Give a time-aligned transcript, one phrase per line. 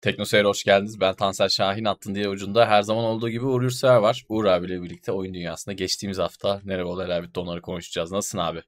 [0.00, 1.00] Teknoseyir'e hoş geldiniz.
[1.00, 4.24] Ben Tansel Şahin attın diye ucunda her zaman olduğu gibi Uğur Yurtsever var.
[4.28, 8.12] Uğur abiyle birlikte oyun dünyasında geçtiğimiz hafta nereye olaylar bitti onları konuşacağız.
[8.12, 8.62] Nasılsın abi?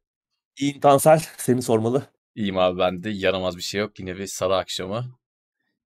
[0.58, 1.22] İyiyim Tansel.
[1.38, 2.06] Seni sormalı.
[2.35, 3.11] İyiyim abi ben de.
[3.11, 3.99] Yaramaz bir şey yok.
[4.01, 5.19] Yine bir salı akşamı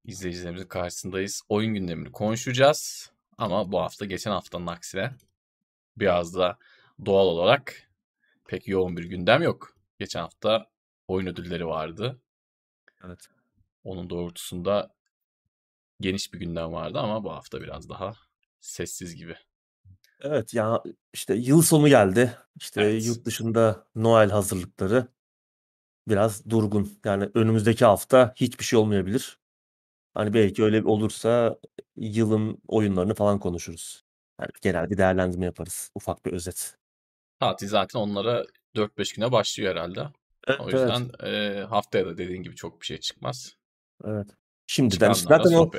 [0.05, 1.43] izleyicilerimizin karşısındayız.
[1.49, 3.13] Oyun gündemini konuşacağız.
[3.39, 5.11] Ama bu hafta geçen haftanın aksine
[5.97, 6.59] biraz da
[7.07, 7.91] doğal olarak
[8.49, 9.77] pek yoğun bir gündem yok.
[9.99, 10.67] Geçen hafta
[11.09, 12.21] oyun ödülleri vardı.
[13.07, 13.29] Evet.
[13.85, 14.95] Onun doğrultusunda
[16.01, 18.13] geniş bir gündem vardı ama bu hafta biraz daha
[18.61, 19.37] sessiz gibi.
[20.21, 22.37] Evet ya işte yıl sonu geldi.
[22.57, 23.07] İşte Evet.
[23.07, 25.09] yurt dışında Noel hazırlıkları
[26.09, 26.99] biraz durgun.
[27.05, 29.39] Yani önümüzdeki hafta hiçbir şey olmayabilir.
[30.15, 31.59] Hani belki öyle olursa
[31.97, 34.05] yılın oyunlarını falan konuşuruz.
[34.41, 35.91] Yani genel bir değerlendirme yaparız.
[35.95, 36.77] Ufak bir özet.
[37.41, 38.45] Tatil zaten onlara
[38.77, 40.01] 4-5 güne başlıyor herhalde.
[40.59, 40.75] O Evet evet.
[40.75, 43.57] yüzden e, haftaya da dediğin gibi çok bir şey çıkmaz.
[44.05, 44.29] Evet.
[44.75, 45.71] Şimdiden işte zaten o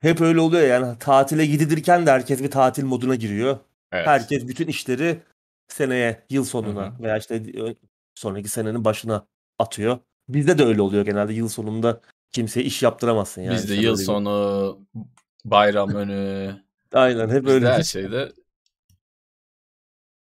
[0.00, 3.58] hep öyle oluyor yani tatile gidilirken de herkes bir tatil moduna giriyor.
[3.92, 4.06] Evet.
[4.06, 5.22] Herkes bütün işleri
[5.68, 7.02] seneye, yıl sonuna hı.
[7.02, 7.74] veya işte ö-
[8.14, 9.26] sonraki senenin başına
[9.58, 9.98] atıyor.
[10.28, 12.00] Bizde de öyle oluyor genelde yıl sonunda
[12.32, 14.78] kimseye iş yaptıramazsın yani Bizde yıl sonu,
[15.44, 16.56] bayram önü,
[16.92, 18.32] Aynen hep bizde her şeyde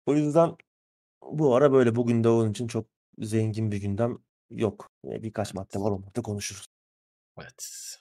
[0.06, 0.56] O yüzden
[1.32, 2.86] bu ara böyle bugün de onun için çok
[3.18, 4.18] zengin bir gündem
[4.50, 4.90] yok.
[5.06, 6.73] Yani Birkaç madde var onları da konuşuruz.
[7.42, 7.98] Evet.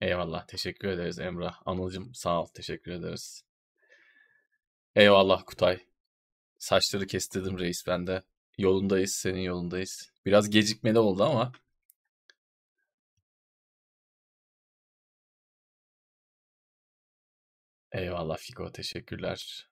[0.00, 0.46] Eyvallah.
[0.46, 1.62] Teşekkür ederiz Emrah.
[1.66, 2.46] Anılcım sağ ol.
[2.46, 3.44] Teşekkür ederiz.
[4.96, 5.86] Eyvallah Kutay.
[6.58, 8.22] Saçları kestirdim reis ben de.
[8.58, 9.12] Yolundayız.
[9.12, 10.12] Senin yolundayız.
[10.26, 11.52] Biraz gecikmeli oldu ama
[17.92, 18.72] eyvallah Fiko.
[18.72, 19.68] Teşekkürler.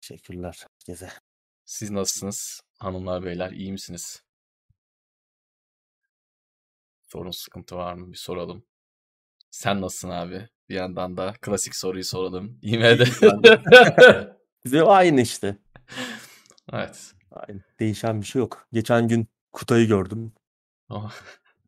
[0.00, 1.12] Teşekkürler herkese.
[1.64, 2.60] Siz nasılsınız?
[2.78, 4.22] Hanımlar beyler iyi misiniz?
[7.14, 8.12] Sorun sıkıntı var mı?
[8.12, 8.64] Bir soralım.
[9.50, 10.48] Sen nasılsın abi?
[10.68, 12.58] Bir yandan da klasik soruyu soralım.
[12.62, 12.82] IMD.
[12.82, 14.36] De.
[14.64, 15.56] Bize aynı işte.
[16.72, 17.12] evet.
[17.30, 17.60] Aynı.
[17.80, 18.68] Değişen bir şey yok.
[18.72, 20.32] Geçen gün Kutay'ı gördüm.
[20.90, 21.12] Oh,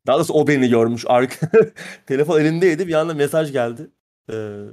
[0.06, 1.04] Daha doğrusu o beni görmüş.
[1.08, 1.50] Arka...
[2.06, 2.88] Telefon elindeydi.
[2.88, 3.90] Bir anda mesaj geldi.
[4.32, 4.64] Ee,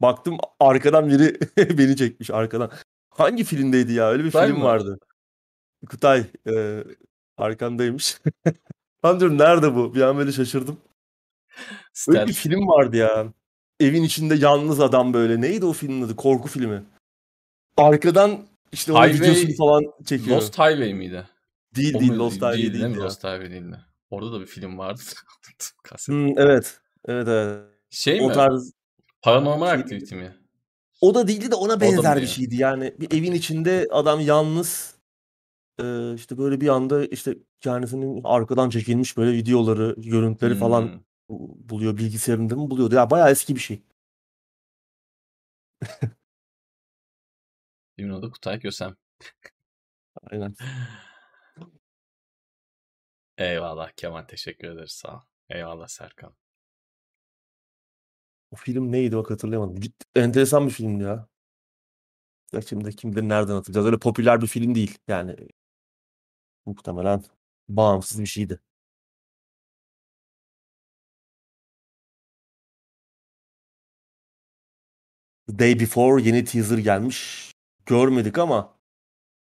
[0.00, 1.38] baktım arkadan biri
[1.78, 2.70] beni çekmiş arkadan.
[3.10, 4.08] Hangi filmdeydi ya?
[4.10, 4.64] Öyle bir Kutay film mı?
[4.64, 4.98] vardı.
[5.90, 6.84] Kutay e,
[7.36, 8.18] arkamdaymış.
[9.02, 9.94] Ben diyorum nerede bu?
[9.94, 10.76] Bir an böyle şaşırdım.
[12.08, 13.32] Öyle bir film vardı ya.
[13.80, 15.40] Evin içinde yalnız adam böyle.
[15.40, 16.16] Neydi o filmin adı?
[16.16, 16.84] Korku filmi.
[17.76, 20.36] Arkadan işte onun Highway- videosunu falan çekiyor.
[20.36, 21.28] Lost Highway miydi?
[21.76, 22.22] değil O değil muydu?
[22.22, 23.02] Lost Highway Değil, değil, değil mi?
[23.02, 23.80] Lost Highway değildi.
[24.10, 25.00] Orada da bir film vardı.
[26.06, 26.80] Hmm, evet.
[27.08, 27.64] Evet evet.
[27.90, 28.34] Şey O mi?
[28.34, 28.72] tarz
[29.22, 30.36] Paranormal Şey- Activity mi?
[31.00, 32.56] O da değildi de ona benzer bir şeydi.
[32.56, 34.94] Yani bir evin içinde adam yalnız
[36.16, 41.96] işte böyle bir anda işte kendisinin arkadan çekilmiş böyle videoları, görüntüleri falan bu- buluyor.
[41.96, 42.94] Bilgisayarında mı buluyordu?
[42.94, 43.82] Ya bayağı eski bir şey.
[47.96, 48.96] Filmin adı Kutay Kösem.
[50.30, 50.54] Aynen.
[53.38, 55.20] Eyvallah Kemal teşekkür ederiz sağ ol.
[55.50, 56.34] Eyvallah Serkan.
[58.50, 59.80] O film neydi bak hatırlayamadım.
[59.80, 61.28] Ciddi, enteresan bir filmdi ya.
[62.52, 63.86] Ya şimdi kim bilir nereden hatırlayacağız.
[63.86, 64.98] Öyle popüler bir film değil.
[65.08, 65.36] Yani
[66.68, 67.24] muhtemelen
[67.68, 68.60] bağımsız bir şeydi.
[75.48, 77.50] The Day Before yeni teaser gelmiş.
[77.86, 78.78] Görmedik ama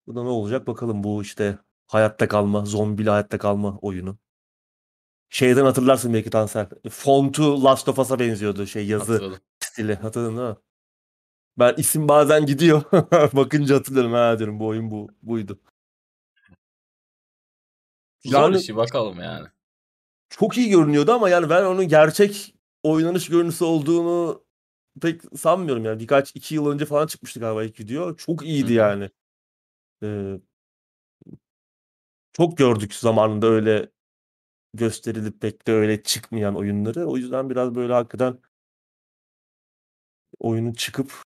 [0.07, 1.57] bu da ne olacak bakalım bu işte
[1.87, 4.17] hayatta kalma, zombili hayatta kalma oyunu.
[5.29, 6.69] Şeyden hatırlarsın belki Tansel.
[6.89, 9.39] Fontu Last of Us'a benziyordu şey yazı Hatırladım.
[9.59, 9.95] stili.
[9.95, 10.55] Hatırladın değil mi?
[11.59, 12.83] Ben isim bazen gidiyor.
[13.33, 15.59] Bakınca hatırlıyorum ha diyorum bu oyun bu buydu.
[18.25, 19.47] Zor Yani işi bakalım yani.
[20.29, 24.43] çok iyi görünüyordu ama yani ben onun gerçek oynanış görüntüsü olduğunu
[25.01, 25.99] pek sanmıyorum yani.
[25.99, 28.15] Birkaç iki yıl önce falan çıkmıştı galiba ilk video.
[28.15, 28.73] Çok iyiydi hı.
[28.73, 29.09] yani.
[30.03, 30.39] Ee,
[32.33, 33.91] çok gördük zamanında öyle
[34.73, 37.05] gösterilip pek de öyle çıkmayan oyunları.
[37.05, 38.39] O yüzden biraz böyle hakikaten
[40.39, 41.23] oyunun çıkıp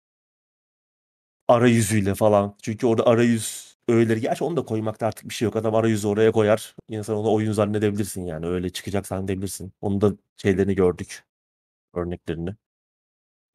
[1.49, 2.57] arayüzüyle falan.
[2.63, 4.21] Çünkü orada arayüz öğeleri.
[4.21, 5.57] Gerçi onu da koymakta artık bir şey yok.
[5.57, 6.77] Adam arayüzü oraya koyar.
[6.89, 8.47] İnsan onu oyun zannedebilirsin yani.
[8.47, 9.73] Öyle çıkacak zannedebilirsin.
[9.81, 11.25] Onun da şeylerini gördük.
[11.95, 12.55] Örneklerini.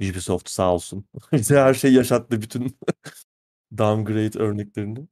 [0.02, 1.06] Ubisoft sağ olsun.
[1.34, 2.42] Bize her şeyi yaşattı.
[2.42, 2.78] Bütün
[3.78, 5.08] downgrade örneklerini.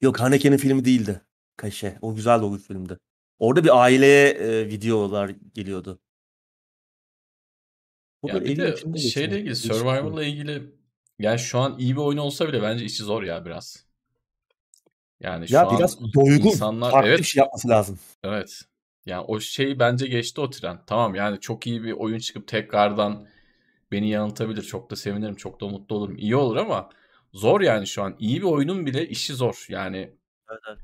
[0.00, 1.20] Yok Haneke'nin filmi değildi.
[1.56, 1.98] Kaşe.
[2.02, 2.98] O güzeldi o filmde.
[3.38, 6.00] Orada bir aileye e, videolar geliyordu.
[8.22, 9.28] Bu Ya böyle bir de şeyle geçiyor.
[9.28, 9.70] ilgili şey.
[9.76, 10.81] Survival'la ilgili
[11.22, 13.86] yani şu an iyi bir oyun olsa bile bence işi zor ya biraz.
[15.20, 17.98] Yani şu Ya an biraz doygun, insanlar farklı bir evet şey yapması lazım.
[18.24, 18.62] evet.
[19.06, 20.80] Yani o şey bence geçti o tren.
[20.86, 23.28] Tamam yani çok iyi bir oyun çıkıp tekrardan
[23.92, 24.62] beni yanıltabilir.
[24.62, 25.36] Çok da sevinirim.
[25.36, 26.16] Çok da mutlu olurum.
[26.18, 26.90] İyi olur ama
[27.32, 28.16] zor yani şu an.
[28.18, 29.66] İyi bir oyunun bile işi zor.
[29.68, 29.96] Yani
[30.50, 30.78] Evet, evet.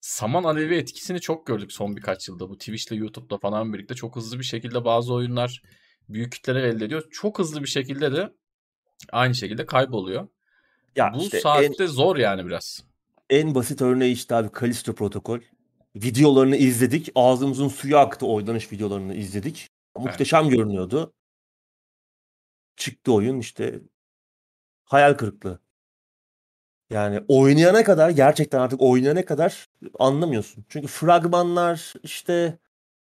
[0.00, 2.48] saman alevi etkisini çok gördük son birkaç yılda.
[2.50, 5.62] Bu Twitch'le YouTube'da falan birlikte çok hızlı bir şekilde bazı oyunlar
[6.08, 7.04] büyük kitleler elde ediyor.
[7.10, 8.32] Çok hızlı bir şekilde de
[9.12, 10.28] aynı şekilde kayboluyor.
[10.96, 12.84] Ya Bu işte en saatte zor yani biraz.
[13.30, 15.40] en basit örneği işte abi Callisto Protokol.
[15.96, 17.08] Videolarını izledik.
[17.14, 19.68] Ağzımızın suyu aktı oynanış videolarını izledik.
[19.96, 20.06] Evet.
[20.06, 21.12] Muhteşem görünüyordu.
[22.76, 23.80] Çıktı oyun işte
[24.84, 25.60] hayal kırıklığı.
[26.90, 29.66] Yani oynayana kadar gerçekten artık oynayana kadar
[29.98, 30.64] anlamıyorsun.
[30.68, 32.58] Çünkü fragmanlar işte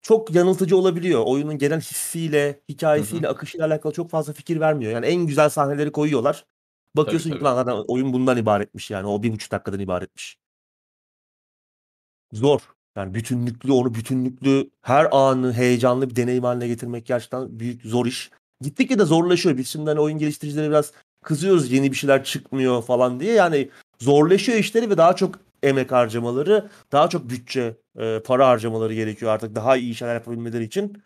[0.05, 1.23] çok yanıltıcı olabiliyor.
[1.25, 4.91] Oyunun genel hissiyle, hikayesiyle, akışıyla alakalı çok fazla fikir vermiyor.
[4.91, 6.33] Yani en güzel sahneleri koyuyorlar.
[6.35, 7.69] Tabii Bakıyorsun ki tabii.
[7.69, 9.07] lan oyun bundan ibaretmiş yani.
[9.07, 10.37] O bir buçuk dakikadan ibaretmiş.
[12.33, 12.59] Zor.
[12.95, 18.31] Yani bütünlüklü onu bütünlüklü her anı heyecanlı bir deneyim haline getirmek gerçekten büyük zor iş.
[18.61, 19.57] Gittikçe de zorlaşıyor.
[19.57, 20.91] Biz şimdi hani oyun geliştiricileri biraz
[21.23, 23.33] kızıyoruz yeni bir şeyler çıkmıyor falan diye.
[23.33, 23.69] Yani
[23.99, 29.55] zorlaşıyor işleri ve daha çok emek harcamaları, daha çok bütçe, e, para harcamaları gerekiyor artık
[29.55, 31.03] daha iyi şeyler yapabilmeleri için.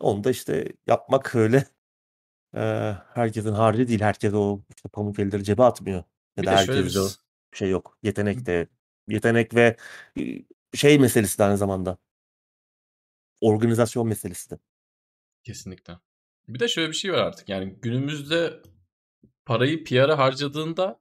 [0.00, 1.64] Onu da işte yapmak öyle
[2.54, 4.00] e, herkesin harcı değil.
[4.00, 6.04] Herkes o işte pamuk elleri cebe atmıyor.
[6.36, 6.98] Ya Bir da şöyle bir
[7.52, 7.98] şey yok.
[8.02, 8.68] Yetenek de
[9.08, 9.76] yetenek ve
[10.18, 10.22] e,
[10.74, 11.98] şey meselesi de aynı zamanda.
[13.40, 14.58] Organizasyon meselesi de.
[15.44, 15.98] kesinlikle.
[16.48, 17.48] Bir de şöyle bir şey var artık.
[17.48, 18.62] Yani günümüzde
[19.46, 21.00] parayı PR'a harcadığında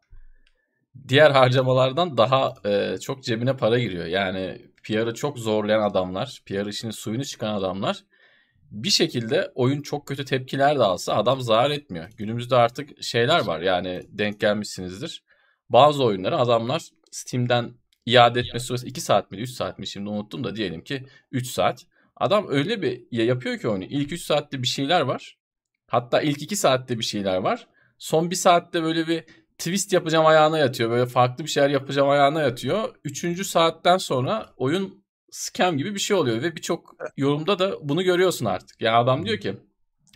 [1.08, 4.06] diğer harcamalardan daha e, çok cebine para giriyor.
[4.06, 8.04] Yani PR'ı çok zorlayan adamlar, PR işinin suyunu çıkan adamlar
[8.72, 12.10] bir şekilde oyun çok kötü tepkiler de alsa adam zarar etmiyor.
[12.18, 15.24] Günümüzde artık şeyler var yani denk gelmişsinizdir.
[15.70, 17.74] Bazı oyunları adamlar Steam'den
[18.06, 21.48] iade etme süresi 2 saat mi 3 saat mi şimdi unuttum da diyelim ki 3
[21.48, 21.86] saat.
[22.16, 23.84] Adam öyle bir ya yapıyor ki oyunu.
[23.84, 25.38] İlk 3 saatte bir şeyler var.
[25.88, 27.68] Hatta ilk 2 saatte bir şeyler var.
[27.98, 29.24] Son 1 saatte böyle bir
[29.58, 30.90] twist yapacağım ayağına yatıyor.
[30.90, 32.96] Böyle farklı bir şeyler yapacağım ayağına yatıyor.
[33.04, 38.46] Üçüncü saatten sonra oyun scam gibi bir şey oluyor ve birçok yorumda da bunu görüyorsun
[38.46, 38.82] artık.
[38.82, 39.58] Yani adam diyor ki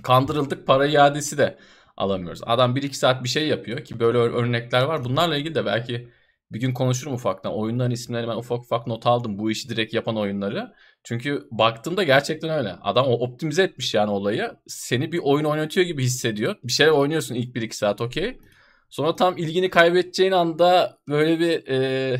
[0.04, 1.58] kandırıldık para iadesi de
[1.98, 2.42] alamıyoruz.
[2.46, 5.06] Adam 1-2 saat bir şey yapıyor ki böyle ör- örnekler var.
[5.06, 6.10] Bunlarla ilgili de belki
[6.52, 7.54] bir gün konuşurum ufaktan.
[7.54, 10.74] Oyunların isimlerini ben ufak ufak not aldım bu işi direkt yapan oyunları.
[11.04, 12.74] Çünkü baktığımda gerçekten öyle.
[12.82, 14.52] Adam o optimize etmiş yani olayı.
[14.68, 16.56] Seni bir oyun oynatıyor gibi hissediyor.
[16.64, 18.38] Bir şeyler oynuyorsun ilk 1-2 saat okey.
[18.92, 22.20] Sonra tam ilgini kaybedeceğin anda böyle bir e,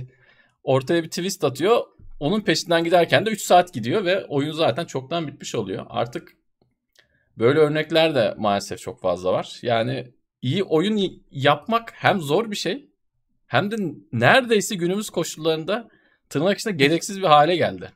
[0.64, 1.82] ortaya bir twist atıyor.
[2.20, 5.86] Onun peşinden giderken de 3 saat gidiyor ve oyun zaten çoktan bitmiş oluyor.
[5.90, 6.38] Artık
[7.38, 9.60] böyle örnekler de maalesef çok fazla var.
[9.62, 12.90] Yani iyi oyun yapmak hem zor bir şey
[13.48, 13.76] hem de
[14.14, 15.88] neredeyse günümüz koşullarında
[16.30, 17.92] tırnak içinde gereksiz bir hale geldi.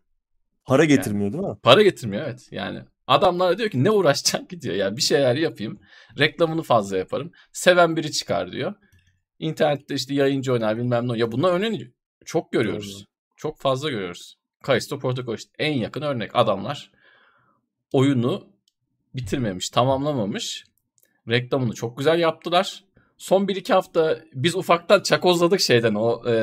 [0.66, 1.56] Para Yani getirmiyor değil mi?
[1.63, 2.48] para getirmiyor evet.
[2.51, 4.75] Yani adamlar diyor ki ne uğraşacak ki diyor.
[4.75, 5.80] Ya bir şeyler yapayım.
[6.19, 7.31] Reklamını fazla yaparım.
[7.52, 8.74] Seven biri çıkar diyor.
[9.40, 11.18] İnternette işte yayıncı oynar bilmem ne.
[11.18, 11.92] Ya bunlar örneğini
[12.25, 13.00] çok görüyoruz.
[13.00, 13.06] Doğru.
[13.38, 14.38] Çok fazla görüyoruz.
[14.68, 16.31] Callisto Protocol işte en yakın örnek.
[16.34, 16.92] Adamlar
[17.92, 18.48] oyunu
[19.16, 20.63] bitirmemiş, tamamlamamış.
[21.30, 22.84] Reklamını çok güzel yaptılar.
[23.18, 26.34] Son 1-2 hafta biz ufaktan çakozladık şeyden o e,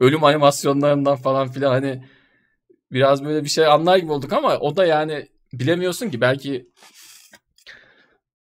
[0.00, 2.04] ölüm animasyonlarından falan filan hani
[2.92, 6.68] biraz böyle bir şey anlar gibi olduk ama o da yani bilemiyorsun ki belki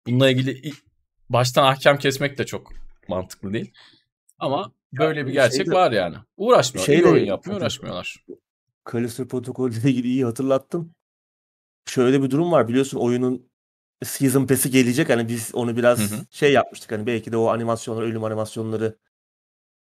[0.06, 0.72] bununla ilgili
[1.30, 2.72] baştan ahkam kesmek de çok
[3.08, 3.72] mantıklı değil.
[4.38, 6.16] Ama böyle bir gerçek şeyde- var yani.
[6.36, 6.84] Uğraşmıyor.
[6.84, 8.24] İyi şeyle- oyun yapmıyor, uğraşmıyorlar.
[8.92, 10.92] Callisto Protocol ile ilgili iyi hatırlattın.
[11.88, 13.48] Şöyle bir durum var biliyorsun oyunun
[14.04, 15.08] Season Pass'i gelecek.
[15.10, 16.26] Hani biz onu biraz Hı hı.
[16.30, 16.92] şey yapmıştık.
[16.92, 18.98] Hani belki de o animasyonlar, ölüm animasyonları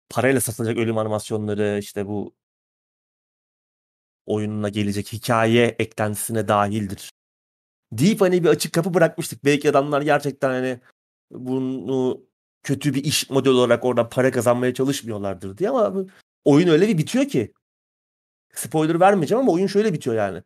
[0.09, 2.35] parayla satılacak ölüm animasyonları işte bu
[4.29, 7.11] oyununa gelecek hikaye eklentisine dahildir.
[7.91, 9.45] Deyip hani bir açık kapı bırakmıştık.
[9.45, 10.79] Belki adamlar gerçekten hani
[11.31, 12.21] bunu
[12.63, 16.05] kötü bir iş modeli olarak oradan para kazanmaya çalışmıyorlardır diye ama
[16.45, 17.53] oyun öyle bir bitiyor ki.
[18.53, 20.43] Spoiler vermeyeceğim ama oyun şöyle bitiyor yani.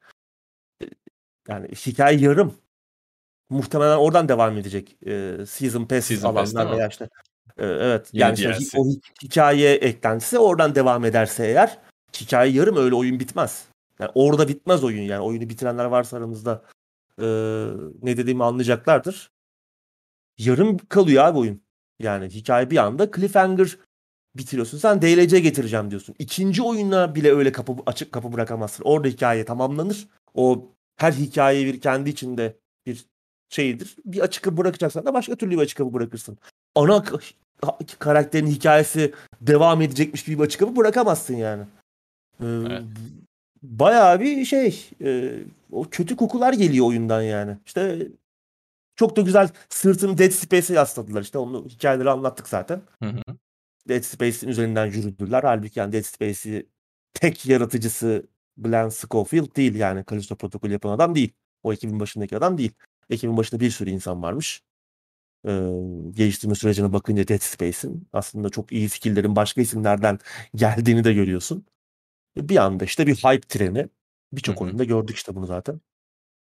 [1.47, 2.55] Yani hikaye yarım.
[3.49, 4.97] Muhtemelen oradan devam edecek.
[5.05, 7.09] Ee, Season Pass Season alanlar veya işte
[7.57, 11.79] e, evet Yeni yani işte o hi- hikaye eklentisi oradan devam ederse eğer
[12.21, 13.65] hikaye yarım öyle oyun bitmez.
[13.99, 15.21] Yani orada bitmez oyun yani.
[15.21, 16.63] Oyunu bitirenler varsa aramızda
[17.19, 17.25] e,
[18.01, 19.31] ne dediğimi anlayacaklardır.
[20.37, 21.61] Yarım kalıyor abi oyun.
[21.99, 23.77] Yani hikaye bir anda cliffhanger
[24.35, 24.77] bitiriyorsun.
[24.77, 26.15] Sen DLC getireceğim diyorsun.
[26.19, 28.83] İkinci oyuna bile öyle kapı açık kapı bırakamazsın.
[28.83, 30.07] Orada hikaye tamamlanır.
[30.33, 33.05] O her hikaye bir kendi içinde bir
[33.49, 33.95] şeydir.
[34.05, 36.37] Bir açık kapı bırakacaksan da başka türlü bir açık kapı bırakırsın.
[36.75, 37.03] Ana
[37.99, 41.63] karakterin hikayesi devam edecekmiş gibi bir açıklama bırakamazsın yani.
[42.41, 42.83] Ee, Evet.
[43.63, 45.33] Bayağı bir şey e,
[45.71, 47.57] o kötü kokular geliyor oyundan yani.
[47.65, 48.07] İşte
[48.95, 51.21] çok da güzel sırtını Dead Space'e yasladılar.
[51.21, 52.81] İşte onu hikayeleri anlattık zaten.
[53.03, 53.21] Hı hı.
[53.89, 55.43] Dead Space'in üzerinden yürüdüler.
[55.43, 56.65] Halbuki yani Dead Space'i
[57.13, 58.27] tek yaratıcısı
[58.57, 60.03] Glenn Schofield değil yani.
[60.11, 61.33] Callisto Protocol yapan adam değil.
[61.63, 62.71] O ekibin başındaki adam değil.
[63.09, 64.61] Ekibin başında bir sürü insan varmış.
[65.47, 65.49] Ee,
[66.11, 70.19] geliştirme sürecine bakınca Dead Space'in aslında çok iyi skill'lerin başka isimlerden
[70.55, 71.65] geldiğini de görüyorsun.
[72.37, 73.87] Bir anda işte bir hype treni.
[74.33, 75.81] Birçok oyunda gördük işte bunu zaten.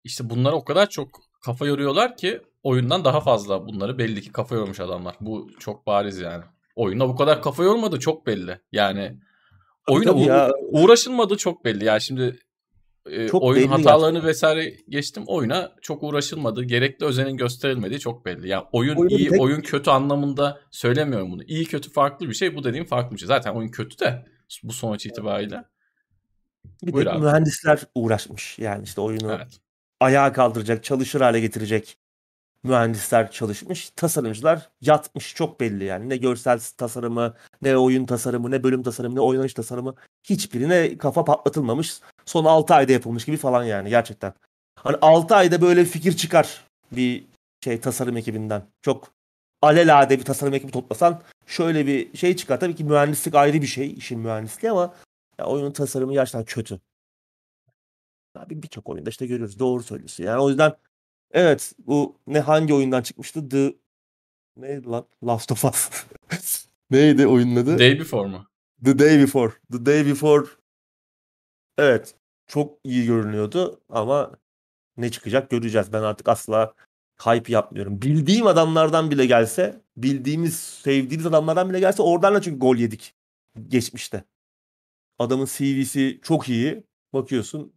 [0.03, 4.55] İşte bunlara o kadar çok kafa yoruyorlar ki oyundan daha fazla bunları belli ki kafa
[4.55, 5.15] yormuş adamlar.
[5.21, 6.43] Bu çok bariz yani.
[6.75, 8.59] Oyuna bu kadar kafa yormadı çok belli.
[8.71, 9.19] Yani
[9.87, 10.51] oyuna tabii ya.
[10.71, 11.85] uğraşılmadı çok belli.
[11.85, 12.39] Yani şimdi
[13.05, 14.29] e, Çok oyun hatalarını gerçekten.
[14.29, 15.23] vesaire geçtim.
[15.27, 16.63] Oyuna çok uğraşılmadı.
[16.63, 18.47] Gerekli özenin gösterilmediği çok belli.
[18.47, 21.43] Yani oyun Oyunu bir iyi, tek- oyun kötü anlamında söylemiyorum bunu.
[21.43, 22.55] İyi kötü farklı bir şey.
[22.55, 23.27] Bu dediğim farklı bir şey.
[23.27, 24.25] Zaten oyun kötü de
[24.63, 25.63] bu sonuç itibariyle.
[26.83, 27.19] Bir Buyur de abi.
[27.19, 28.59] mühendisler uğraşmış.
[28.59, 29.59] Yani işte oyunu Evet.
[29.99, 31.97] ayağa kaldıracak, çalışır hale getirecek
[32.63, 33.89] mühendisler çalışmış.
[33.89, 36.09] Tasarımcılar yatmış çok belli yani.
[36.09, 41.99] Ne görsel tasarımı, ne oyun tasarımı, ne bölüm tasarımı, ne oynanış tasarımı hiçbirine kafa patlatılmamış.
[42.25, 44.33] Son 6 ayda yapılmış gibi falan yani gerçekten.
[44.75, 47.23] Hani 6 ayda böyle bir fikir çıkar bir
[47.63, 48.63] şey tasarım ekibinden.
[48.81, 49.07] Çok
[49.61, 52.59] alelade bir tasarım ekibi toplasan şöyle bir şey çıkar.
[52.59, 54.95] Tabii ki mühendislik ayrı bir şey, işin mühendisliği ama
[55.39, 56.79] ya oyunun tasarımı gerçekten kötü.
[58.35, 59.59] Abi birçok oyunda işte görüyoruz.
[59.59, 60.23] Doğru söylüyorsun.
[60.23, 60.73] Yani o yüzden
[61.31, 63.49] evet bu ne hangi oyundan çıkmıştı?
[63.49, 63.73] The
[64.57, 65.05] ne lan?
[65.23, 65.89] Last of Us.
[66.91, 67.79] Neydi oyunun adı?
[67.79, 68.47] Day Before mu?
[68.85, 69.53] The Day Before.
[69.71, 70.45] The Day Before.
[71.77, 72.15] Evet.
[72.47, 74.31] Çok iyi görünüyordu ama
[74.97, 75.93] ne çıkacak göreceğiz.
[75.93, 76.73] Ben artık asla
[77.25, 78.01] hype yapmıyorum.
[78.01, 83.15] Bildiğim adamlardan bile gelse, bildiğimiz, sevdiğimiz adamlardan bile gelse oradan da çünkü gol yedik
[83.67, 84.23] geçmişte.
[85.19, 86.83] Adamın CV'si çok iyi.
[87.13, 87.73] Bakıyorsun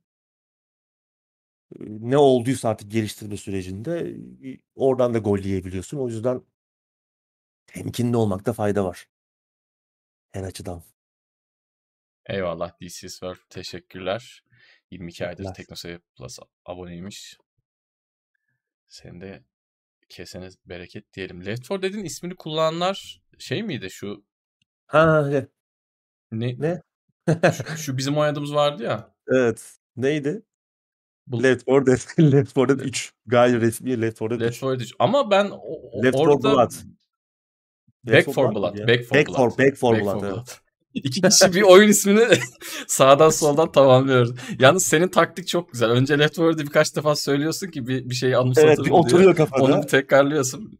[1.72, 4.16] e, ne olduysa artık geliştirme sürecinde
[4.50, 5.99] e, oradan da gol yiyebiliyorsun.
[5.99, 6.42] O yüzden
[7.66, 9.08] temkinli olmakta fayda var.
[10.32, 10.82] Her açıdan.
[12.26, 13.50] Eyvallah DC Surf.
[13.50, 14.44] Teşekkürler.
[14.90, 15.54] 22 aydır.
[15.54, 17.37] TeknoSeyir Plus aboneymiş.
[18.92, 19.42] Senin de
[20.08, 21.46] kesene bereket diyelim.
[21.46, 24.25] Left 4 Dead'in ismini kullananlar şey miydi şu
[24.87, 25.46] Ha ne?
[26.32, 26.82] ne, Ne?
[27.52, 29.14] şu, şu bizim oynadığımız vardı ya.
[29.28, 29.76] Evet.
[29.96, 30.42] Neydi?
[31.26, 31.87] Bu Left 4
[32.18, 32.32] Dead.
[32.32, 33.12] Left 4 Dead 3.
[33.26, 34.62] Gayri resmi Left 4 Dead Left 3.
[34.62, 34.88] 4 Dead.
[34.99, 36.72] Ama ben o- Left 4 orada Blood.
[38.04, 38.78] Back Left 4 for Blood?
[38.88, 39.37] Back for Back Blood.
[39.37, 40.20] for, Back for Back Blood.
[40.20, 40.34] for evet.
[40.34, 40.49] Blood.
[40.94, 42.25] İki kişi bir oyun ismini
[42.87, 44.34] sağdan soldan tamamlıyoruz.
[44.58, 45.90] Yalnız senin taktik çok güzel.
[45.90, 49.37] Önce Left 4 Dead'i birkaç defa söylüyorsun ki bir, bir şeyi anımsatır Evet bir oturuyor
[49.37, 49.62] kafada.
[49.62, 50.78] Onu bir tekrarlıyorsun.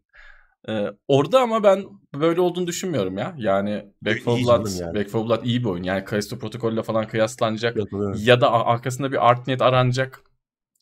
[0.69, 3.35] Ee, orada ama ben böyle olduğunu düşünmüyorum ya.
[3.37, 4.95] Yani Back for İyi Blood, canım yani.
[4.95, 5.83] Back for Blood iyi bir oyun.
[5.83, 8.15] Yani Callisto Protocol ile falan kıyaslanacak Yapılıyor.
[8.19, 10.21] ya da arkasında bir art niyet aranacak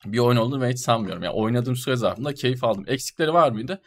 [0.05, 1.23] bir oyun olduğunu ben hiç sanmıyorum.
[1.23, 2.83] Yani oynadığım süre zarfında keyif aldım.
[2.88, 3.81] Eksikleri var mıydı?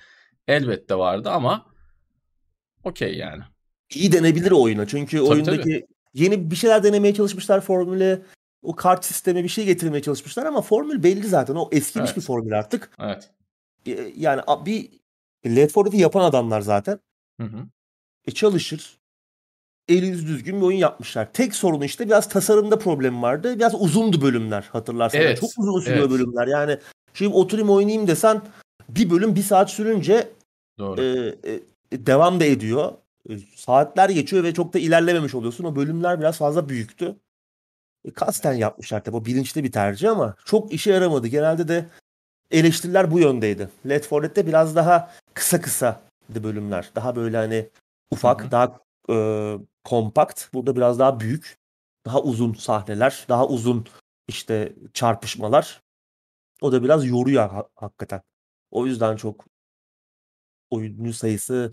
[0.49, 1.67] Elbette vardı ama
[2.85, 3.43] okey yani.
[3.97, 4.87] İyi denebilir o oyuna.
[4.87, 8.23] Çünkü Tabii, oyundaki yeni bir şeyler denemeye çalışmışlar formüle.
[8.63, 11.55] O kart sistemi bir şey getirmeye çalışmışlar ama formül belli zaten.
[11.55, 12.17] O eskimiş Evet.
[12.17, 12.91] bir formül artık.
[13.01, 13.31] Evet.
[13.87, 14.91] E, Yani bir
[15.47, 16.99] Left 4 Dead'i yapan adamlar zaten.
[17.41, 17.59] Hı hı.
[18.27, 18.99] E çalışır.
[19.89, 21.33] Eli yüzü düzgün bir oyun yapmışlar.
[21.33, 23.57] Tek sorunu işte biraz tasarımda problem vardı.
[23.57, 25.21] Biraz uzundu bölümler hatırlarsan.
[25.21, 26.11] Evet, Çok uzun sürüyor evet.
[26.11, 26.47] bölümler.
[26.47, 26.79] Yani
[27.15, 28.43] şimdi oturayım oynayayım desen
[28.89, 30.29] bir bölüm bir saat sürünce
[30.79, 31.01] Doğru.
[31.03, 31.61] e, e,
[32.07, 32.93] devam da ediyor.
[33.31, 35.65] E, saatler geçiyor ve çok da ilerlememiş oluyorsun.
[35.65, 37.17] O bölümler biraz fazla büyüktü.
[38.05, 39.17] E, kasten yapmışlar tabii.
[39.17, 41.27] O bilinçli bir tercih ama çok işe yaramadı.
[41.27, 41.87] Genelde de
[42.51, 43.69] eleştiriler bu yöndeydi.
[43.89, 46.91] Left 4 Dead'de biraz daha kısa kısa bölümler.
[46.95, 47.69] Daha böyle hani
[48.11, 48.51] ufak, Hı hı.
[48.51, 49.17] daha e,
[49.85, 50.55] kompakt.
[50.55, 51.59] Burada biraz daha büyük.
[52.07, 53.87] Daha uzun sahneler, daha uzun
[54.29, 55.83] işte çarpışmalar.
[56.61, 58.23] O da biraz yoruyor ha- hakikaten.
[58.71, 59.45] O yüzden çok
[60.71, 61.71] oyuncu sayısı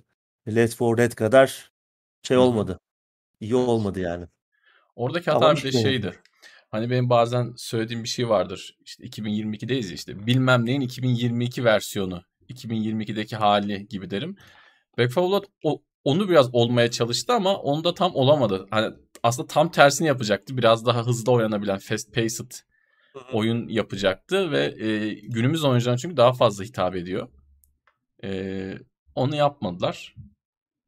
[0.48, 1.72] Left 4 Dead kadar
[2.24, 2.80] şey olmadı.
[3.40, 4.28] İyi olmadı yani.
[4.96, 5.82] Oradaki hata bir de denedim.
[5.82, 6.20] şeydi.
[6.72, 8.78] Hani benim bazen söylediğim bir şey vardır.
[8.86, 10.28] İşte 2022'deyiz ya işte.
[10.28, 12.24] Bilmem neyin 2022 versiyonu.
[12.50, 14.36] 2022'deki hali gibi derim.
[14.98, 18.68] Back 4 Blood o, onu biraz olmaya çalıştı ama onu da tam olamadı.
[18.72, 20.58] Hani aslında tam tersini yapacaktı.
[20.58, 22.52] Biraz daha hızlı oynanabilen fast paced
[23.34, 27.28] oyun yapacaktı ve e, günümüz oyuncularına çünkü daha fazla hitap ediyor.
[28.24, 28.74] E,
[29.16, 30.16] onu yapmadılar.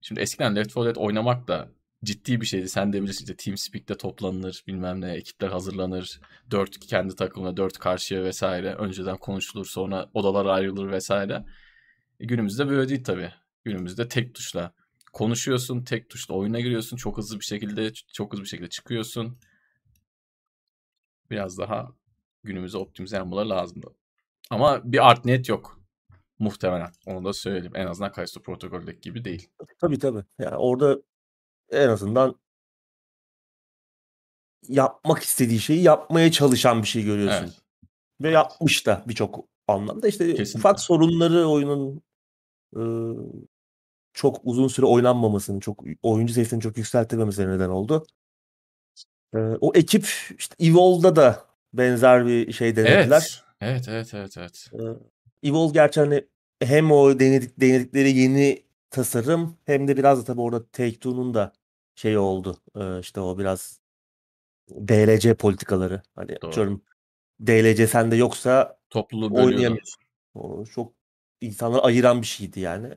[0.03, 1.71] Şimdi eskiden Left 4 Dead oynamak da
[2.03, 2.69] ciddi bir şeydi.
[2.69, 6.21] Sen de bilirsin işte TeamSpeak'te toplanılır bilmem ne ekipler hazırlanır.
[6.51, 8.73] Dört kendi takımına dört karşıya vesaire.
[8.73, 11.45] Önceden konuşulur sonra odalar ayrılır vesaire.
[12.19, 13.31] E, günümüzde böyle değil tabii.
[13.65, 14.73] Günümüzde tek tuşla
[15.13, 19.37] konuşuyorsun tek tuşla oyuna giriyorsun çok hızlı bir şekilde çok hızlı bir şekilde çıkıyorsun.
[21.31, 21.91] Biraz daha
[22.43, 23.87] günümüze optimize yapmaları lazımdı.
[24.49, 25.82] Ama bir artnet yok.
[26.43, 26.91] Muhtemelen.
[27.05, 27.75] Onu da söyleyeyim.
[27.75, 29.49] En azından Kaisto protokoldeki gibi değil.
[29.79, 30.23] Tabii tabii.
[30.39, 31.01] Yani orada
[31.71, 32.35] en azından
[34.67, 37.43] yapmak istediği şeyi yapmaya çalışan bir şey görüyorsun.
[37.43, 37.61] Evet.
[38.21, 40.07] Ve yapmış da birçok anlamda.
[40.07, 40.59] İşte Kesinlikle.
[40.59, 42.01] ufak sorunları oyunun
[42.75, 42.81] e,
[44.13, 48.05] çok uzun süre oynanmamasını, çok oyuncu sayısını çok yükseltememesine neden oldu.
[49.35, 50.07] E, o ekip
[50.37, 53.43] işte Evolve'da da benzer bir şey denediler.
[53.61, 53.85] Evet.
[53.87, 54.69] Evet, evet, evet, evet.
[54.73, 56.27] E, Evolve gerçi hani
[56.65, 61.53] hem o denedik, denedikleri yeni tasarım hem de biraz da tabii orada Take-Two'nun da
[61.95, 62.57] şey oldu.
[62.75, 63.79] E, işte o biraz
[64.69, 66.01] DLC politikaları.
[66.15, 66.47] Hani Doğru.
[66.47, 66.81] atıyorum
[67.39, 70.03] DLC sende yoksa Topluluğu oynayamıyorsun.
[70.33, 70.93] O çok
[71.41, 72.89] insanları ayıran bir şeydi yani.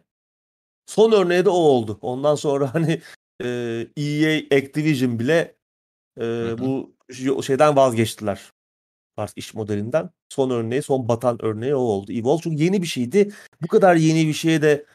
[0.86, 1.98] Son örneği de o oldu.
[2.02, 3.00] Ondan sonra hani
[3.42, 3.48] e,
[3.96, 5.56] EA Activision bile
[6.20, 6.96] e, bu
[7.42, 8.52] şeyden vazgeçtiler.
[9.16, 10.10] Tarz iş modelinden.
[10.28, 12.12] Son örneği, son batan örneği o oldu.
[12.12, 13.32] Evolve çünkü yeni bir şeydi.
[13.62, 14.86] Bu kadar yeni bir şeye de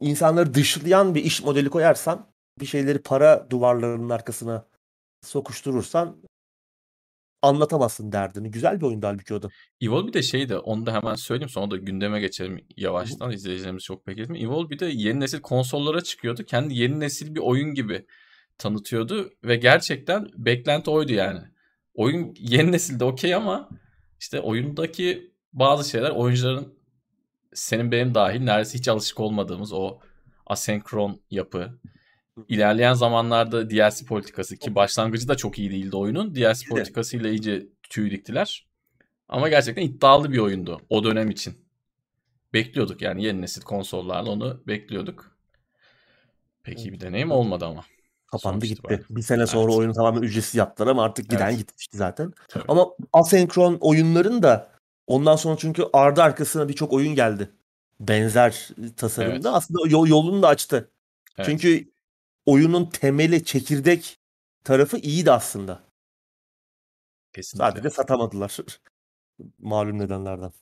[0.00, 2.26] insanları dışlayan bir iş modeli koyarsan
[2.60, 4.66] bir şeyleri para duvarlarının arkasına
[5.22, 6.16] sokuşturursan
[7.42, 8.50] anlatamazsın derdini.
[8.50, 9.48] Güzel bir oyundu halbuki o da.
[9.80, 13.82] Evolve bir de şey de onu da hemen söyleyeyim sonra da gündeme geçelim yavaştan izleyicilerimiz
[13.82, 14.44] çok bekletmiyor.
[14.44, 16.44] Evolve bir de yeni nesil konsollara çıkıyordu.
[16.44, 18.06] Kendi yeni nesil bir oyun gibi
[18.58, 21.40] tanıtıyordu ve gerçekten beklenti oydu yani.
[21.98, 23.68] Oyun yeni nesilde okey ama
[24.20, 26.74] işte oyundaki bazı şeyler oyuncuların
[27.54, 29.98] senin benim dahil neredeyse hiç alışık olmadığımız o
[30.46, 31.78] asenkron yapı.
[32.48, 36.34] İlerleyen zamanlarda DLC politikası ki başlangıcı da çok iyi değildi oyunun.
[36.34, 38.66] DLC politikasıyla iyice tüy diktiler.
[39.28, 41.54] Ama gerçekten iddialı bir oyundu o dönem için.
[42.52, 45.38] Bekliyorduk yani yeni nesil konsollarla onu bekliyorduk.
[46.62, 47.84] Pek iyi bir deneyim olmadı ama.
[48.30, 48.74] Kapandı gitti.
[48.78, 49.04] itibariyle.
[49.10, 49.78] Bir sene sonra Evet.
[49.78, 51.58] oyunu tamamen ücretsiz yaptılar ama artık giden Evet.
[51.58, 52.32] gitmişti zaten.
[52.48, 52.64] Tabii.
[52.68, 54.70] Ama asenkron oyunların da
[55.06, 57.50] ondan sonra çünkü ardı arkasına birçok oyun geldi.
[58.00, 59.34] Benzer tasarımda.
[59.34, 59.46] Evet.
[59.46, 60.90] Aslında yol, yolunu da açtı.
[61.38, 61.46] Evet.
[61.50, 61.90] Çünkü
[62.46, 64.18] oyunun temeli, çekirdek
[64.64, 65.80] tarafı iyiydi aslında.
[67.32, 67.70] Kesinlikle.
[67.70, 68.58] Sadece satamadılar.
[69.58, 70.52] Malum nedenlerden.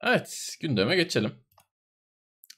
[0.00, 1.34] Evet, gündeme geçelim.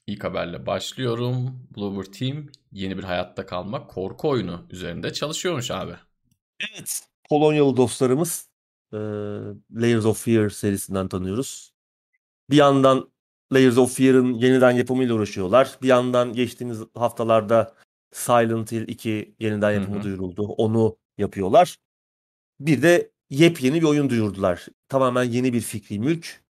[0.06, 1.66] İlk haberle başlıyorum.
[1.76, 5.94] Bloober Team yeni bir hayatta kalma korku oyunu üzerinde çalışıyormuş abi.
[6.70, 7.02] Evet.
[7.28, 8.48] Polonyalı dostlarımız
[8.92, 8.96] e,
[9.70, 11.72] Layers of Fear serisinden tanıyoruz.
[12.50, 13.10] Bir yandan
[13.52, 15.78] Layers of Fear'ın yeniden yapımıyla uğraşıyorlar.
[15.82, 17.74] Bir yandan geçtiğimiz haftalarda
[18.12, 20.02] Silent Hill 2 yeniden yapımı hı.
[20.02, 20.42] duyuruldu.
[20.42, 21.76] Onu yapıyorlar.
[22.60, 24.66] Bir de yepyeni bir oyun duyurdular.
[24.88, 26.44] Tamamen yeni bir fikri mülk.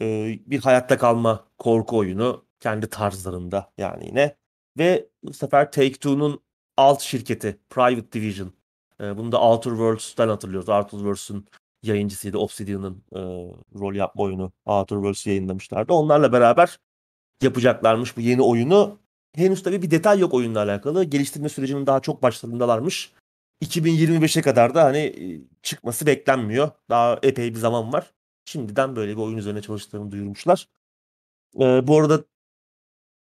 [0.00, 2.47] Ee, bir hayatta kalma korku oyunu.
[2.60, 4.36] Kendi tarzlarında yani yine.
[4.78, 6.40] Ve bu sefer Take-Two'nun
[6.76, 8.52] alt şirketi Private Division.
[9.00, 10.68] Ee, bunu da Outer Worlds'ten hatırlıyoruz.
[10.68, 11.46] Outer Worlds'un
[11.82, 12.38] yayıncısıydı.
[12.38, 13.20] Obsidian'ın e,
[13.78, 14.52] rol yapma oyunu.
[14.66, 15.92] Outer Worlds yayınlamışlardı.
[15.92, 16.78] Onlarla beraber
[17.42, 18.98] yapacaklarmış bu yeni oyunu.
[19.34, 21.04] Henüz tabii bir detay yok oyunla alakalı.
[21.04, 23.12] Geliştirme sürecinin daha çok başlarındalarmış.
[23.64, 26.70] 2025'e kadar da hani e, çıkması beklenmiyor.
[26.90, 28.12] Daha epey bir zaman var.
[28.44, 30.68] Şimdiden böyle bir oyun üzerine çalıştıklarını duyurmuşlar.
[31.60, 32.24] Ee, bu arada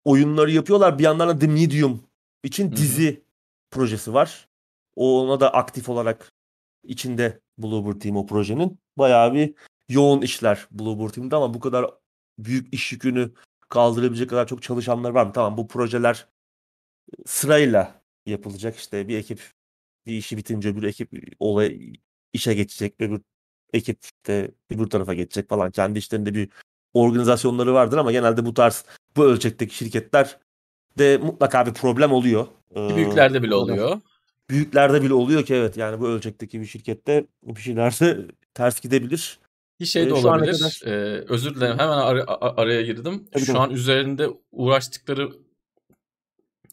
[0.05, 0.99] oyunları yapıyorlar.
[0.99, 2.03] Bir yandan da The Medium
[2.43, 3.23] için dizi
[3.71, 4.49] projesi var.
[4.95, 6.31] Ona da aktif olarak
[6.83, 8.79] içinde Bluebird Team o projenin.
[8.97, 9.53] Bayağı bir
[9.89, 11.91] yoğun işler Bluebird Team'de ama bu kadar
[12.39, 13.31] büyük iş yükünü
[13.69, 15.31] kaldırabilecek kadar çok çalışanlar var mı?
[15.33, 16.27] Tamam bu projeler
[17.25, 18.77] sırayla yapılacak.
[18.77, 19.51] İşte bir ekip
[20.05, 21.93] bir işi bitince bir ekip olay
[22.33, 22.95] işe geçecek.
[22.99, 23.21] Öbür
[23.73, 25.71] ekip de öbür tarafa geçecek falan.
[25.71, 26.49] Kendi işlerinde bir
[26.93, 28.85] organizasyonları vardır ama genelde bu tarz
[29.17, 30.37] bu ölçekteki şirketler
[30.97, 32.47] de mutlaka bir problem oluyor.
[32.75, 34.01] Ee, Büyüklerde bile oluyor.
[34.49, 39.39] Büyüklerde bile oluyor ki evet yani bu ölçekteki bir şirkette bir şeylerse ters gidebilir.
[39.79, 40.53] Bir şey de Ee, olabilir.
[40.59, 43.25] kadar- Ee, özür dilerim hemen ara- a- araya girdim.
[43.33, 43.59] Tabii, Şu tabii.
[43.63, 45.29] an üzerinde uğraştıkları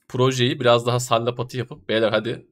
[0.09, 2.46] projeyi biraz daha sallapatı yapıp beyler hadi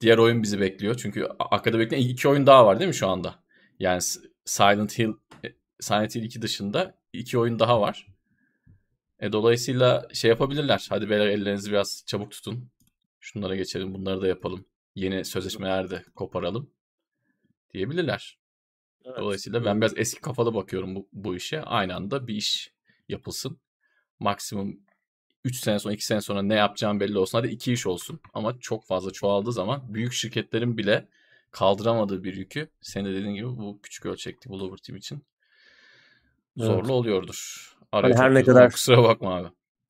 [0.00, 0.94] diğer oyun bizi bekliyor.
[0.94, 3.34] Çünkü arkada bekleyen iki oyun daha var değil mi şu anda?
[3.80, 4.00] Yani
[4.44, 5.12] Silent Hill
[5.44, 5.48] e,
[5.80, 8.06] Silent Hill 2 dışında iki oyun daha var.
[9.20, 10.86] E, dolayısıyla şey yapabilirler.
[10.88, 12.68] Hadi beyler ellerinizi biraz çabuk tutun.
[13.20, 14.64] Şunlara geçelim, bunları da yapalım.
[14.94, 16.70] Yeni sözleşmeler de koparalım
[17.74, 18.38] diyebilirler.
[19.04, 19.18] Evet.
[19.18, 21.62] Dolayısıyla ben biraz eski kafalı bakıyorum bu, bu işe.
[21.62, 22.72] Aynı anda bir iş
[23.08, 23.58] yapılsın.
[24.20, 24.80] Maksimum
[25.44, 27.38] 3 sene sonra 2 sene sonra ne yapacağım belli olsun.
[27.38, 28.20] Hadi 2 iş olsun.
[28.34, 31.08] Ama çok fazla çoğaldığı zaman büyük şirketlerin bile
[31.50, 35.22] kaldıramadığı bir yükü senin de dediğin gibi bu küçük ölçekli Bloober Team için
[36.56, 36.90] zorlu Evet.
[36.90, 37.72] oluyordur.
[37.92, 39.48] Araya Hani her ne kadar- kusura bakma abi.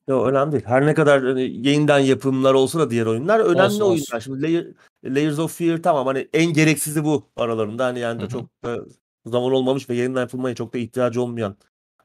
[0.08, 0.64] Yo, önemli değil.
[0.66, 3.84] Her ne kadar hani yeniden yapımlar olsa da diğer oyunlar önemli Olsun, olsun.
[3.90, 4.20] oyunlar.
[4.20, 4.66] Şimdi Layer,
[5.04, 7.84] Layers of Fear tamam hani en gereksizi bu aralarında.
[7.84, 8.78] Hani yani de çok da
[9.26, 11.56] zaman olmamış ve yeniden yapılmaya çok da ihtiyacı olmayan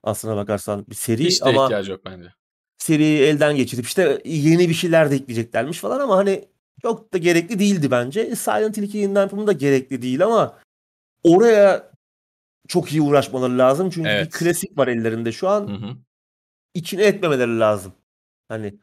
[0.04, 2.34] aslına bakarsan bir seri Hiç ama ihtiyacı yok bence.
[2.78, 6.46] seriyi elden geçirip işte yeni bir şeyler de ekleyeceklermiş falan ama hani
[6.82, 8.36] çok da gerekli değildi bence.
[8.36, 10.58] Silent Hill 2 yeniden yapımı da gerekli değil ama
[11.24, 11.91] oraya
[12.72, 13.90] çok iyi uğraşmaları lazım.
[13.90, 14.32] Çünkü bir Evet.
[14.32, 15.68] klasik var ellerinde şu an.
[15.68, 15.98] Hı hı.
[16.74, 17.94] içine etmemeleri lazım.
[18.50, 18.74] Hani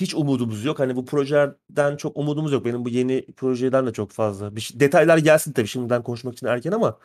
[0.00, 0.78] hiç umudumuz yok.
[0.78, 2.64] Hani bu projeden çok umudumuz yok.
[2.64, 4.56] Benim bu yeni projeden de çok fazla.
[4.56, 6.98] Bir şey- detaylar gelsin tabii şimdiden konuşmak için erken ama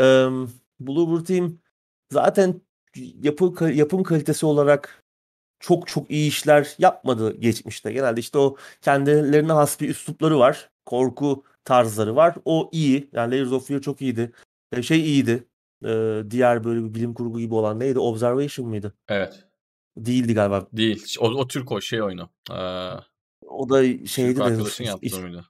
[0.00, 0.28] eee
[0.80, 1.58] Bluebird Team
[2.12, 2.60] zaten
[3.22, 5.02] yapı yapım kalitesi olarak
[5.60, 7.92] çok çok iyi işler yapmadı geçmişte.
[7.92, 10.70] Genelde işte o kendilerine has bir üslupları var.
[10.86, 12.34] Korku tarzları var.
[12.44, 13.10] O iyi.
[13.12, 14.32] Yani Layers of Fear çok iyiydi.
[14.72, 15.44] E, şey iyiydi.
[15.84, 17.98] Eee, diğer böyle bir bilim kurgu gibi olan neydi?
[17.98, 18.94] Observation mıydı?
[19.08, 19.44] Evet.
[19.96, 20.66] Değildi galiba.
[20.72, 21.04] Değil.
[21.20, 22.30] O, o Türk o şey oyunu.
[22.50, 22.90] Ee,
[23.46, 25.44] O da şeydi Türk de arkadaşın yaptığı is- muydu?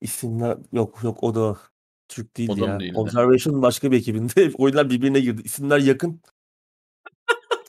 [0.00, 1.58] isimler yok yok o da
[2.08, 2.80] Türk değildi O da mı ya.
[2.80, 2.98] değildi?
[2.98, 4.52] Observation başka bir ekibinde.
[4.58, 5.42] Oyunlar birbirine girdi.
[5.44, 6.20] İsimler yakın.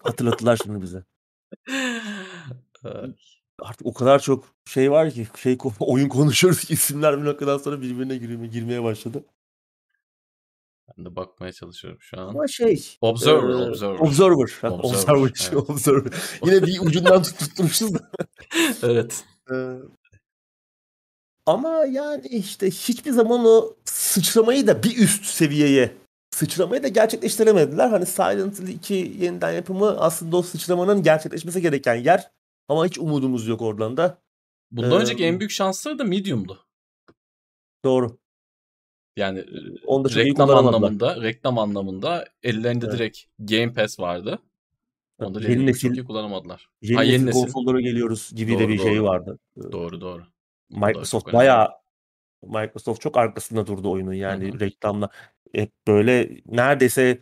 [0.03, 1.03] Hatırlattılar şimdi bize.
[3.59, 7.81] Artık o kadar çok şey var ki şey oyun konuşuyoruz ki isimler bir noktadan sonra
[7.81, 9.25] birbirine girmeye, girmeye başladı.
[10.99, 12.27] Ben de bakmaya çalışıyorum şu an.
[12.27, 13.99] Ama şey Observer, eee, Observer.
[13.99, 14.57] Observer.
[14.62, 15.69] Ha, Observer, Observation, evet.
[15.69, 16.13] Observer.
[16.45, 18.12] Yine bir ucundan tut- tutturmuşuz da.
[18.83, 19.25] evet.
[21.45, 25.95] Ama yani işte hiçbir zaman o sıçramayı da bir üst seviyeye
[26.31, 27.89] sıçramayı da gerçekleştiremediler.
[27.89, 32.31] Hani Silent Hill 2 yeniden yapımı aslında o sıçramanın gerçekleşmesi gereken yer.
[32.67, 34.17] Ama hiç umudumuz yok oradan da.
[34.71, 36.65] Bundan Ee, önceki en büyük şansları da Medium'du.
[37.85, 38.17] Doğru.
[39.19, 39.45] Yani
[39.86, 42.99] Onu da çok reklam anlamında, reklam anlamında ellerinde Evet.
[42.99, 44.39] direkt Game Pass vardı.
[45.19, 46.69] Onu da Yeni çok nesil- iyi kullanamadılar.
[46.82, 47.41] Yeni, Ha, yeni nesil.
[47.41, 49.03] konsollara geliyoruz gibi de Doğru, bir şey doğru.
[49.03, 49.39] vardı.
[49.71, 50.21] Doğru doğru.
[50.21, 51.38] Da Microsoft çok önemli.
[51.38, 51.69] bayağı
[52.43, 54.60] Microsoft çok arkasında durdu oyunun yani Hı hı.
[54.60, 55.10] reklamla.
[55.55, 57.19] Hep böyle neredeyse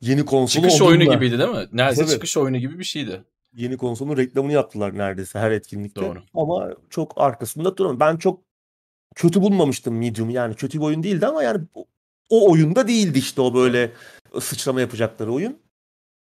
[0.00, 1.66] yeni konsol Çıkış oyunu gibiydi değil mi?
[1.72, 2.12] Neredeyse Tabii.
[2.12, 3.24] çıkış oyunu gibi bir şeydi.
[3.56, 6.00] yeni konsolun reklamını yaptılar neredeyse her etkinlikte.
[6.00, 6.18] Doğru.
[6.34, 8.00] Ama çok arkasında duran.
[8.00, 8.40] Ben çok
[9.14, 10.30] kötü bulmamıştım Medium.
[10.30, 11.64] Yani kötü bir oyun değildi ama yani
[12.28, 13.92] o, oyunda değildi işte o böyle
[14.40, 15.58] sıçrama yapacakları oyun.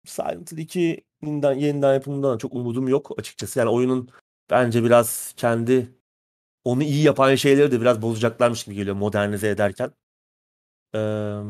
[0.07, 3.59] Silent Hill 2'den yeniden yapımından çok umudum yok açıkçası.
[3.59, 4.09] Yani oyunun
[4.51, 5.95] bence biraz kendi
[6.65, 9.93] onu iyi yapan şeyleri de biraz bozacaklarmış gibi geliyor modernize ederken.
[10.95, 11.41] Eee,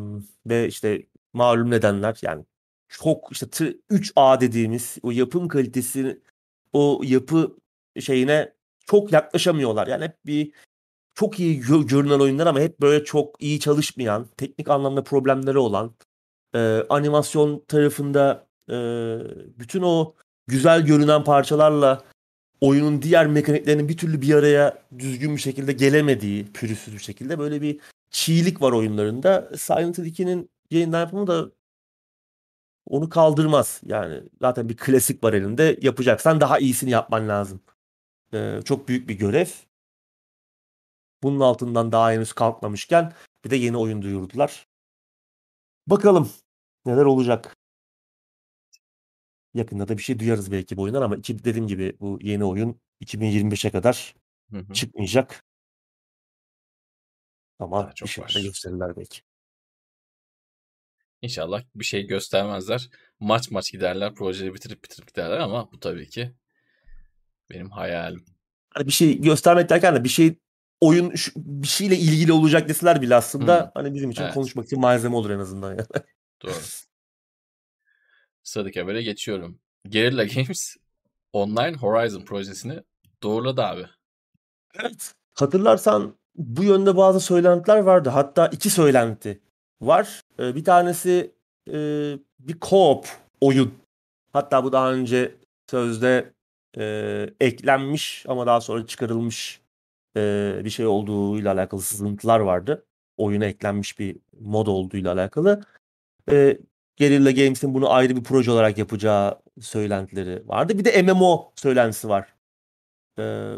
[0.46, 2.44] ve işte malum nedenler yani
[2.88, 3.46] çok işte
[3.90, 6.20] 3A dediğimiz o yapım kalitesi
[6.72, 7.56] o yapı
[8.00, 8.52] şeyine
[8.86, 9.86] çok yaklaşamıyorlar.
[9.86, 10.52] Yani hep bir
[11.20, 15.94] çok iyi gö- görünen oyunlar ama hep böyle çok iyi çalışmayan, teknik anlamda problemleri olan,
[16.54, 18.74] e, animasyon tarafında e,
[19.58, 20.14] bütün o
[20.46, 22.04] güzel görünen parçalarla
[22.60, 27.62] oyunun diğer mekaniklerinin bir türlü bir araya düzgün bir şekilde gelemediği, pürüzsüz bir şekilde böyle
[27.62, 27.80] bir
[28.10, 29.50] çiğlik var oyunlarında.
[29.56, 31.50] Silent Hill 2'nin yeniden yapımı da
[32.86, 33.80] onu kaldırmaz.
[33.84, 35.78] Yani zaten bir klasik var elinde.
[35.82, 37.60] Yapacaksan daha iyisini yapman lazım.
[38.34, 39.69] Ee, çok büyük bir görev.
[41.22, 43.12] Bunun altından daha henüz kalkmamışken
[43.44, 44.66] bir de yeni oyun duyurdular.
[45.86, 46.30] Bakalım
[46.86, 47.56] neler olacak.
[49.54, 52.80] Yakında da bir şey duyarız belki bu oyundan ama iki, dediğim gibi bu yeni oyun
[53.00, 54.14] 2025'e kadar
[54.50, 54.72] Hı hı.
[54.72, 55.44] çıkmayacak.
[57.58, 58.34] Ama bir çok var.
[58.36, 59.20] de gösterirler belki.
[61.22, 62.90] İnşallah bir şey göstermezler.
[63.20, 64.14] Maç maç giderler.
[64.14, 66.32] Projeyi bitirip bitirip giderler ama bu tabii ki
[67.50, 68.24] benim hayalim.
[68.70, 70.38] Hani bir şey göstermek derken de bir şey
[70.80, 73.70] oyun şu- bir şeyle ilgili olacak deseler bile aslında Hı.
[73.74, 74.34] hani bizim için Evet.
[74.34, 75.70] konuşmak için malzeme olur en azından.
[75.70, 75.86] Yani.
[76.42, 76.52] Doğru.
[78.42, 79.58] Sıradaki habere geçiyorum.
[79.92, 80.76] Guerrilla Games
[81.32, 82.82] Online Horizon projesini
[83.22, 83.86] doğruladı abi.
[84.74, 85.14] Evet.
[85.34, 88.08] Hatırlarsan bu yönde bazı söylentiler vardı.
[88.08, 89.40] Hatta iki söylenti
[89.80, 90.20] var.
[90.38, 91.34] Ee, bir tanesi
[91.68, 91.72] e,
[92.38, 93.04] bir co-op
[93.40, 93.74] oyun.
[94.32, 95.34] Hatta bu daha önce
[95.70, 96.32] sözde
[96.78, 99.60] e, eklenmiş ama daha sonra çıkarılmış
[100.16, 102.86] e, bir şey olduğuyla alakalı sızıntılar vardı.
[103.16, 105.64] Oyuna eklenmiş bir mod olduğuyla alakalı.
[106.30, 106.58] E,
[106.98, 110.78] Guerrilla Games'in bunu ayrı bir proje olarak yapacağı söylentileri vardı.
[110.78, 112.34] Bir de MMO söylentisi var.
[113.18, 113.54] E,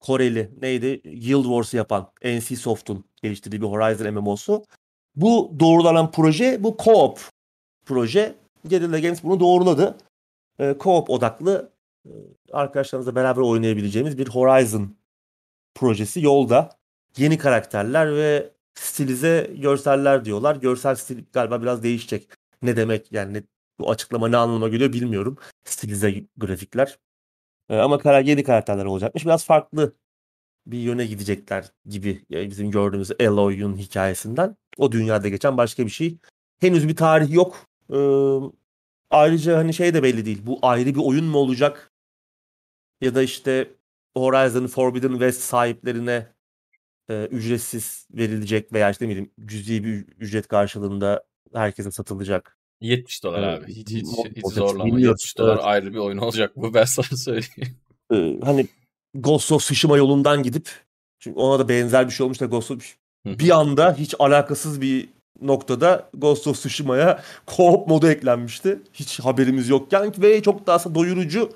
[0.00, 1.02] Koreli neydi?
[1.02, 4.64] Guild Wars'ı yapan NC Soft'un geliştirdiği bir Horizon MMO'su.
[5.16, 7.18] Bu doğrulanan proje bu co-op
[7.86, 8.34] proje.
[8.64, 9.96] Guerrilla Games bunu doğruladı.
[10.58, 11.72] E, co-op odaklı
[12.52, 14.96] arkadaşlarınızla beraber oynayabileceğimiz bir Horizon
[15.74, 16.70] projesi yolda.
[17.16, 20.56] Yeni karakterler ve stilize görseller diyorlar.
[20.56, 22.28] Görsel stil galiba biraz değişecek.
[22.62, 23.42] Ne demek yani
[23.78, 25.38] Bu açıklama ne anlama geliyor bilmiyorum.
[25.64, 26.98] Stilize grafikler.
[27.70, 29.24] Ee, ama kara yeni karakterler olacakmış.
[29.24, 29.96] Biraz farklı
[30.66, 34.56] bir yöne gidecekler gibi yani bizim gördüğümüz Eloy'un hikayesinden.
[34.78, 36.18] O dünyada geçen başka bir şey.
[36.60, 37.66] Henüz bir tarih yok.
[37.92, 37.96] Ee,
[39.10, 40.40] ayrıca hani şey de belli değil.
[40.46, 41.92] Bu ayrı bir oyun mu olacak?
[43.00, 43.70] Ya da işte
[44.16, 46.26] Horizon Forbidden West sahiplerine
[47.10, 52.58] e, ücretsiz verilecek veya işte bileyim cüzi bir ücret karşılığında herkese satılacak.
[52.80, 53.74] 70 dolar Evet, abi.
[53.74, 54.86] Hiç, hiç, hiç zorlama.
[54.86, 55.20] bilmiyoruz.
[55.22, 55.64] 70 dolar Evet.
[55.64, 57.76] ayrı bir oyun olacak bu ben sana söyleyeyim.
[58.12, 58.66] Ee, hani
[59.14, 60.70] Ghost of Tsushima yolundan gidip
[61.18, 62.96] çünkü ona da benzer bir şey olmuş da Ghost of
[63.26, 65.08] bir anda hiç alakasız bir
[65.42, 68.78] noktada Ghost of Tsushima'ya co-op modu eklenmişti.
[68.92, 71.50] Hiç haberimiz yokken ve çok daha aslında doyurucu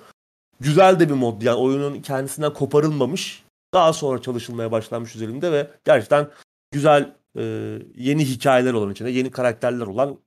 [0.60, 1.42] güzel de bir mod.
[1.42, 3.44] Yani oyunun kendisinden koparılmamış.
[3.74, 6.30] Daha sonra çalışılmaya başlanmış üzerinde ve gerçekten
[6.72, 7.42] güzel e,
[7.94, 10.18] yeni hikayeler olan içinde yeni karakterler olan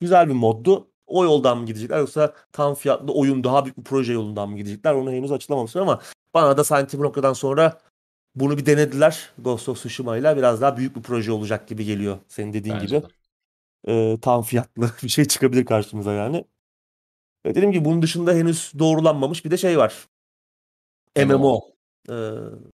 [0.00, 0.88] güzel bir moddu.
[1.06, 4.94] O yoldan mı gidecekler yoksa tam fiyatlı oyun daha büyük bir proje yolundan mı gidecekler
[4.94, 6.00] onu henüz açıklamamışlar ama
[6.34, 7.78] bana da Santi noktadan sonra
[8.34, 12.18] bunu bir denediler Ghost of Tsushima ile biraz daha büyük bir proje olacak gibi geliyor
[12.28, 13.02] senin dediğin Bence gibi.
[13.02, 13.08] de.
[13.88, 16.44] Ee, tam fiyatlı bir şey çıkabilir karşımıza yani.
[17.46, 20.06] Ve dediğim gibi bunun dışında henüz doğrulanmamış bir de şey var.
[21.16, 21.60] MMO.
[22.10, 22.14] Ee,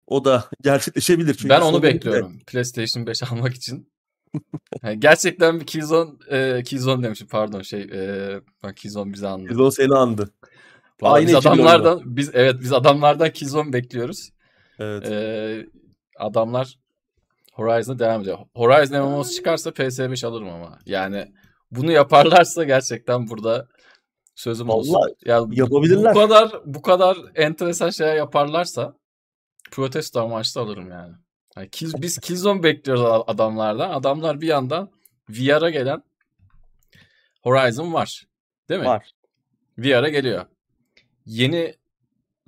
[0.07, 1.35] o da gerçekleşebilir.
[1.35, 2.41] Çünkü Ben onu bir de- bekliyorum.
[2.47, 3.91] PlayStation 5 almak için.
[4.83, 9.49] Yani gerçekten bir Killzone, e, Killzone demişim pardon şey e, bak Killzone bizi andı.
[9.49, 10.31] Killzone seni andı.
[11.01, 14.31] Vallahi Aynı biz adamlardan biz evet biz adamlardan Killzone bekliyoruz.
[14.79, 15.11] Evet.
[15.11, 15.67] Ee,
[16.19, 16.79] adamlar
[17.53, 18.39] Horizon'a devam ediyor.
[18.55, 20.79] Horizon MMO'su çıkarsa PS5 alırım ama.
[20.87, 21.33] Yani
[21.71, 23.69] bunu yaparlarsa gerçekten burada
[24.41, 24.95] sözüm olsun.
[24.95, 26.15] Vallahi Ya bu- yapabilirler.
[26.15, 28.97] Bu kadar bu kadar enteresan şeyler yaparlarsa
[29.71, 31.15] protesto amaçlı alırım yani.
[31.57, 33.91] yani Kill- biz Killzone bekliyoruz adamlardan.
[33.91, 34.91] Adamlar bir yandan
[35.31, 36.03] VR'a gelen
[37.43, 38.27] Horizon var.
[38.69, 38.87] Değil mi?
[38.87, 39.11] Var.
[39.79, 40.47] VR'a geliyor.
[41.27, 41.75] Yeni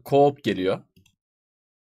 [0.05, 0.81] co-op geliyor.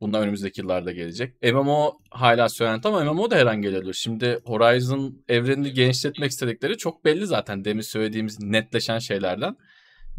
[0.01, 1.41] Bundan önümüzdeki yıllarda gelecek.
[1.43, 3.93] MMO hala söylenti ama MMO da her an gelebilir.
[3.93, 7.65] Şimdi Horizon evrenini genişletmek istedikleri çok belli zaten.
[7.65, 9.55] Demin söylediğimiz netleşen şeylerden.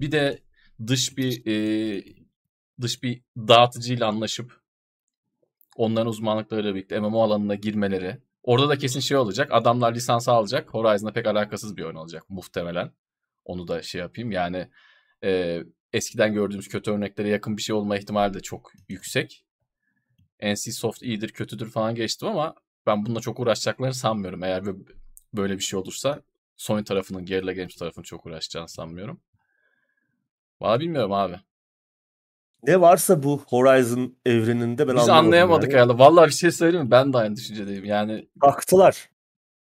[0.02, 0.42] Bir de
[0.86, 2.04] dış bir e,
[2.80, 4.60] dış bir dağıtıcıyla anlaşıp
[5.76, 8.18] onların uzmanlıklarıyla birlikte MMO alanına girmeleri.
[8.42, 9.48] Orada da kesin şey olacak.
[9.52, 10.74] Adamlar lisansı alacak.
[10.74, 12.92] Horizon'la pek alakasız bir oyun olacak muhtemelen.
[13.44, 14.30] Onu da şey yapayım.
[14.30, 14.68] Yani
[15.24, 15.62] e,
[15.92, 19.44] eskiden gördüğümüz kötü örneklere yakın bir şey olma ihtimali de çok yüksek.
[20.42, 22.54] NC Soft iyidir kötüdür falan geçtim ama
[22.86, 24.42] ben bununla çok uğraşacaklarını sanmıyorum.
[24.42, 24.94] Eğer bö-
[25.34, 26.22] böyle bir şey olursa
[26.56, 29.20] Sony tarafının, Guerrilla Games tarafının çok uğraşacağını sanmıyorum.
[30.62, 31.40] Valla bilmiyorum abi.
[32.62, 35.82] Ne varsa bu Horizon evreninde ben Biz anlayamadık yani.
[35.82, 35.98] herhalde.
[35.98, 36.90] Vallahi bir şey söyleyeyim mi?
[36.90, 37.84] Ben de aynı düşüncedeyim.
[37.84, 39.10] Yani Taktılar.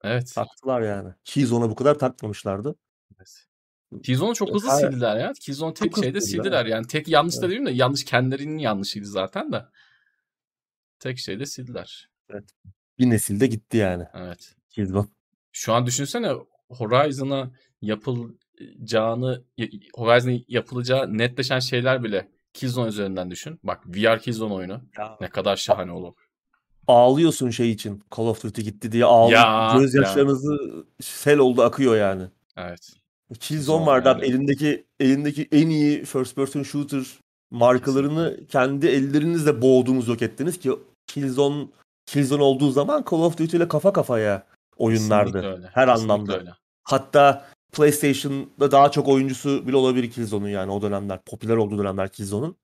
[0.04, 0.32] evet.
[0.34, 1.14] Taktılar yani.
[1.24, 2.74] Killzone'a bu kadar takmamışlardı.
[3.16, 3.46] evet.
[4.02, 4.86] Killzone'u çok hızlı Hayır.
[4.90, 5.32] sildiler ya.
[5.32, 6.66] Killzone tek Çok şeyde sildiler.
[6.66, 7.50] Yani tek yanlış da Evet.
[7.50, 9.64] değil mi de yanlış kendilerinin yanlışıydı zaten de.
[10.98, 12.10] Tek şeyde sildiler.
[12.98, 14.54] Bir nesilde gitti yani Evet.
[14.70, 15.06] Killzone.
[15.52, 16.32] Şu an düşünsene
[16.68, 17.50] Horizon'a
[18.60, 19.42] yapılacağını
[19.94, 23.60] Horizon'a yapılacağı netleşen şeyler bile Killzone üzerinden düşün.
[23.62, 24.80] Bak VR Killzone oyunu
[25.20, 26.12] ne kadar şahane olur.
[26.86, 28.02] Ağlıyorsun şey için.
[28.16, 29.40] Call of Duty gitti diye ağlıyor.
[29.40, 32.22] Ya, Gözyaşlarınızı sel oldu akıyor yani.
[32.56, 32.92] Evet.
[33.40, 34.24] Killzone vardı yani.
[34.24, 37.02] elindeki elindeki en iyi first person shooter
[37.50, 40.70] markalarını kendi ellerinizle boğdunuz yok ettiniz ki
[41.06, 41.68] Killzone
[42.06, 44.46] Killzone olduğu zaman Call of Duty ile kafa kafaya
[44.76, 45.32] oyunlardı.
[45.32, 45.66] Kesinlikle öyle.
[45.72, 46.38] Her Kesinlikle anlamda.
[46.38, 46.50] öyle.
[46.84, 51.20] Hatta PlayStation'da daha çok oyuncusu bile olabilir Killzone'un yani o dönemler.
[51.26, 52.56] Popüler olduğu dönemler Killzone'un.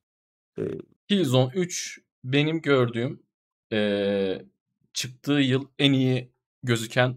[1.08, 3.22] Killzone 3 benim gördüğüm
[3.72, 4.44] eee,
[4.92, 7.16] çıktığı yıl en iyi gözüken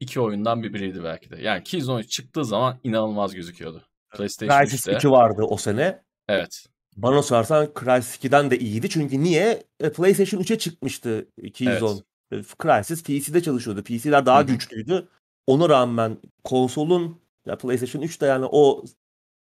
[0.00, 1.42] iki oyundan bir biriydi belki de.
[1.42, 3.82] Yani Killzone 3 çıktığı zaman inanılmaz gözüküyordu.
[4.16, 4.96] PlayStation Crysis 3'te.
[4.96, 6.02] 2 vardı o sene.
[6.28, 6.66] Evet.
[6.96, 8.88] Bana sorarsan Crysis 2'den de iyiydi.
[8.88, 9.62] Çünkü niye?
[9.80, 12.00] E, PlayStation 3'e çıkmıştı Killzone.
[12.32, 13.82] E, Crysis PC'de çalışıyordu.
[13.82, 14.46] PC'ler daha Hı hı.
[14.46, 15.08] güçlüydü.
[15.48, 18.84] Ona rağmen konsolun ya PlayStation 3 de yani o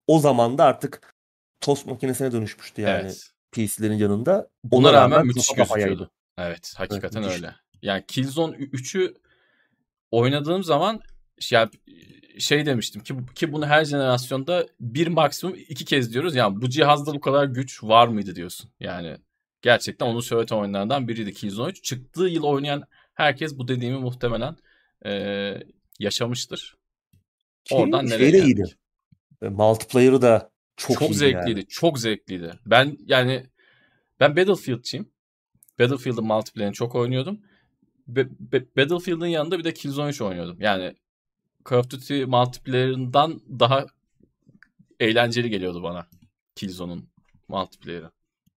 [0.07, 1.13] o zamanda artık
[1.61, 3.31] tost makinesine dönüşmüştü yani evet.
[3.51, 4.49] PC'lerin yanında.
[4.63, 5.89] Buna Ona rağmen müthiş kafa kafayaydı.
[5.89, 6.11] gözüküyordu.
[6.37, 7.35] Evet, hakikaten müthiş.
[7.37, 7.55] öyle.
[7.81, 9.13] Yani Killzone 3'ü
[10.11, 11.01] oynadığım zaman
[11.51, 11.69] ya
[12.39, 16.35] şey demiştim ki ki bunu her jenerasyonda bir maksimum iki kez diyoruz.
[16.35, 18.69] Yani bu cihazda bu kadar güç var mıydı diyorsun.
[18.79, 19.17] Yani
[19.61, 21.83] gerçekten onu söyleten oyunlardan biriydi Killzone 3.
[21.83, 24.55] Çıktığı yıl oynayan herkes bu dediğimi muhtemelen
[25.05, 25.63] eee,
[25.99, 26.77] yaşamıştır.
[27.63, 28.77] Ki Oradan şey nereye de iyiydi.
[29.41, 31.59] E, Multiplayer'ı da çok, Çok, zevkliydi.
[31.59, 31.67] yani.
[31.67, 32.53] Çok zevkliydi.
[32.65, 33.45] Ben yani
[34.19, 35.09] ben Battlefield'çıyım.
[35.79, 37.41] Battlefield'ın multiplayer'ını çok oynuyordum.
[38.07, 40.57] Be- Be- Battlefield'ın yanında bir de Killzone 3 oynuyordum.
[40.61, 40.95] Yani
[41.69, 43.85] Call of Duty multiplayer'ından daha
[44.99, 46.07] eğlenceli geliyordu bana.
[46.55, 47.09] Killzone'un
[47.47, 48.11] multiplayer'ı.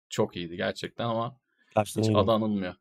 [0.09, 1.37] Çok iyiydi gerçekten ama
[1.77, 2.75] Gerçekten hiç adı anılmıyor.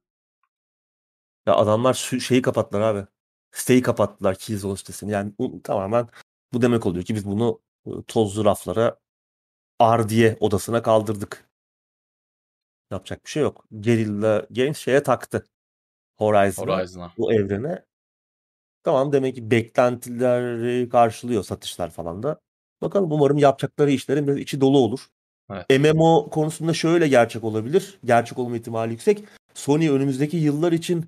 [1.46, 1.94] Ya adamlar
[2.28, 3.08] şeyi kapattılar abi.
[3.52, 5.12] Siteyi kapattılar Killzone sitesini.
[5.12, 6.08] Yani bu tamamen
[6.54, 7.60] bu demek oluyor ki biz bunu
[8.08, 9.00] tozlu raflara
[9.80, 11.50] Ardiye odasına kaldırdık.
[12.92, 13.66] Yapacak bir şey yok.
[13.72, 15.46] Guerrilla Games şeye taktı.
[16.18, 17.14] Horizon'a, Horizon'a.
[17.18, 17.86] bu evrene.
[18.84, 22.42] Tamam demek ki beklentileri karşılıyor satışlar falan da.
[22.82, 25.08] Bakalım umarım yapacakları işlerin biraz içi dolu olur.
[25.52, 25.80] Evet.
[25.80, 28.00] MMO konusunda şöyle gerçek olabilir.
[28.06, 29.24] Gerçek olma ihtimali yüksek.
[29.54, 31.06] Sony önümüzdeki yıllar için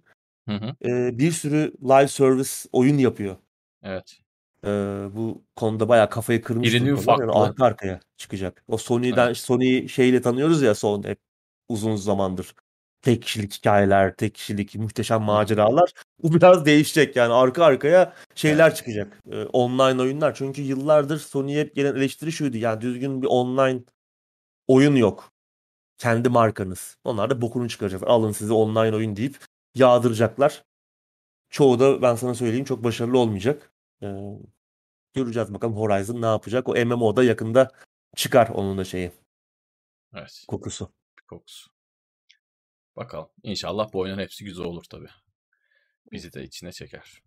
[0.50, 0.76] Hı hı.
[0.86, 3.36] e, bir sürü live service oyun yapıyor.
[3.84, 4.20] Evet.
[4.66, 4.70] E,
[5.14, 7.20] bu konuda bayağı kafayı kırmış İrili durumdalar.
[7.20, 8.64] Yani arka arkaya çıkacak.
[8.68, 9.38] O Sony'den Evet.
[9.38, 11.20] Sony şeyle tanıyoruz ya son hep
[11.70, 12.56] uzun zamandır.
[13.02, 15.26] Tek kişilik hikayeler, tek kişilik muhteşem Hı hı.
[15.26, 15.92] maceralar.
[16.24, 19.20] Bu biraz değişecek yani arka arkaya şeyler çıkacak.
[19.32, 20.36] E, online oyunlar.
[20.36, 22.58] Çünkü yıllardır Sony'ye hep gelen eleştiri şuydu.
[22.58, 23.80] Yani düzgün bir online
[24.68, 25.32] oyun yok.
[25.98, 26.98] Kendi markanız.
[27.04, 28.08] Onlar da bokunu çıkaracaklar.
[28.08, 29.38] Alın size online oyun deyip
[29.76, 30.64] yağdıracaklar.
[31.50, 33.72] Çoğu da ben sana söyleyeyim çok başarılı olmayacak.
[34.04, 34.08] Ee,
[35.14, 36.70] göreceğiz bakalım Horizon ne yapacak.
[36.70, 37.72] O MMO'da yakında
[38.16, 39.12] çıkar onun da şeyi
[40.16, 40.46] Evet.
[40.48, 40.94] kokusu.
[41.30, 41.72] Kokusu.
[42.96, 43.30] Bakalım.
[43.44, 45.10] İnşallah bu oyunun hepsi güzel olur tabii.
[46.12, 47.22] Bizi de içine çeker.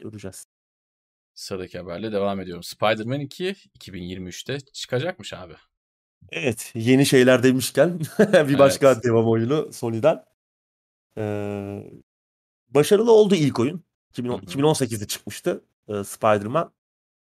[0.00, 0.44] Göreceğiz.
[1.34, 2.62] Sıradaki haberle devam ediyorum.
[2.62, 5.54] Spider-Man 2 2023'te çıkacakmış abi.
[6.30, 9.04] Evet yeni şeyler demişken bir başka Evet.
[9.04, 10.24] devam oyunu Sony'den.
[11.18, 11.90] Ee,
[12.68, 13.84] başarılı oldu ilk oyun.
[14.10, 14.46] 2010 Hı hı.
[14.46, 16.72] 2018'de çıkmıştı e, Spider-Man.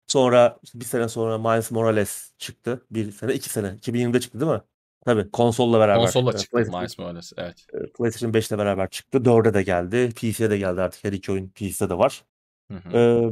[0.08, 2.86] Sonra işte bir sene sonra Miles Morales çıktı.
[2.92, 3.68] Bir sene, iki sene.
[3.68, 4.62] 2020'de çıktı değil mi?
[5.06, 6.06] Tabii konsolla beraber.
[6.06, 7.34] Konsolla çıktı PlayStation, Miles Morales.
[7.38, 7.66] Evet.
[7.98, 9.18] PlayStation 5'le beraber çıktı.
[9.18, 10.10] 4'e de geldi.
[10.16, 11.04] PC'ye de geldi artık.
[11.04, 12.24] Her iki oyun PC'de de var.
[12.72, 12.98] Hı hı.
[12.98, 13.32] Ee,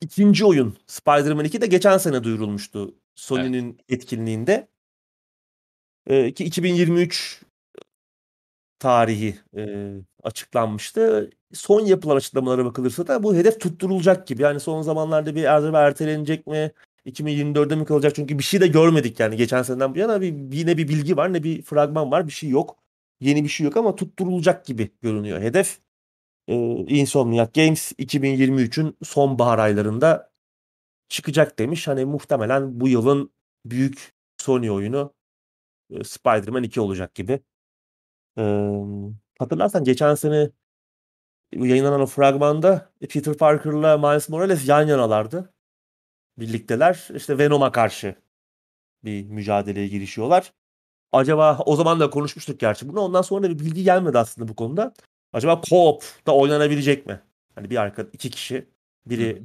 [0.00, 2.84] ikinci oyun Spider-Man 2 de geçen sene duyurulmuştu.
[2.84, 2.94] Evet.
[3.14, 4.68] Sony'nin etkinliğinde.
[6.06, 7.42] Ee, ki 2023
[8.82, 9.92] tarihi e,
[10.22, 11.30] açıklanmıştı.
[11.52, 14.42] Son yapılan açıklamalara bakılırsa da bu hedef tutturulacak gibi.
[14.42, 16.72] Yani son zamanlarda bir acaba ertelenecek mi?
[17.06, 18.14] 2024'de mi kalacak?
[18.14, 21.32] Çünkü bir şey de görmedik yani geçen seneden bu yana bir, yine bir bilgi var
[21.32, 22.76] ne bir fragman var bir şey yok.
[23.20, 25.78] Yeni bir şey yok ama tutturulacak gibi görünüyor hedef.
[26.48, 26.54] Ee,
[26.88, 30.30] Insomniac Games 2023'ün sonbahar aylarında
[31.08, 31.88] çıkacak demiş.
[31.88, 33.32] Hani muhtemelen bu yılın
[33.66, 35.14] büyük Sony oyunu
[35.90, 37.40] e, Spider-Man 2 olacak gibi.
[38.38, 38.72] Ee,
[39.38, 40.50] hatırlarsan geçen sene
[41.52, 45.52] yayınlanan o fragmanda Peter Parker'la Miles Morales yan yanalardı.
[46.38, 47.08] Birlikteler.
[47.14, 48.14] İşte Venom'a karşı
[49.04, 50.52] bir mücadeleye girişiyorlar.
[51.12, 53.00] Acaba o zaman da konuşmuştuk gerçi bunu.
[53.00, 54.94] Ondan sonra da bir bilgi gelmedi aslında bu konuda.
[55.32, 57.20] Acaba co-op da oynanabilecek mi?
[57.54, 58.68] Hani bir arka iki kişi.
[59.06, 59.42] Biri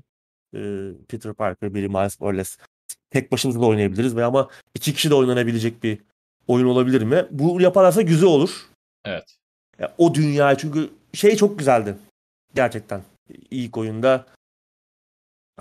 [0.56, 2.58] e, Peter Parker, biri Miles Morales.
[3.10, 6.00] Tek başımıza da oynayabiliriz veya ama iki kişi de oynanabilecek bir
[6.48, 7.28] oyun olabilir mi?
[7.32, 8.68] Bu yaparlarsa güzel olur.
[9.08, 9.38] Evet.
[9.80, 11.98] Ya, o dünya çünkü şey çok güzeldi.
[12.56, 13.02] Gerçekten.
[13.52, 14.26] İlk oyunda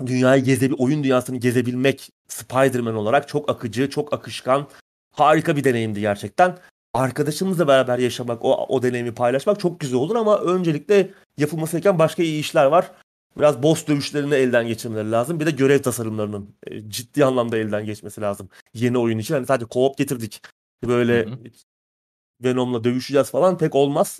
[0.05, 4.67] dünyayı geze oyun dünyasını gezebilmek Spider-Man olarak çok akıcı, çok akışkan,
[5.11, 6.57] harika bir deneyimdi gerçekten.
[6.93, 12.23] Arkadaşımızla beraber yaşamak, o, o deneyimi paylaşmak çok güzel olur ama öncelikle yapılması gereken başka
[12.23, 12.91] iyi işler var.
[13.37, 15.39] Biraz boss dövüşlerini elden geçirmeleri lazım.
[15.39, 18.49] Bir de görev tasarımlarının e, ciddi anlamda elden geçmesi lazım.
[18.73, 19.33] Yeni oyun için.
[19.33, 20.41] Hani sadece co-op getirdik.
[20.87, 21.37] Böyle Hı hı.
[22.43, 24.19] Venom'la dövüşeceğiz falan pek olmaz.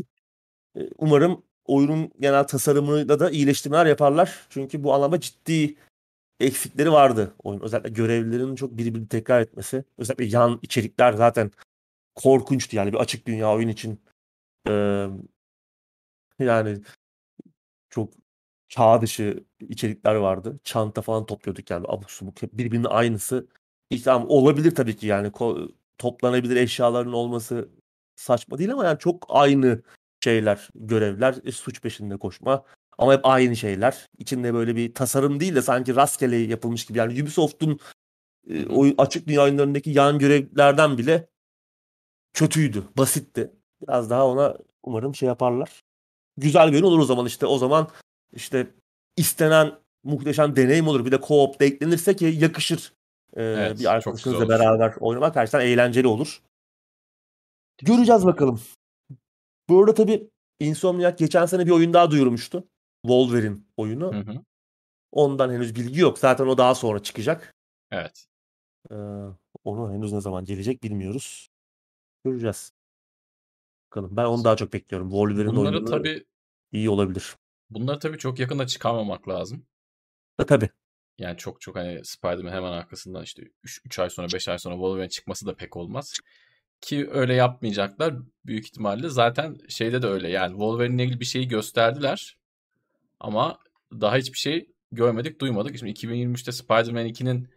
[0.77, 4.47] E, Umarım oyunun genel tasarımıyla da iyileştirmeler yaparlar.
[4.49, 5.75] Çünkü bu anlamda ciddi
[6.39, 7.59] eksikleri vardı oyun.
[7.59, 9.83] Özellikle görevlilerin çok birbirini tekrar etmesi.
[9.97, 11.51] Özellikle yan içerikler zaten
[12.15, 14.01] korkunçtu yani bir açık dünya oyun için.
[14.69, 15.07] Ee,
[16.39, 16.81] yani
[17.89, 18.13] çok
[18.69, 20.59] çağ dışı içerikler vardı.
[20.63, 23.47] Çanta falan topluyorduk yani abuk subuk birbirinin aynısı.
[23.89, 25.31] İşte tamam olabilir tabii ki yani
[25.97, 27.69] toplanabilir eşyaların olması
[28.17, 29.81] saçma değil ama yani çok aynı
[30.23, 32.63] şeyler, görevler, e, suç peşinde koşma.
[32.97, 34.07] Ama hep aynı şeyler.
[34.17, 36.97] İçinde böyle bir tasarım değil de sanki rastgele yapılmış gibi.
[36.97, 37.79] Yani Ubisoft'un
[38.49, 41.27] e, oyun, açık dünya oyunlarındaki yan görevlerden bile
[42.33, 43.51] kötüydü, basitti.
[43.81, 45.83] Biraz daha ona umarım şey yaparlar.
[46.37, 47.45] Güzel bir oyun olur o zaman işte.
[47.45, 47.87] O zaman
[48.33, 48.67] işte
[49.17, 49.71] istenen
[50.03, 51.05] muhteşem deneyim olur.
[51.05, 52.93] Bir de co-op da eklenirse ki yakışır.
[53.33, 56.41] Ee, Evet, bir arkadaşınızla beraber oynamak gerçekten eğlenceli olur.
[57.83, 58.61] Göreceğiz bakalım.
[59.69, 62.67] Bu arada tabii Insomniac geçen sene bir oyun daha duyurmuştu.
[63.01, 64.13] Wolverine oyunu.
[64.13, 64.43] Hı hı.
[65.11, 66.19] Ondan henüz bilgi yok.
[66.19, 67.55] Zaten o daha sonra çıkacak.
[67.91, 68.25] Evet.
[68.91, 68.95] Ee,
[69.63, 71.49] onu henüz ne zaman gelecek bilmiyoruz.
[72.25, 72.71] Göreceğiz.
[73.87, 74.17] Bakalım.
[74.17, 75.09] Ben onu daha çok bekliyorum.
[75.09, 76.25] Wolverine Bunları oyunları tabii
[76.71, 77.35] iyi olabilir.
[77.69, 79.65] bunları tabii çok yakında çıkarmamak lazım.
[80.39, 80.69] E, tabii.
[81.17, 84.75] Yani çok çok hani Spider-Man hemen arkasından işte 3, 3 ay sonra 5 ay sonra
[84.75, 86.13] Wolverine çıkması da pek olmaz.
[86.81, 88.15] Ki öyle yapmayacaklar
[88.45, 89.09] büyük ihtimalle.
[89.09, 92.37] Zaten şeyde de öyle yani Wolverine'le ilgili bir şeyi gösterdiler.
[93.19, 93.59] Ama
[93.91, 95.77] daha hiçbir şey görmedik, duymadık.
[95.77, 97.49] Şimdi 2023'te Spider-Man 2'nin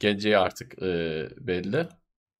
[0.00, 1.88] geleceği artık e, belli.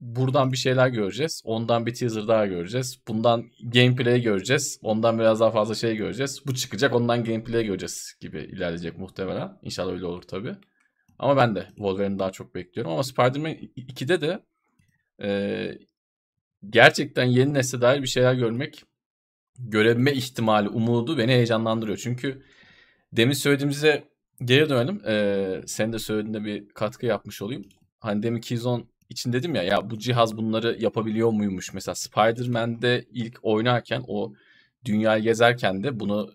[0.01, 1.43] Buradan bir şeyler göreceğiz.
[1.45, 3.01] Ondan bir teaser daha göreceğiz.
[3.09, 4.79] Bundan gameplay göreceğiz.
[4.83, 6.43] Ondan biraz daha fazla şey göreceğiz.
[6.47, 9.59] Bu çıkacak ondan gameplay göreceğiz gibi ilerleyecek muhtemelen.
[9.63, 10.57] İnşallah öyle olur tabii.
[11.19, 12.93] Ama ben de Wolverine'i daha çok bekliyorum.
[12.93, 14.41] Ama Spider-Man 2'de de
[15.23, 15.79] e,
[16.71, 18.85] gerçekten yeni nesle dair bir şeyler görmek,
[19.59, 21.99] görebilme ihtimali, umudu beni heyecanlandırıyor.
[21.99, 22.43] Çünkü
[23.13, 24.05] demin söylediğimize
[24.45, 25.03] geri dönelim.
[25.07, 27.65] E, senin de söylediğinde bir katkı yapmış olayım.
[28.01, 31.75] Hani demin Keyzone için dedim ya ya bu cihaz bunları yapabiliyor muymuş?
[31.75, 34.35] Mesela Spider-Man'de ilk oynarken o
[34.85, 36.35] dünyayı gezerken de bunu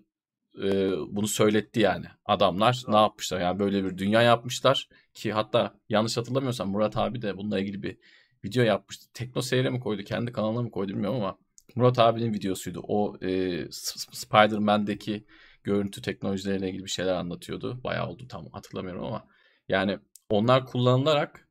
[0.64, 2.06] e, bunu söyletti yani.
[2.26, 3.42] Adamlar ne yapmışlar?
[3.42, 7.98] Yani böyle bir dünya yapmışlar ki hatta yanlış hatırlamıyorsam Murat abi de bununla ilgili bir
[8.46, 9.06] video yapmıştı.
[9.14, 10.04] Tekno Seyre mi koydu?
[10.04, 11.38] Kendi kanalına mı koydu bilmiyorum ama
[11.76, 12.82] Murat abinin videosuydu.
[12.88, 13.62] O e,
[14.12, 15.26] Spider-Man'deki
[15.64, 17.84] görüntü teknolojileriyle ilgili bir şeyler anlatıyordu.
[17.84, 19.28] Bayağı oldu tam hatırlamıyorum ama
[19.70, 19.98] yani
[20.30, 21.48] onlar kullanılarak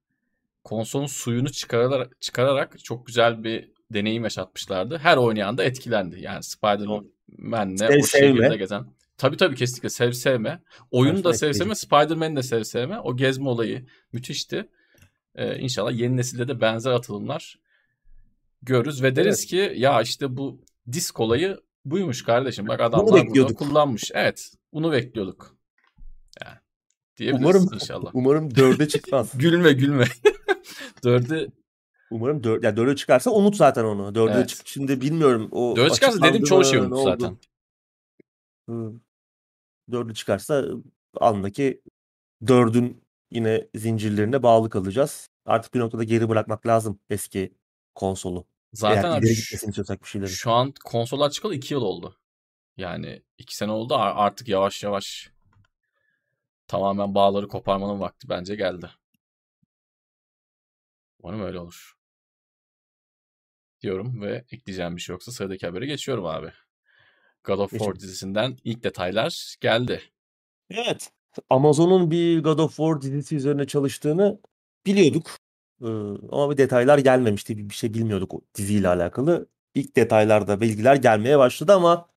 [0.64, 4.98] konsolun suyunu çıkararak, çıkararak çok güzel bir deneyim yaşatmışlardı.
[4.98, 6.20] Her oynayan da etkilendi.
[6.20, 8.84] Yani Spider-Man'le Sev, o şehirde gezen.
[9.18, 10.62] Tabii tabii kesinlikle sev sevme.
[10.90, 13.00] Oyunu da sev sevme, Spider-Man'i de sev sevme.
[13.00, 14.68] O gezme olayı müthişti.
[15.34, 17.58] Ee, inşallah yeni nesilde de benzer atılımlar
[18.62, 19.46] görürüz ve deriz evet.
[19.46, 20.60] ki ya işte bu
[20.92, 22.68] disk olayı buymuş kardeşim.
[22.68, 24.10] Bak adamlar bunu kullanmış.
[24.14, 24.54] Evet.
[24.72, 25.56] Bunu bekliyorduk.
[26.44, 26.56] Yani
[27.16, 28.10] diyebiliriz umarım, inşallah.
[28.14, 29.30] Umarım dörde çıkmaz.
[29.38, 30.04] gülme gülme.
[31.04, 31.48] dörde
[32.10, 34.14] Umarım dört, yani dörde çıkarsa unut zaten onu.
[34.14, 34.48] Dörde evet.
[34.48, 35.48] çık şimdi bilmiyorum.
[35.52, 37.38] O dörde çıkarsa dedim çoğu şey unut zaten.
[39.92, 40.64] Dörde çıkarsa
[41.20, 41.82] andaki
[42.46, 43.03] dördün
[43.34, 45.28] yine zincirlerine bağlı kalacağız.
[45.46, 47.54] Artık bir noktada geri bırakmak lazım eski
[47.94, 48.46] konsolu.
[48.72, 49.72] Zaten Eğer abi şu,
[50.28, 52.16] şu an konsollar çıkalı 2 yıl oldu.
[52.76, 55.30] Yani 2 sene oldu artık yavaş yavaş
[56.66, 58.90] tamamen bağları koparmanın vakti bence geldi.
[61.18, 61.94] Umarım öyle olur.
[63.80, 66.52] Diyorum ve ekleyeceğim bir şey yoksa sıradaki habere geçiyorum abi.
[67.44, 70.02] God of War dizisinden ilk detaylar geldi.
[70.70, 71.12] Evet.
[71.50, 74.38] Amazon'un bir God of War dizisi üzerine çalıştığını
[74.86, 75.30] biliyorduk.
[76.32, 77.70] Ama bir detaylar gelmemişti.
[77.70, 79.46] Bir şey bilmiyorduk o diziyle alakalı.
[79.74, 82.08] İlk detaylarda bilgiler gelmeye başladı ama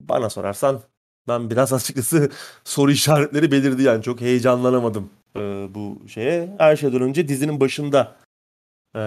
[0.00, 0.80] bana sorarsan
[1.28, 2.30] ben biraz açıkçası
[2.64, 4.02] soru işaretleri belirdi yani.
[4.02, 5.10] Çok heyecanlanamadım
[5.74, 6.54] bu şeye.
[6.58, 8.16] Her şeyden önce dizinin başında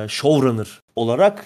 [0.08, 1.46] showrunner olarak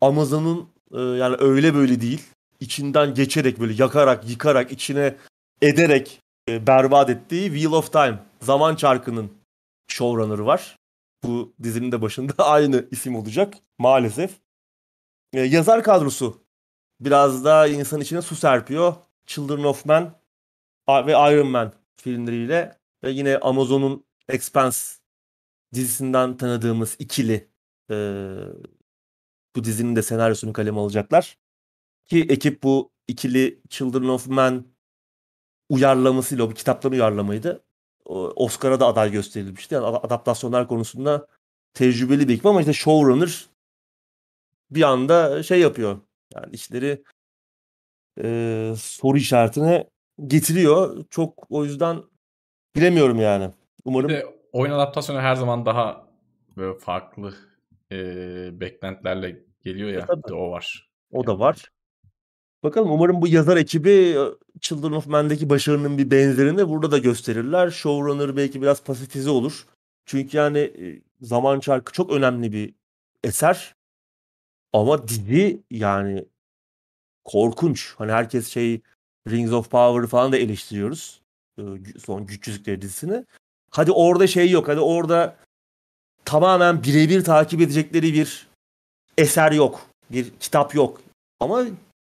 [0.00, 2.22] Amazon'un yani öyle böyle değil.
[2.60, 5.16] içinden geçerek böyle yakarak, yıkarak, içine
[5.62, 6.20] ederek
[6.50, 9.30] e, berbat ettiği Wheel of Time, Zaman Çarkı'nın
[9.88, 10.76] showrunner'ı var.
[11.24, 14.40] Bu dizinin de başında aynı isim olacak maalesef.
[15.32, 16.44] E, yazar kadrosu
[17.00, 18.94] biraz da insan içine su serpiyor.
[19.26, 20.12] Children of Men
[20.88, 24.96] ve Iron Man filmleriyle ve yine Amazon'un Expanse
[25.74, 27.48] dizisinden tanıdığımız ikili
[27.90, 27.94] e,
[29.56, 31.38] bu dizinin de senaryosunu kaleme alacaklar.
[32.04, 34.64] Ki ekip bu ikili Children of Men
[35.70, 37.62] uyarlamasıyla, o kitapların uyarlamaydı.
[38.36, 39.74] Oscar'a da aday gösterilmişti.
[39.74, 41.26] Yani adaptasyonlar konusunda
[41.74, 43.46] tecrübeli bir ekip ama işte showrunner
[44.70, 45.98] bir anda şey yapıyor.
[46.34, 47.02] Yani işleri
[48.22, 49.90] e, soru işaretine
[50.26, 51.04] getiriyor.
[51.10, 52.02] Çok o yüzden
[52.76, 53.50] bilemiyorum yani.
[53.84, 54.08] Umarım.
[54.08, 56.06] Bir de oyun adaptasyonu her zaman daha
[56.56, 57.34] böyle farklı
[57.92, 57.96] e,
[58.60, 60.06] beklentilerle geliyor ya.
[60.26, 60.90] E, de o var.
[61.12, 61.70] O da var.
[62.62, 64.16] Bakalım umarım bu yazar ekibi
[64.60, 67.70] Children of Men'deki başarının bir benzerini burada da gösterirler.
[67.70, 69.66] Showrunner belki biraz pasifize olur.
[70.06, 70.72] Çünkü yani
[71.20, 72.74] Zaman Çarkı çok önemli bir
[73.24, 73.74] eser.
[74.72, 76.24] Ama dizi yani
[77.24, 77.94] korkunç.
[77.98, 78.80] Hani herkes şey
[79.28, 81.20] Rings of Power'ı falan da eleştiriyoruz.
[82.04, 83.24] Son Güç Yüzükleri dizisini.
[83.70, 84.68] Hadi orada şey yok.
[84.68, 85.36] Hadi orada
[86.24, 88.48] tamamen birebir takip edecekleri bir
[89.18, 89.86] eser yok.
[90.10, 91.00] Bir kitap yok.
[91.40, 91.66] Ama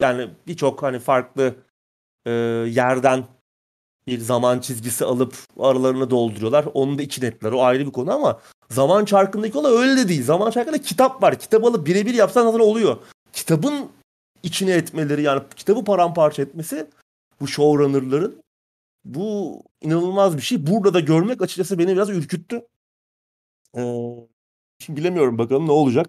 [0.02, 1.54] yani birçok hani farklı
[2.26, 2.30] e,
[2.68, 3.24] yerden
[4.06, 6.64] bir zaman çizgisi alıp aralarını dolduruyorlar.
[6.74, 7.52] Onu da içine ettiler.
[7.52, 8.40] O ayrı bir konu ama
[8.70, 10.24] zaman çarkındaki olay öyle de değil.
[10.24, 11.38] Zaman çarkında kitap var.
[11.38, 12.96] Kitap alıp birebir yapsan zaten oluyor.
[13.32, 13.90] Kitabın
[14.42, 16.86] içine etmeleri yani kitabı paramparça etmesi
[17.40, 18.42] bu showrunner'ların
[19.04, 20.66] bu inanılmaz bir şey.
[20.66, 22.66] Burada da görmek açıkçası beni biraz ürküttü.
[23.76, 24.14] Ee,
[24.78, 26.06] şimdi bilemiyorum bakalım ne olacak.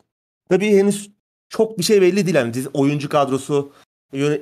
[0.49, 1.11] Tabii henüz
[1.53, 2.35] çok bir şey belli değil.
[2.35, 3.71] Yani oyuncu kadrosu,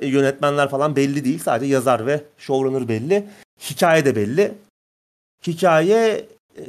[0.02, 1.38] yönetmenler falan belli değil.
[1.38, 3.28] Sadece yazar ve showrunner belli.
[3.70, 4.54] Hikaye de belli.
[5.46, 6.62] hikaye e,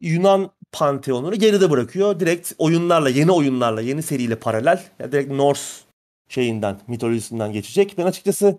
[0.00, 2.20] Yunan panteonunu geride bırakıyor.
[2.20, 4.84] Direkt oyunlarla, yeni oyunlarla, yeni seriyle paralel.
[4.98, 5.84] Yani direkt Norse
[6.28, 7.94] şeyinden, mitolojisinden geçecek.
[7.98, 8.58] Ben açıkçası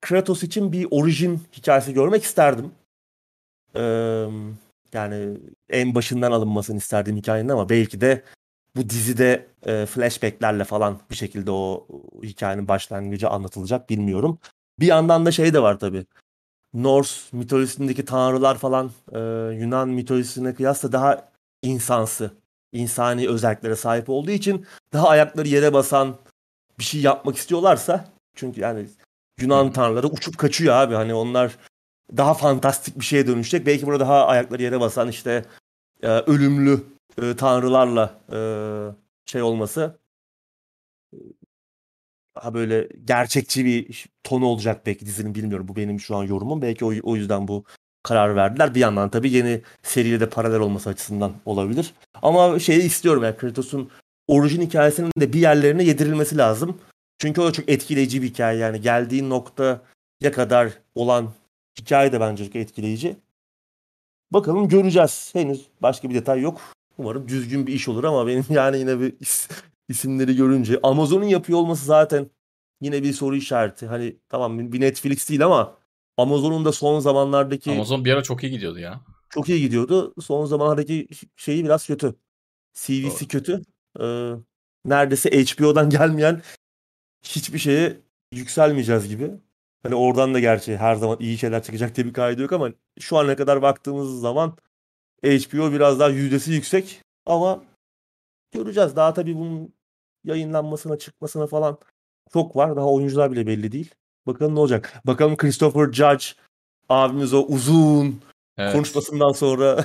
[0.00, 2.70] Kratos için bir orijin hikayesi görmek isterdim.
[3.76, 4.26] Ee,
[4.92, 5.38] yani
[5.70, 8.22] en başından alınmasını isterdim hikayenin ama belki de
[8.76, 11.86] bu dizide e, flashbacklerle falan bir şekilde o,
[12.22, 14.38] hikayenin başlangıcı anlatılacak bilmiyorum.
[14.80, 16.06] Bir yandan da şey de var tabii.
[16.74, 19.18] Norse mitolojisindeki tanrılar falan e,
[19.60, 21.28] Yunan mitolojisine kıyasla daha
[21.62, 22.30] insansı,
[22.72, 26.16] insani özelliklere sahip olduğu için daha ayakları yere basan
[26.78, 28.04] bir şey yapmak istiyorlarsa
[28.34, 28.86] çünkü yani
[29.40, 30.94] Yunan tanrıları uçup kaçıyor abi.
[30.94, 31.58] Hani onlar
[32.16, 33.66] daha fantastik bir şeye dönüşecek.
[33.66, 35.44] Belki burada daha ayakları yere basan işte
[36.02, 38.38] e, ölümlü e, tanrılarla e,
[39.26, 39.98] şey olması
[42.36, 45.68] daha böyle gerçekçi bir tonu olacak belki dizinin bilmiyorum.
[45.68, 46.62] Bu benim şu an yorumum.
[46.62, 47.64] Belki o, o yüzden bu
[48.02, 48.74] karar verdiler.
[48.74, 51.94] Bir yandan tabii yeni seriyle de paralel olması açısından olabilir.
[52.22, 53.90] Ama şeyi istiyorum yani Kratos'un
[54.28, 56.78] orijin hikayesinin de bir yerlerine yedirilmesi lazım.
[57.18, 59.80] Çünkü o da çok etkileyici bir hikaye yani geldiği noktaya
[60.32, 61.32] kadar olan
[61.80, 63.16] hikaye de bence çok etkileyici.
[64.30, 65.30] Bakalım göreceğiz.
[65.32, 66.60] Henüz başka bir detay yok.
[66.98, 69.48] Umarım düzgün bir iş olur ama benim yani yine bir is,
[69.88, 72.30] isimleri görünce Amazon'un yapıyor olması zaten
[72.80, 73.86] yine bir soru işareti.
[73.86, 75.78] Hani tamam bir Netflix değil ama
[76.16, 79.00] Amazon'un da son zamanlardaki Amazon bir ara çok iyi gidiyordu ya.
[79.30, 80.14] çok iyi gidiyordu.
[80.20, 82.14] Son zamanlardaki şeyi biraz kötü.
[82.74, 83.28] CV'si Doğru.
[83.28, 83.62] kötü.
[84.00, 84.32] Ee,
[84.84, 86.42] neredeyse HBO'dan gelmeyen
[87.22, 88.00] hiçbir şeye
[88.32, 89.30] yükselmeyeceğiz gibi.
[89.82, 92.70] Hani oradan da gerçi her zaman iyi şeyler çıkacak diye bir kaydı yok ama
[93.00, 94.56] şu ana kadar baktığımız zaman
[95.30, 97.64] HBO biraz daha yüzdesi yüksek ama
[98.52, 98.96] göreceğiz.
[98.96, 99.74] Daha tabii bunun
[100.24, 101.78] yayınlanmasına çıkmasına falan
[102.32, 102.76] çok var.
[102.76, 103.94] Daha oyuncular bile belli değil.
[104.26, 104.94] Bakalım ne olacak.
[105.06, 106.24] Bakalım Christopher Judge
[106.88, 108.20] abimiz o uzun
[108.58, 108.72] Evet.
[108.72, 109.74] konuşmasından sonra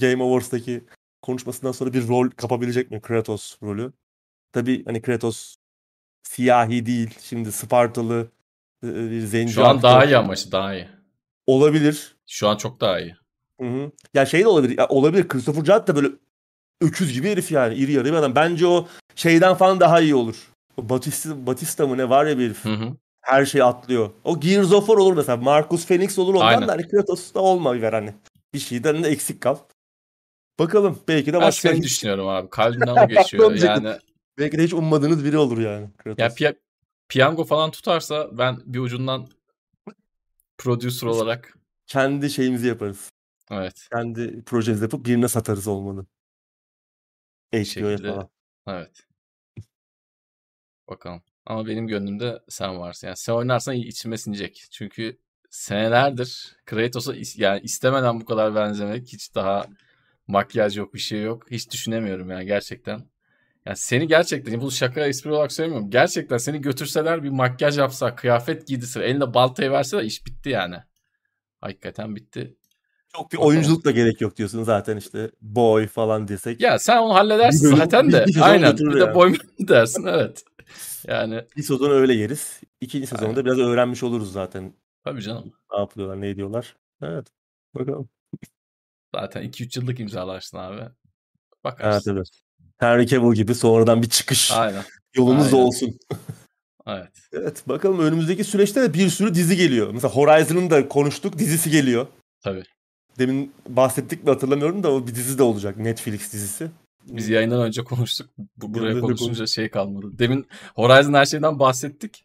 [0.00, 0.84] Game Awards'taki
[1.22, 3.92] konuşmasından sonra bir rol kapabilecek mi Kratos rolü?
[4.52, 5.56] Tabii hani Kratos
[6.22, 7.10] siyahi değil.
[7.22, 8.28] Şimdi Spartalı
[8.84, 9.82] e, bir zenci Şu an aktör.
[9.82, 10.88] daha iyi ama işte daha iyi.
[11.46, 12.16] olabilir.
[12.26, 13.16] Şu an çok daha iyi.
[13.60, 13.90] Hı hı.
[14.14, 14.78] Ya şey de olabilir.
[14.78, 15.28] Ya olabilir.
[15.28, 16.08] Christopher Judge da böyle
[16.80, 17.74] öküz gibi herif yani.
[17.74, 18.34] iri yarı bir adam.
[18.34, 20.52] Bence o şeyden falan daha iyi olur.
[20.78, 22.64] Batista, Batista mı ne var ya bir herif.
[22.64, 22.92] Hı hı.
[23.20, 24.10] Her şey atlıyor.
[24.24, 25.36] O Gears of War olur mesela.
[25.36, 26.68] Marcus Phoenix olur ondan Aynen.
[26.68, 28.14] da hani Kratos da olma ver hani.
[28.54, 29.56] Bir şeyden de eksik kal.
[30.58, 32.50] Bakalım belki de Ben başka seni düşünüyorum abi.
[32.50, 33.54] Kalbimden o geçiyor.
[33.54, 33.96] Yani
[34.38, 35.88] belki de hiç ummadığınız biri olur yani.
[35.98, 36.18] Kratos.
[36.18, 36.56] ya piya-
[37.08, 39.28] piyango falan tutarsa ben bir ucundan
[40.58, 43.10] producer olarak Kendi şeyimizi yaparız.
[43.50, 46.06] Evet Kendi projemizi yapıp birine satarız olmanı.
[47.54, 48.28] HBO'ya falan.
[48.68, 49.06] evet.
[50.88, 51.22] Bakalım.
[51.46, 53.06] Ama benim gönlümde sen varsın.
[53.06, 54.64] Yani sen oynarsan içime sinecek.
[54.70, 55.18] Çünkü
[55.50, 59.66] senelerdir Kratos'a is- yani istemeden bu kadar benzemek hiç daha
[60.26, 61.50] makyaj yok bir şey yok.
[61.50, 63.00] Hiç düşünemiyorum yani gerçekten.
[63.66, 65.90] Yani seni gerçekten bu şaka espri olarak söylemiyorum.
[65.90, 70.76] Gerçekten seni götürseler bir makyaj yapsa, kıyafet giydirse, eline baltayı verseler iş bitti yani.
[71.60, 72.56] Hakikaten bitti.
[73.16, 76.60] Çok bir oyunculuk da gerek yok diyorsun zaten işte boy falan desek.
[76.60, 78.24] Ya sen onu halledersin bölüm- zaten de.
[78.26, 78.76] bir- Aynen.
[78.78, 80.44] Bir de boy dersin evet.
[81.06, 82.60] Yani Bir sezon öyle yeriz.
[82.80, 83.44] İkinci sezonda Aynen.
[83.44, 84.72] biraz öğrenmiş oluruz zaten.
[85.04, 85.52] tabii canım.
[85.72, 86.76] Ne yapıyorlar, ne ediyorlar.
[87.02, 87.26] Evet.
[87.74, 88.08] Bakalım.
[89.14, 90.80] Zaten 2-3 yıllık imzalarsın abi.
[90.80, 90.92] Evet
[91.64, 92.16] Bakarsın.
[92.16, 92.28] evet.
[92.78, 94.82] Henry Cavill gibi sonradan bir çıkış Aynen.
[95.16, 95.66] yolumuz aynen.
[95.66, 95.98] olsun.
[96.86, 97.12] Evet.
[97.32, 99.90] Evet bakalım önümüzdeki süreçte de bir sürü dizi geliyor.
[99.92, 102.06] Mesela Horizon'ın da konuştuk dizisi geliyor.
[102.40, 102.62] Tabii.
[103.18, 105.76] Demin bahsettik mi hatırlamıyorum da o bir dizi de olacak.
[105.76, 106.70] Netflix dizisi.
[107.06, 108.30] Biz yayından önce konuştuk.
[108.56, 110.18] Bu buraya konuşunca şey kalmadı.
[110.18, 112.24] Demin Horizon her şeyden bahsettik.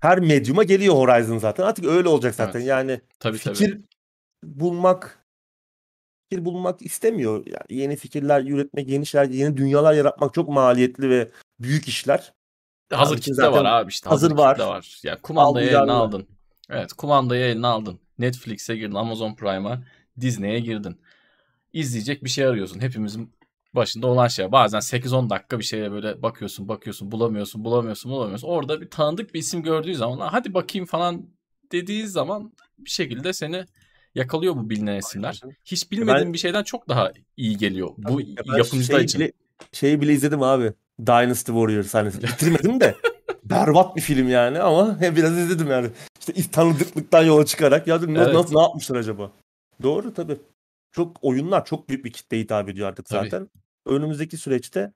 [0.00, 1.64] Her medyuma geliyor Horizon zaten.
[1.64, 2.58] Artık öyle olacak zaten.
[2.58, 2.68] Evet.
[2.68, 3.82] Yani Tabii fikir tabii.
[4.44, 5.24] bulmak
[6.30, 7.46] fikir bulmak istemiyor.
[7.46, 11.30] Yani yeni fikirler üretmek, yeni şeyler, yeni dünyalar yaratmak çok maliyetli ve
[11.60, 12.32] büyük işler.
[12.92, 14.08] Hazır Abi kitle var abi işte.
[14.08, 14.58] hazır Hazır, var.
[14.58, 15.00] var.
[15.02, 15.92] Ya kumandayı Al, eline uyarla.
[15.94, 16.26] aldın.
[16.70, 17.98] Evet kumandayı eline aldın.
[18.18, 18.94] Netflix'e girdin.
[18.94, 19.82] Amazon Prime'a.
[20.20, 20.96] Disney'e girdin.
[21.72, 22.80] İzleyecek bir şey arıyorsun.
[22.80, 23.32] Hepimizin
[23.74, 24.52] başında olan şey.
[24.52, 28.48] Bazen 8-10 dakika bir şeye böyle bakıyorsun bakıyorsun bulamıyorsun bulamıyorsun bulamıyorsun.
[28.48, 31.26] Orada bir tanıdık bir isim gördüğü zaman "Lan hadi bakayım falan
[31.72, 33.64] dediği zaman bir şekilde seni
[34.14, 35.40] yakalıyor bu bilinen isimler.
[35.64, 37.90] Hiç bilmediğin bir şeyden çok daha iyi geliyor.
[37.98, 39.20] Bu ben yapımcılar şey için.
[39.20, 39.32] Bile,
[39.72, 40.72] şeyi bile izledim abi.
[41.00, 42.94] Dynasty Warriors hani bitirmedim de
[43.44, 45.88] berbat bir film yani ama biraz izledim yani.
[46.20, 48.34] İşte tanıdıklıktan yola çıkarak ya dedim, Evet.
[48.34, 49.32] nasıl ne yapmışlar acaba?
[49.82, 50.38] Doğru tabii.
[50.92, 53.30] Çok oyunlar çok büyük bir kitleye hitap ediyor artık Tabii.
[53.30, 53.50] zaten.
[53.86, 54.92] Önümüzdeki süreçte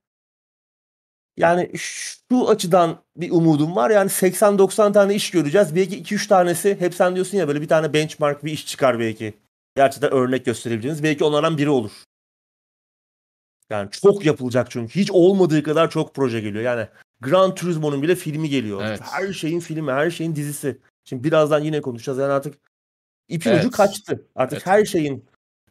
[1.37, 3.91] yani şu açıdan bir umudum var.
[3.91, 5.75] Yani 80-90 tane iş göreceğiz.
[5.75, 9.35] Belki 2-3 tanesi hep sen diyorsun ya böyle bir tane benchmark bir iş çıkar belki.
[9.77, 11.91] gerçekten örnek gösterebileceğiniz belki onlardan biri olur.
[13.71, 15.01] Yani çok yapılacak çünkü.
[15.01, 16.65] Hiç olmadığı kadar çok proje geliyor.
[16.65, 16.89] Yani
[17.21, 18.83] Gran Turismo'nun bile filmi geliyor.
[18.85, 19.01] Evet.
[19.03, 20.79] Her şeyin filmi, her şeyin dizisi.
[21.05, 22.19] Şimdi birazdan yine konuşacağız.
[22.19, 22.55] Yani artık
[23.29, 23.61] ipin Evet.
[23.61, 24.29] ucu kaçtı.
[24.35, 24.67] Artık Evet.
[24.67, 25.25] her şeyin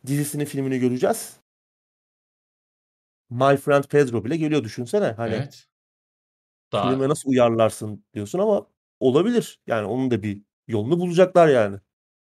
[0.05, 1.33] dizisini, filmini göreceğiz.
[3.29, 5.05] My Friend Pedro bile geliyor düşünsene.
[5.11, 5.67] Hani Evet.
[6.71, 8.67] Daha filme nasıl uyarlarsın diyorsun ama
[8.99, 9.59] olabilir.
[9.67, 11.77] Yani onun da bir yolunu bulacaklar yani.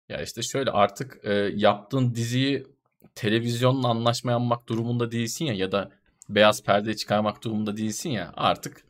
[0.10, 2.68] ya işte şöyle artık e, yaptığın diziyi
[3.16, 5.92] televizyonla anlaşma yapmak durumunda değilsin ya ya da
[6.30, 8.86] beyaz perdeye çıkarmak durumunda değilsin ya artık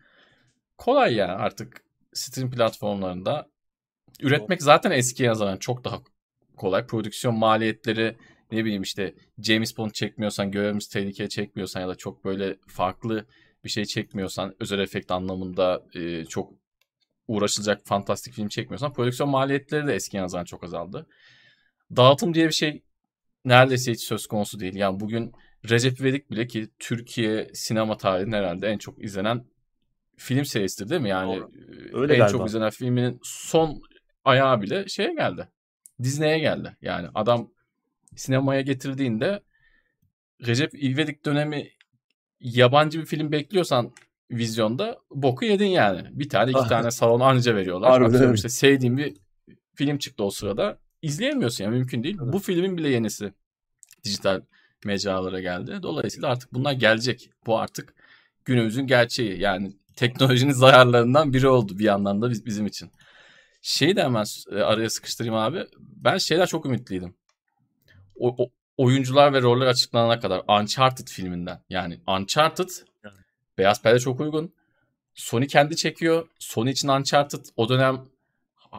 [0.77, 1.83] kolay ya artık
[2.13, 3.49] stream platformlarında
[4.21, 6.01] üretmek zaten eskiye nazaran çok daha
[6.57, 6.85] kolay.
[6.87, 8.15] Prodüksiyon maliyetleri
[8.51, 13.25] ne bileyim işte James Bond çekmiyorsan, görevimiz tehlikeye çekmiyorsan ya da çok böyle farklı
[13.63, 16.53] bir şey çekmiyorsan, özel efekt anlamında e, çok
[17.27, 21.07] uğraşılacak fantastik film çekmiyorsan prodüksiyon maliyetleri de eskiye nazaran çok azaldı.
[21.95, 22.83] Dağıtım diye bir şey
[23.45, 24.75] neredeyse hiç söz konusu değil.
[24.75, 25.31] Yani bugün
[25.69, 29.45] Recep İvedik bile ki Türkiye sinema tarihinin herhalde en çok izlenen
[30.17, 31.09] film serisidir değil mi?
[31.09, 31.51] Yani Doğru.
[31.93, 32.37] e, Öyle en galiba.
[32.37, 33.81] çok izlenen filminin son
[34.25, 35.47] ayağı bile şeye geldi.
[36.03, 36.77] Disney'e geldi.
[36.81, 37.51] Yani adam
[38.15, 39.43] sinemaya getirdiğinde
[40.47, 41.69] Recep İvedik dönemi
[42.39, 43.91] yabancı bir film bekliyorsan
[44.31, 46.07] vizyonda boku yedin yani.
[46.11, 46.69] Bir tane iki Ah.
[46.69, 47.91] tane salon anca veriyorlar.
[47.91, 49.13] Harbiden işte sevdiğin bir
[49.75, 50.79] film çıktı o sırada.
[51.01, 52.17] İzleyemiyorsun yani mümkün değil.
[52.23, 52.33] Evet.
[52.33, 53.33] Bu filmin bile yenisi
[54.03, 54.41] dijital
[54.85, 55.79] mecralara geldi.
[55.83, 57.29] Dolayısıyla artık bunlar gelecek.
[57.45, 57.93] Bu artık
[58.45, 59.39] günümüzün gerçeği.
[59.39, 62.91] Yani teknolojinin zararlarından biri oldu bir yandan da biz- bizim için.
[63.61, 65.65] Şeyi de hemen e, araya sıkıştırayım abi.
[66.03, 67.15] Ben şeyler çok ümitliydim.
[68.15, 71.61] O, o- oyuncular ve roller açıklanana kadar Uncharted filminden.
[71.69, 72.69] Yani Uncharted
[73.03, 73.15] Yani.
[73.57, 74.53] Beyaz Perde çok uygun.
[75.15, 76.27] Sony kendi çekiyor.
[76.39, 78.05] Sony için Uncharted o dönem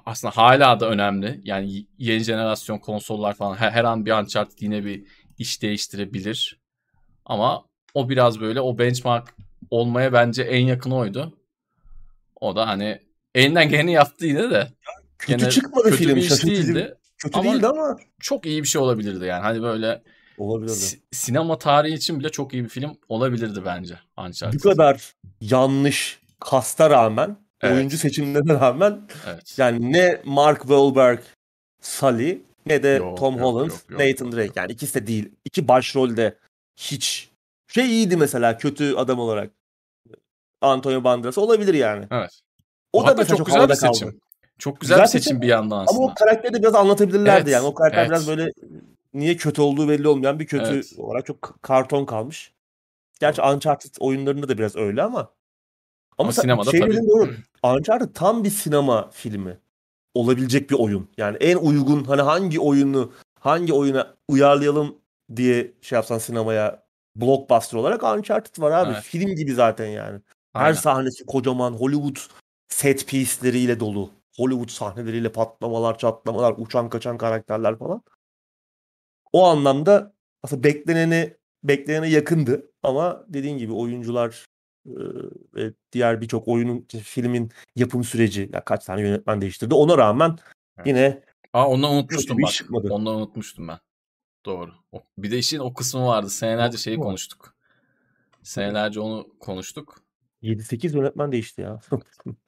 [0.07, 1.41] aslında hala da önemli.
[1.45, 5.05] Yani yeni jenerasyon konsollar falan her, her an bir Uncharted yine bir
[5.39, 6.61] iş değiştirebilir.
[7.25, 7.65] Ama
[7.95, 9.35] o biraz böyle o benchmark
[9.71, 11.39] olmaya bence en yakın oydu.
[12.41, 13.01] O da hani
[13.35, 14.69] elinden geleni yaptı yine de.
[15.19, 16.17] Kötü Gene çıkmadı kötü film.
[16.17, 16.95] bir iş değildi.
[17.25, 19.43] Kötü Ama- değildi ama Çok iyi bir şey olabilirdi yani.
[19.43, 20.03] Hani böyle
[20.39, 20.73] olabilirdi.
[20.77, 24.59] si- sinema tarihi için bile çok iyi bir film olabilirdi bence Uncharted.
[24.59, 27.75] Bu kadar yanlış kasta rağmen, Evet.
[27.77, 29.55] oyuncu seçimlerine rağmen Evet.
[29.59, 31.21] yani ne Mark Wahlberg,
[31.83, 34.53] Sully ne de Yok, Tom yok, Holland, yok, yok, Nathan Drake.
[34.57, 35.33] Yani ikisi de değil.
[35.45, 36.39] İki başrolde
[36.77, 37.31] hiç
[37.69, 39.51] şey iyiydi mesela kötü adam olarak.
[40.61, 42.07] Antonio Banderas olabilir yani.
[42.11, 42.41] Evet.
[42.93, 44.09] O, da Hatta çok güzel bir seçim.
[44.11, 44.21] kaldı.
[44.59, 45.99] Çok güzel, Güzel bir seçim seçim bir yandan aslında.
[46.05, 47.67] Ama o karakteri de biraz anlatabilirlerdi Evet, yani.
[47.67, 48.11] O karakter evet.
[48.11, 48.53] biraz böyle
[49.15, 50.93] niye kötü olduğu belli olmayan bir kötü Evet.
[50.99, 52.53] olarak çok karton kalmış.
[53.21, 55.19] Gerçi Uncharted oyunlarında da biraz öyle ama.
[55.19, 55.29] Ama,
[56.19, 56.97] Ama sinemada şey tabii.
[56.97, 57.31] doğru.
[57.63, 59.59] Uncharted tam bir sinema filmi.
[60.15, 61.09] Olabilecek bir oyun.
[61.17, 64.97] Yani en uygun hani hangi oyunu hangi oyuna uyarlayalım
[65.37, 66.85] diye şey yapsan sinemaya
[67.17, 68.93] blockbuster olarak Uncharted var abi.
[68.93, 69.03] Evet.
[69.03, 70.21] Film gibi zaten yani.
[70.53, 70.75] Her Aynen.
[70.75, 72.17] sahnesi kocaman Hollywood
[72.69, 74.11] set piece'leriyle dolu.
[74.37, 78.03] Hollywood sahneleriyle patlamalar, çatlamalar, uçan kaçan karakterler falan.
[79.33, 84.47] O anlamda aslında bekleneni beklenene yakındı ama dediğin gibi oyuncular
[85.55, 89.75] ve diğer birçok oyunun filmin yapım süreci ya kaç tane yönetmen değiştirdi.
[89.75, 90.39] Ona rağmen
[90.85, 91.23] yine
[91.53, 92.51] Aa ondan unutmuştum bak.
[92.51, 92.89] çıkmadı.
[92.91, 93.79] Ondan unutmuştum ben.
[94.47, 94.73] Doğru.
[95.19, 96.31] Bir de işin o kısmı vardı.
[96.31, 97.55] Senelerce şeyi konuştuk.
[98.43, 100.01] Senelerce onu konuştuk.
[100.43, 101.81] 7-8 yönetmen değişti ya.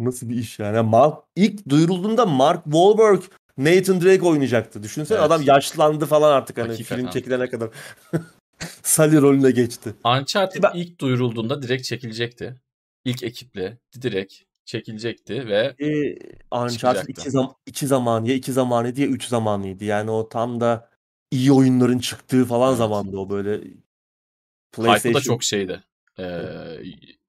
[0.00, 0.80] Nasıl bir iş yani?
[0.80, 3.22] Mark, ilk duyurulduğunda Mark Wahlberg
[3.58, 4.82] Nathan Drake oynayacaktı.
[4.82, 5.26] Düşünsene Evet.
[5.26, 6.96] adam yaşlandı falan artık hani Hakikaten.
[7.02, 7.70] film çekilene kadar.
[8.82, 9.94] Sully rolüne geçti.
[10.04, 12.54] Uncharted Ben- ilk duyurulduğunda direkt çekilecekti.
[13.04, 14.34] İlk ekiple direkt
[14.64, 16.16] çekilecekti ve Ee,
[16.56, 19.84] Uncharted iki, zam iki zamanı ya iki zamanı diye üç zamanlıydı.
[19.84, 20.88] Yani o tam da
[21.30, 22.78] iyi oyunların çıktığı falan Evet.
[22.78, 23.74] zamandı o böyle hype'ı
[24.76, 25.82] da PlayStation çok şeydi.
[26.18, 26.24] Ee,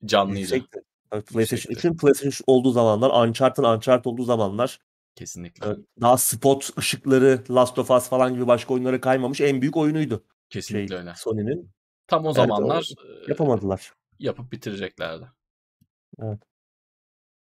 [0.06, 0.40] canlıydı.
[0.40, 0.80] yüksekti.
[1.12, 1.88] Tabii PlayStation Yüksekti.
[1.88, 4.80] 3'ün PlayStation 3 olduğu zamanlar, Uncharted Uncharted olduğu zamanlar
[5.16, 5.68] Kesinlikle.
[5.68, 10.16] Evet, daha spot ışıkları, Last of Us falan gibi başka oyunlara kaymamış en büyük oyunuydu.
[10.50, 11.14] Şey, Kesinlikle öyle.
[11.18, 11.72] Sony'nin.
[12.08, 12.90] Tam o Evet, zamanlar
[13.28, 13.94] e, Yapamadılar.
[14.20, 15.26] yapıp bitireceklerdi.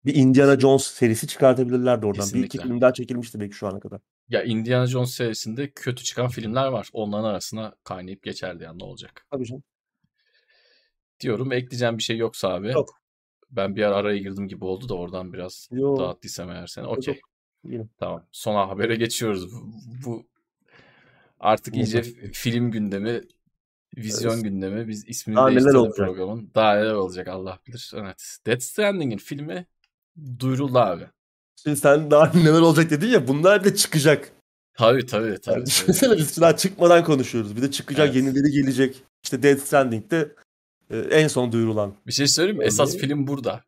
[0.06, 2.22] Bir Indiana Jones serisi çıkartabilirlerdi oradan.
[2.22, 2.64] Bir iki Kesinlikle.
[2.64, 4.02] film daha çekilmişti belki şu ana kadar.
[4.30, 6.90] Ya Indiana Jones serisinde kötü çıkan filmler var.
[6.94, 9.26] Onların arasına kaynayıp geçerdi yani ne olacak.
[9.32, 9.64] Tabii canım.
[11.20, 12.72] Diyorum ekleyeceğim bir şey yoksa abi.
[12.72, 12.99] Yok.
[13.52, 16.86] Ben bir ara araya girdim gibi oldu da oradan biraz Yo, dağıttıysam eğer seni.
[16.88, 17.20] Okey.
[18.00, 18.26] Tamam.
[18.32, 19.54] Son habere geçiyoruz.
[19.54, 19.72] Bu,
[20.06, 20.28] bu
[21.40, 22.02] artık iyice
[22.34, 23.22] film gündemi,
[23.98, 24.44] vizyon Evet.
[24.44, 24.88] gündemi.
[24.88, 25.96] Biz ismini Daha neler olacak?
[25.98, 26.52] programın.
[26.56, 27.92] Daha neler olacak Allah bilir.
[27.96, 28.38] Evet.
[28.46, 29.66] Death Stranding'in filmi
[30.40, 31.08] duyuruldu abi.
[31.64, 34.32] Şimdi sen daha neler olacak dedin ya bunlar da çıkacak.
[34.74, 35.38] Tabii tabii
[40.90, 41.14] tabii.
[41.14, 41.14] Yani düşünsene biz daha çıkmadan konuşuyoruz.
[41.14, 41.14] Bir de çıkacak Evet.
[41.14, 41.14] yenileri gelecek.
[41.14, 41.94] İşte Death Stranding'de e, en son duyurulan.
[42.08, 42.66] Bir şey söyleyeyim mi?
[42.66, 43.64] Esas film burada.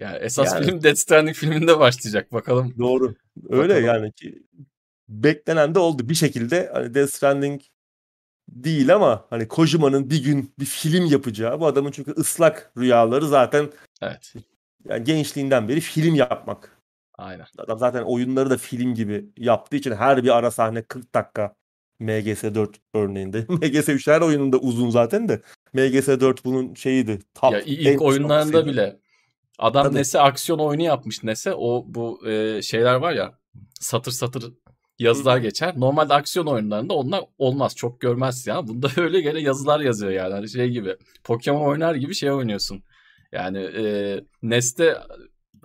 [0.00, 0.66] Yani esas Yani.
[0.66, 2.32] film Death Stranding filminde başlayacak.
[2.32, 2.74] Bakalım.
[2.78, 3.14] Doğru.
[3.50, 3.84] Öyle Bakalım.
[3.86, 4.42] yani ki
[5.08, 6.08] beklenen de oldu.
[6.08, 7.60] Bir şekilde hani Death Stranding
[8.48, 13.70] değil ama hani Kojima'nın bir gün bir film yapacağı bu adamın çünkü ıslak rüyaları zaten
[14.02, 14.34] Evet.
[14.88, 16.78] yani gençliğinden beri film yapmak.
[17.14, 17.46] Aynen.
[17.58, 21.54] Adam zaten oyunları da film gibi yaptığı için her bir ara sahne 40 dakika.
[22.00, 23.38] MGS4 örneğinde.
[23.48, 25.42] MGS3 her oyununda uzun zaten de.
[25.74, 27.18] MGS4 bunun şeyiydi.
[27.34, 29.00] Top, ya ilk oyunlarında bile
[29.58, 29.94] adam Tabii.
[29.94, 33.38] nese aksiyon oyunu yapmış nese o bu e, şeyler var ya
[33.80, 34.52] satır satır
[34.98, 35.74] yazılar Hı geçer.
[35.76, 37.76] Normalde aksiyon oyunlarında onlar olmaz.
[37.76, 38.66] Çok görmezsin ya.
[38.66, 40.34] Bunda öyle gene yazılar yazıyor yani.
[40.34, 40.96] Hani şey gibi.
[41.24, 42.82] Pokemon oynar gibi şey oynuyorsun.
[43.32, 43.84] Yani e,
[44.42, 44.98] NES'te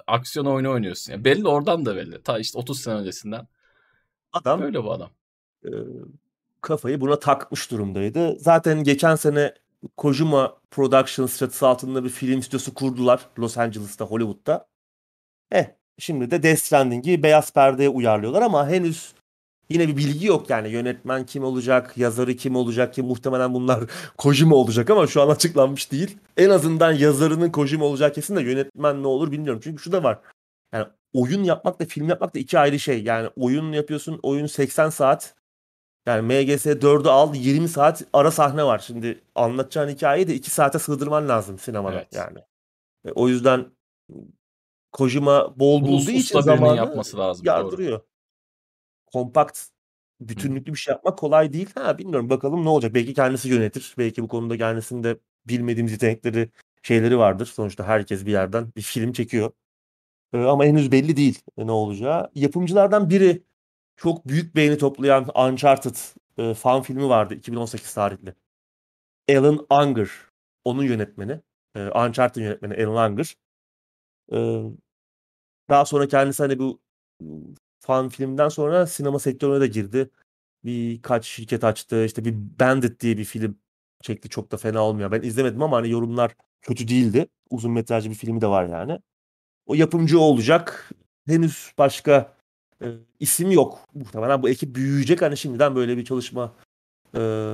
[0.07, 1.11] aksiyon oyunu oynuyorsun.
[1.11, 2.23] Yani belli oradan da belli.
[2.23, 3.47] Ta işte 30 sene öncesinden.
[4.33, 5.09] Adam Öyle bu adam.
[5.65, 5.69] e,
[6.61, 8.35] kafayı buna takmış durumdaydı.
[8.39, 9.53] Zaten geçen sene
[9.97, 14.67] Kojima Productions çatısı altında bir film stüdyosu kurdular Los Angeles'ta, Hollywood'da.
[15.51, 15.65] Eh,
[15.99, 19.13] şimdi de Death Stranding'i beyaz perdeye uyarlıyorlar ama henüz
[19.69, 23.83] yine bir bilgi yok yani yönetmen kim olacak, yazarı kim olacak ki muhtemelen bunlar
[24.17, 26.17] Kojima olacak ama şu an açıklanmış değil.
[26.37, 29.61] En azından yazarının Kojima olacak kesin de yönetmen ne olur bilmiyorum.
[29.63, 30.19] Çünkü şu da var.
[30.73, 33.03] Yani oyun yapmak da film yapmak da iki ayrı şey.
[33.03, 35.35] Yani oyun yapıyorsun, oyun 80 saat.
[36.09, 38.79] Yani MGS 4'ü al 20 saat ara sahne var.
[38.79, 42.07] Şimdi anlatacağın hikayeyi de 2 saate sığdırman lazım sinemada Evet.
[42.13, 42.39] yani.
[43.05, 43.65] E, o yüzden
[44.91, 47.45] Kojima bol Bunu bulduğu için zamanı yapması lazım.
[47.45, 47.53] Doğru.
[47.53, 48.01] yardırıyor.
[49.13, 49.59] Kompakt
[50.21, 51.69] bütünlüklü bir şey yapmak kolay değil.
[51.75, 52.93] Ha bilmiyorum bakalım ne olacak.
[52.93, 53.95] Belki kendisi yönetir.
[53.97, 56.49] Belki bu konuda kendisinde bilmediğimiz yetenekleri
[56.83, 57.45] şeyleri vardır.
[57.45, 59.51] Sonuçta herkes bir yerden bir film çekiyor.
[60.33, 62.31] Ee, ama henüz belli değil ne olacağı.
[62.35, 63.43] Yapımcılardan biri
[63.99, 65.95] çok büyük beğeni toplayan Uncharted
[66.37, 68.35] e, fan filmi vardı 2018 tarihli.
[69.31, 70.09] Alan Unger
[70.65, 71.41] onun yönetmeni.
[71.75, 73.35] E, Uncharted yönetmeni Alan Unger.
[74.33, 74.37] E,
[75.69, 76.81] daha sonra kendisi hani bu
[77.79, 80.09] fan filmden sonra sinema sektörüne de girdi.
[80.63, 82.05] Birkaç şirket açtı.
[82.05, 83.59] İşte bir Bandit diye bir film
[84.01, 84.29] çekti.
[84.29, 85.11] Çok da fena olmuyor.
[85.11, 87.27] Ben izlemedim ama hani yorumlar kötü değildi.
[87.49, 88.99] Uzun metrajlı bir filmi de var yani.
[89.65, 90.89] O yapımcı olacak.
[91.27, 92.38] Henüz başka
[92.83, 92.87] e,
[93.19, 93.79] isim yok.
[93.93, 95.21] Muhtemelen bu ekip büyüyecek.
[95.21, 96.53] Hani şimdiden böyle bir çalışma
[97.17, 97.53] e,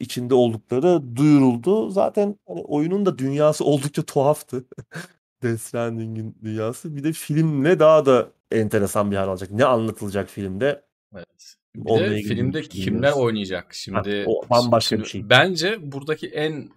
[0.00, 1.90] içinde oldukları duyuruldu.
[1.90, 4.64] Zaten hani oyunun da dünyası oldukça tuhaftı.
[5.42, 6.96] Death Stranding'in dünyası.
[6.96, 9.50] Bir de filmle daha da enteresan bir hal alacak.
[9.50, 10.82] Ne anlatılacak filmde?
[11.14, 11.56] Evet.
[11.76, 13.18] Bir Onunla de filmde şey kimler bilmiyoruz.
[13.18, 13.74] oynayacak?
[13.74, 15.30] Şimdi, o bambaşka şimdi bir şey.
[15.30, 16.68] Bence buradaki en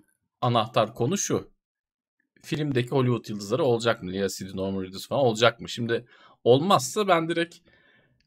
[0.42, 1.50] anahtar konu şu.
[2.42, 4.14] Filmdeki Hollywood yıldızları olacak mı?
[4.14, 5.70] Lea Seydoux, Norman Reedus falan olacak mı?
[5.70, 6.06] Şimdi
[6.44, 7.56] olmazsa ben direkt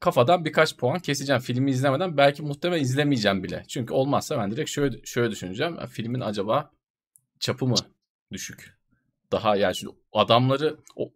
[0.02, 1.42] kafadan birkaç puan keseceğim.
[1.42, 3.64] Filmi izlemeden belki muhtemelen izlemeyeceğim bile.
[3.68, 5.76] Çünkü olmazsa ben direkt şöyle şöyle düşüneceğim.
[5.80, 6.70] Ya Filmin acaba
[7.40, 7.74] çapı mı
[8.32, 8.78] düşük?
[9.32, 11.12] Daha yani şimdi adamları o,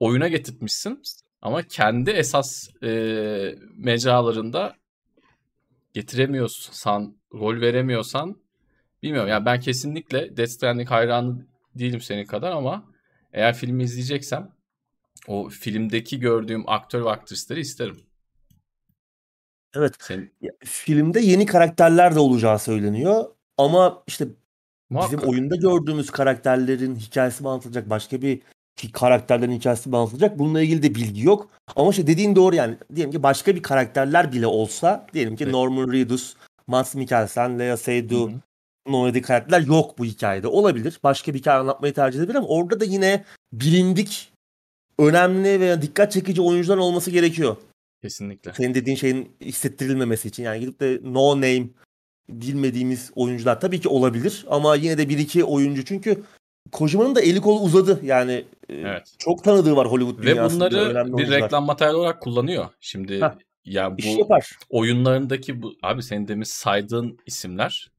[0.00, 1.02] oyuna getirtmişsin
[1.42, 2.88] ama kendi esas e,
[3.76, 4.76] mecralarında
[5.92, 8.36] getiremiyorsan, rol veremiyorsan
[9.02, 9.30] bilmiyorum.
[9.30, 12.84] Yani ben kesinlikle Death Stranding hayranı değilim senin kadar ama
[13.32, 14.53] eğer filmi izleyeceksem
[15.28, 18.00] o filmdeki gördüğüm aktör ve aktrisleri isterim.
[19.76, 19.94] Evet.
[20.00, 20.32] Senin
[20.64, 23.24] filmde yeni karakterler de olacağı söyleniyor.
[23.58, 24.38] Ama işte bizim
[24.90, 25.28] muhakkak.
[25.28, 27.90] oyunda gördüğümüz karakterlerin hikayesi mi anlatılacak?
[27.90, 28.40] Başka bir
[28.92, 30.38] karakterlerin hikayesi mi anlatılacak?
[30.38, 31.50] Bununla ilgili de bilgi yok.
[31.76, 32.76] Ama işte dediğin doğru yani.
[32.94, 35.54] Diyelim ki başka bir karakterler bile olsa diyelim ki Evet.
[35.54, 38.32] Norman Reedus, Mads Mikkelsen, Lea Seydoux,
[38.86, 40.48] oynadığı karakterler yok bu hikayede.
[40.48, 41.00] Olabilir.
[41.04, 44.32] Başka bir hikaye anlatmayı tercih edebilir ama orada da yine bilindik,
[44.98, 47.56] önemli veya dikkat çekici oyuncular olması gerekiyor.
[48.02, 48.52] Kesinlikle.
[48.52, 50.42] Senin dediğin şeyin hissettirilmemesi için.
[50.42, 51.66] Yani gidip de no name
[52.28, 56.22] bilmediğimiz oyuncular tabii ki olabilir ama yine de bir iki oyuncu çünkü
[56.72, 58.00] Kojima'nın da eli kolu uzadı.
[58.02, 58.32] Yani
[58.68, 59.14] e, Evet.
[59.18, 61.42] çok tanıdığı var Hollywood Ve dünyasında bunları önemli bir oyuncular.
[61.42, 62.68] reklam materyali olarak kullanıyor.
[62.80, 63.30] Şimdi Heh,
[63.64, 64.50] ya İş bu yapar.
[64.70, 67.90] oyunlarındaki bu abi senin demin saydığın isimler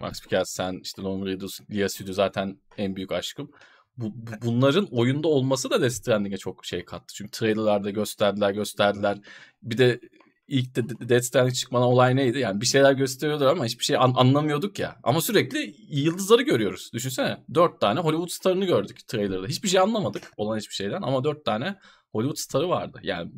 [0.00, 3.50] Max Mikkelsen, işte Norman Reedus, Lea Seydoux zaten en büyük aşkım.
[3.96, 7.14] Bu, bu- bunların oyunda olması da Death Stranding'e çok şey kattı.
[7.14, 9.18] Çünkü trailerlarda gösterdiler, gösterdiler.
[9.62, 10.00] Bir de
[10.48, 12.38] ilk de de- Death Stranding çıkmadan olay neydi?
[12.38, 14.96] Yani bir şeyler gösteriyorlar ama hiçbir şey an- anlamıyorduk ya.
[15.02, 16.90] Ama sürekli yıldızları görüyoruz.
[16.92, 17.44] Düşünsene.
[17.54, 19.46] Dört tane Hollywood starını gördük trailerda.
[19.46, 21.76] Hiçbir şey anlamadık olan hiçbir şeyden ama dört tane
[22.12, 23.00] Hollywood starı vardı.
[23.02, 23.30] Yani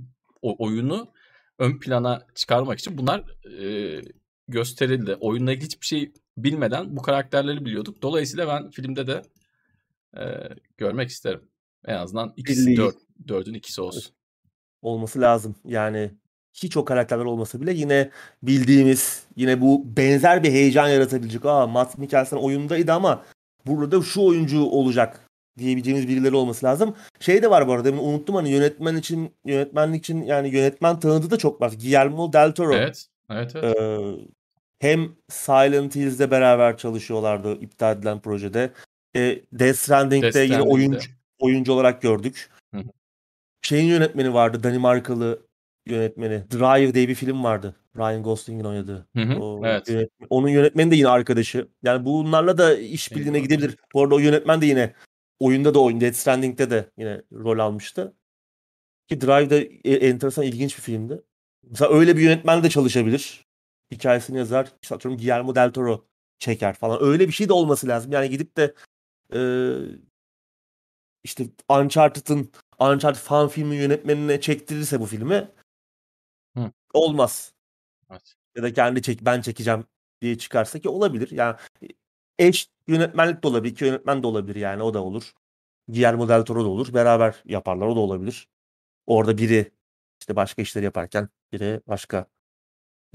[0.43, 1.13] o oyunu
[1.59, 3.25] ön plana çıkarmak için bunlar
[3.63, 4.01] e,
[4.49, 5.17] gösterildi.
[5.21, 8.03] Oyunla ilgili hiçbir şey bilmeden bu karakterleri biliyorduk.
[8.03, 9.23] Dolayısıyla ben filmde de
[10.17, 10.25] e,
[10.77, 11.41] görmek isterim.
[11.85, 12.97] En azından ikisi dört,
[13.29, 14.13] dördün ikisi olsun.
[14.83, 15.55] olması lazım.
[15.65, 16.11] Yani
[16.55, 18.11] hiç o karakterler olmasa bile yine
[18.43, 21.47] bildiğimiz yine bu benzer bir heyecan yaratabilecek.
[21.47, 23.25] Aa Matt Mikkelsen oyundaydı ama
[23.67, 25.29] burada şu oyuncu olacak
[25.59, 26.97] diyebileceğimiz birileri olması lazım.
[27.21, 31.37] Şey de var bu arada unuttum hani yönetmen için yönetmenlik için yani yönetmen tanıdığı da
[31.37, 31.73] çok var.
[31.81, 32.75] Guillermo del Toro.
[32.75, 33.07] Evet.
[33.31, 33.77] Evet evet.
[33.81, 34.15] Ee,
[34.79, 38.73] hem Silent Hills'de beraber çalışıyorlardı iptal edilen projede.
[39.19, 42.51] E, Death Stranding'de Death yine oyuncu oyuncu olarak gördük.
[42.75, 42.81] Hı.
[43.63, 45.47] Şeyin yönetmeni vardı Danimarkalı
[45.87, 46.45] yönetmeni.
[46.51, 47.75] Drive diye bir film vardı.
[47.97, 49.07] Ryan Gosling'in oynadığı.
[49.17, 49.89] Hı hı, O evet.
[49.89, 51.69] yönetmen- onun yönetmeni de yine arkadaşı.
[51.83, 53.43] Yani bunlarla da işbirliğine Eyvallah.
[53.49, 53.77] gidebilir.
[53.95, 54.95] Bu arada o yönetmen de yine
[55.41, 56.01] oyunda da oyun.
[56.01, 58.15] Death Stranding'de de yine rol almıştı.
[59.09, 61.23] Ki Drive de e- enteresan ilginç bir filmdi.
[61.71, 63.47] Mesela öyle bir yönetmen de çalışabilir.
[63.93, 64.69] Hikayesini yazar.
[64.83, 66.05] İşte atıyorum Guillermo del Toro
[66.39, 67.03] çeker falan.
[67.03, 68.13] Öyle bir şey de olması lazım.
[68.13, 68.75] Yani gidip de
[69.35, 69.41] e,
[71.25, 75.51] işte Uncharted'ın Uncharted fan filmi yönetmenine çektirirse bu filmi
[76.57, 76.73] Hı.
[76.95, 77.55] olmaz.
[78.11, 78.35] Evet.
[78.57, 79.85] Ya da kendi çek ben çekeceğim
[80.21, 81.31] diye çıkarsa ki olabilir.
[81.31, 81.57] Yani
[82.39, 83.73] eş yönetmenlik de olabilir.
[83.73, 85.33] iki yönetmen de olabilir yani o da olur.
[85.89, 86.95] Guillermo del Toro da olur.
[86.95, 88.49] Beraber yaparlar o da olabilir.
[89.07, 89.73] Orada biri
[90.21, 92.27] işte başka işleri yaparken biri başka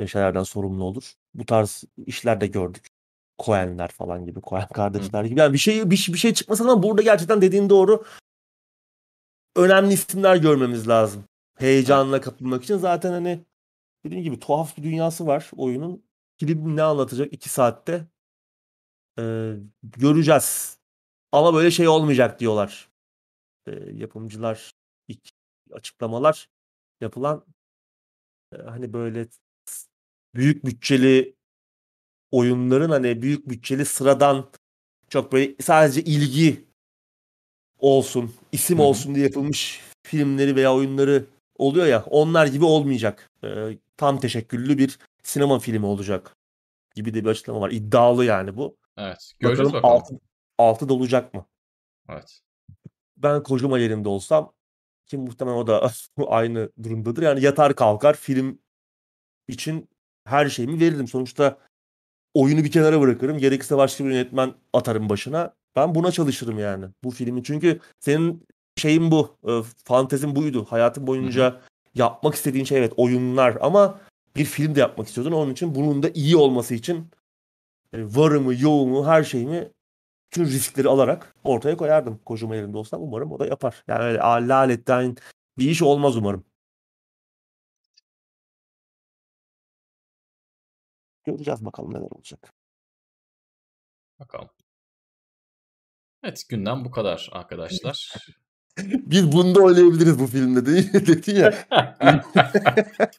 [0.07, 1.13] şeylerden sorumlu olur.
[1.33, 2.87] Bu tarz işler de gördük.
[3.39, 5.39] Coen'ler falan gibi, Coen kardeşler gibi.
[5.39, 8.03] Yani bir şey bir, bir şey çıkmasa ama burada gerçekten dediğin doğru.
[9.55, 11.23] Önemli isimler görmemiz lazım.
[11.59, 13.45] Heyecanla kapılmak için zaten hani
[14.05, 16.03] dediğim gibi tuhaf bir dünyası var oyunun.
[16.39, 18.07] Film ne anlatacak iki saatte
[19.19, 19.53] Ee,
[19.83, 20.79] göreceğiz.
[21.31, 22.89] Ama böyle şey olmayacak diyorlar.
[23.67, 24.71] Ee, yapımcılar
[25.07, 25.29] ilk
[25.71, 26.49] açıklamalar
[27.01, 27.45] yapılan
[28.53, 29.27] e, hani böyle
[30.35, 31.35] büyük bütçeli
[32.33, 34.49] oyunların hani büyük bütçeli sıradan
[35.09, 36.65] çok böyle sadece ilgi
[37.79, 38.85] olsun, isim Hı hı.
[38.85, 41.25] olsun diye yapılmış filmleri veya oyunları
[41.57, 43.31] oluyor ya onlar gibi olmayacak.
[43.43, 46.35] Ee, tam teşekküllü bir sinema filmi olacak
[46.95, 47.71] gibi de bir açıklama var.
[47.71, 48.77] İddialı yani bu.
[48.97, 49.33] Evet.
[49.39, 50.01] Göreceğiz Bakalım bakalım.
[50.03, 50.19] altı,
[50.57, 51.45] altı dolacak mı?
[52.09, 52.41] Evet.
[53.17, 54.53] Ben Kojima yerinde olsam
[55.05, 55.91] ki muhtemelen o da
[56.27, 57.23] aynı durumdadır.
[57.23, 58.59] Yani yatar kalkar film
[59.47, 59.89] için
[60.25, 61.07] her şeyimi veririm.
[61.07, 61.57] Sonuçta
[62.33, 63.37] oyunu bir kenara bırakırım.
[63.37, 65.53] Gerekirse başka bir yönetmen atarım başına.
[65.75, 67.43] Ben buna çalışırım yani bu filmi.
[67.43, 68.45] Çünkü senin
[68.77, 69.37] şeyin bu.
[69.47, 69.51] E,
[69.83, 70.65] fantezin buydu.
[70.69, 71.61] Hayatın boyunca
[71.95, 73.99] yapmak istediğin şey evet oyunlar ama
[74.35, 75.31] bir film de yapmak istiyordun.
[75.31, 77.07] Onun için bunun da iyi olması için
[77.93, 79.69] e, varımı, yoğumu, her şeyimi
[80.31, 82.19] tüm riskleri alarak ortaya koyardım.
[82.25, 83.83] Kojima yerinde olsam umarım o da yapar.
[83.87, 84.17] Yani öyle
[84.47, 85.15] laletten
[85.57, 86.43] bir iş olmaz umarım.
[91.23, 92.53] Göreceğiz bakalım neler olacak.
[94.19, 94.49] Bakalım.
[96.23, 98.15] Evet gündem bu kadar arkadaşlar.
[98.87, 101.07] Biz bunda oynayabiliriz bu filmde değil mi?
[101.07, 101.67] Dedin ya.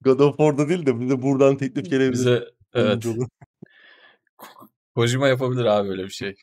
[0.00, 2.12] God of War'da değil de bize buradan teklif gelebilir.
[2.12, 3.04] Bize evet.
[4.94, 6.34] Kojima yapabilir abi öyle bir şey.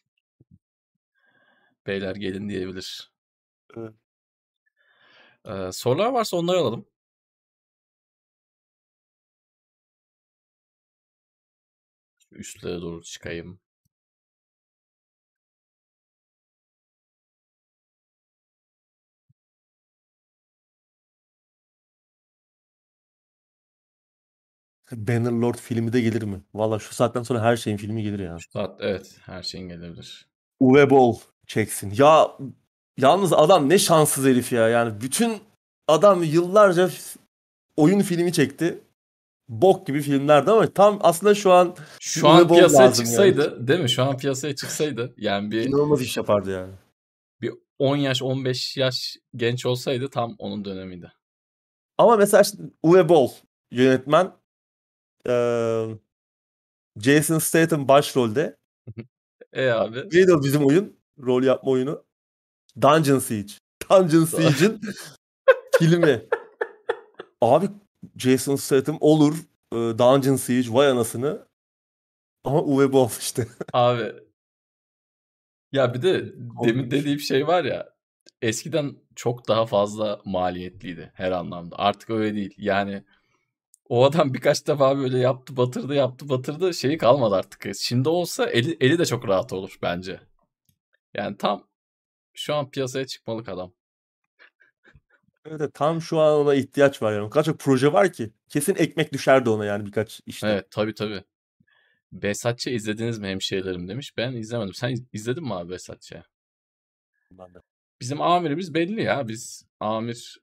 [1.88, 3.12] Beyler gelin diyebilir.
[3.78, 3.94] Evet.
[5.46, 6.86] Ee, sorular varsa onları alalım.
[12.36, 13.59] Üstlere doğru çıkayım.
[24.91, 26.41] Bannerlord filmi de gelir mi?
[26.53, 28.38] Valla şu saatten sonra her şeyin filmi gelir ya.
[28.39, 30.27] Şu saat evet her şeyin gelebilir.
[30.59, 31.15] Uwe Boll
[31.47, 31.93] çeksin.
[31.97, 32.27] Ya
[32.97, 34.69] yalnız adam ne şanssız herif ya.
[34.69, 35.38] Yani bütün
[35.88, 36.89] adam yıllarca
[37.77, 38.79] oyun filmi çekti.
[39.50, 43.89] Bok gibi filmlerdi ama tam aslında şu an Şu an piyasaya çıksaydı değil mi?
[43.89, 46.74] Şu an piyasaya çıksaydı yani bir inanılmaz iş yapardı yani.
[47.41, 51.12] bir 10 yaş 15 yaş genç olsaydı tam onun dönemiydi.
[51.98, 53.30] Ama mesela işte Uwe Boll
[53.72, 54.32] yönetmen
[55.28, 55.98] eee,
[57.00, 58.58] Jason Statham başrolde.
[59.54, 59.98] E abi.
[60.12, 61.00] Neydi o bizim oyun?
[61.20, 62.04] Rol yapma oyunu.
[62.82, 63.54] Dungeon Siege.
[63.89, 64.82] Dungeon Siege'in
[65.80, 66.26] filmi.
[67.41, 67.70] Abi
[68.18, 69.36] Jason Statham olur.
[69.72, 71.47] e, Dungeon Siege vay anasını.
[72.43, 73.47] Ama Uwe Boll işte.
[73.74, 74.14] Abi.
[75.72, 76.91] Ya bir de demin Korkunç.
[76.91, 77.89] dediğim şey var ya
[78.41, 81.76] eskiden çok daha fazla maliyetliydi her anlamda.
[81.80, 82.54] Artık öyle değil.
[82.58, 83.04] Yani
[83.89, 87.76] o adam birkaç defa böyle yaptı batırdı yaptı batırdı şeyi kalmadı artık.
[87.76, 90.20] Şimdi olsa eli, eli de çok rahat olur bence.
[91.14, 91.68] Yani tam
[92.34, 93.74] şu an piyasaya çıkmalık adam.
[95.46, 97.22] Evet, tam şu an ona ihtiyaç var yani.
[97.24, 98.32] O kadar çok proje var ki.
[98.50, 100.48] Kesin ekmek düşerdi ona yani birkaç işte.
[100.48, 101.24] Evet tabii tabii.
[102.12, 104.18] Behzatçı izlediniz mi hemşehrilerim demiş.
[104.18, 104.74] Ben izlemedim.
[104.74, 105.78] Sen iz- izledin mi abi?
[107.32, 107.60] Ben de.
[108.02, 109.28] Bizim amirimiz belli ya.
[109.28, 110.41] Biz amir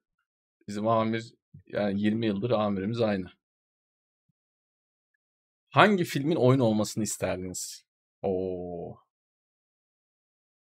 [0.69, 1.35] bizim amir
[1.67, 3.31] Yani 20 yıldır amirimiz aynı.
[5.71, 7.85] Hangi filmin oyun olmasını isterdiniz?
[8.23, 8.97] Oo.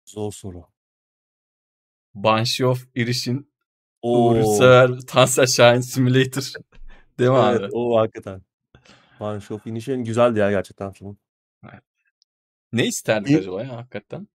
[0.05, 0.67] Zor soru.
[2.13, 3.48] Banshee of Irishin,
[4.01, 4.29] Oo.
[4.29, 6.53] Uğur Sever, Tansel Şahin Simulator.
[7.19, 7.69] Değil mi Evet, abi?
[7.73, 8.41] o hakikaten.
[9.19, 11.17] Banshee of Inisherin güzeldi ya gerçekten film.
[12.73, 14.27] Ne isterdik İ- acaba ya hakikaten?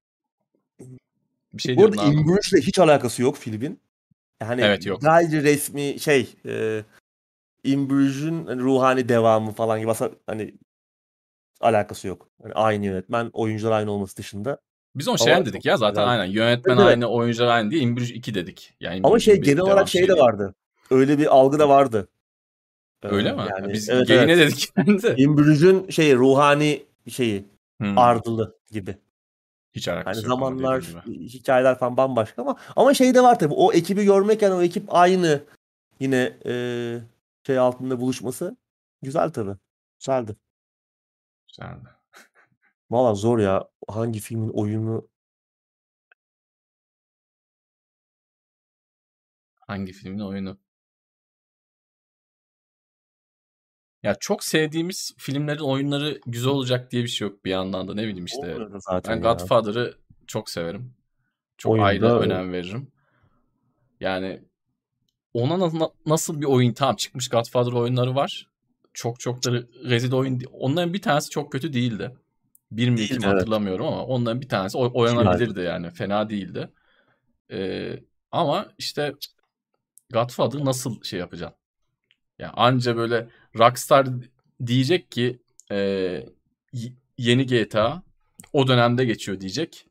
[1.52, 2.04] Bir şey Bu arada.
[2.04, 3.80] In Bruges'le hiç alakası yok filmin.
[4.40, 5.00] Yani Evet, yok.
[5.02, 6.84] gayri resmi şey e,
[7.64, 10.54] In Bruges'ün hani ruhani devamı falan gibi aslında hani
[11.60, 12.28] alakası yok.
[12.42, 14.58] Yani aynı yönetmen, oyuncular aynı olması dışında.
[14.94, 16.08] Biz onu çok dedik ya zaten güzel.
[16.08, 16.24] aynen.
[16.32, 18.74] Yönetmen Evet, aynı, oyuncular aynı diye In Bruges 2 dedik.
[18.80, 20.18] Yani Ama şey genel olarak şey de şeyi.
[20.18, 20.54] vardı.
[20.90, 22.08] Öyle bir algı da vardı.
[23.02, 23.42] Ee, Öyle mi?
[23.50, 24.52] Yani Biz evet, geyine evet.
[24.52, 25.14] dedik yani de.
[25.16, 27.44] In Bruges'ün şey ruhani şeyi,
[27.78, 28.96] Hmm, ardılı gibi.
[29.74, 33.54] Hiç alakası yok ama zamanlar, hikayeler falan bambaşka ama ama şey de var tabii.
[33.54, 35.40] O ekibi görmek yani o ekip aynı
[36.00, 36.52] yine e,
[37.46, 38.56] şey altında buluşması
[39.02, 39.56] güzel tabii.
[39.98, 40.36] Güzeldi.
[41.48, 41.88] Güzeldi.
[42.90, 43.68] Valla zor ya.
[43.88, 45.08] Hangi filmin oyunu
[49.66, 50.58] Hangi filmin oyunu?
[54.02, 58.02] Ya çok sevdiğimiz filmlerin oyunları güzel olacak diye bir şey yok bir yandan da ne
[58.02, 58.38] bileyim işte.
[58.38, 59.32] olmuyor da zaten Ben ya.
[59.32, 60.94] Godfather'ı çok severim.
[61.58, 62.34] Çok Oyunda ayrı öyle.
[62.34, 62.92] önem veririm.
[64.00, 64.44] Yani
[65.34, 68.50] ona na- nasıl bir oyun tamam çıkmış Godfather oyunları var.
[68.92, 70.42] Çok çok da re- rezil oyun.
[70.52, 72.16] Onların bir tanesi çok kötü değildi.
[72.76, 75.90] Bir mi iki mi hatırlamıyorum ama onların bir tanesi oy- oynanabilirdi yani.
[75.90, 76.70] Fena değildi.
[77.52, 78.00] Ee,
[78.32, 79.12] ama işte
[80.12, 81.58] Godfather nasıl şey yapacaksın?
[82.38, 84.06] Yani anca böyle Rockstar
[84.66, 85.38] diyecek ki
[85.72, 85.76] e,
[87.18, 88.02] yeni GTA
[88.52, 89.86] o dönemde geçiyor diyecek.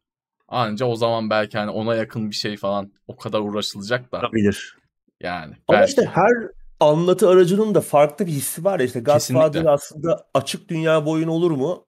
[0.48, 4.78] Anca o zaman belki hani ona yakın bir şey falan o kadar uğraşılacak da Olabilir.
[5.22, 5.90] yani Ama belki.
[5.90, 6.32] işte her
[6.80, 8.86] anlatı aracının da farklı bir hissi var ya.
[8.86, 11.86] İşte Godfather aslında açık dünya bir oyun olur mu?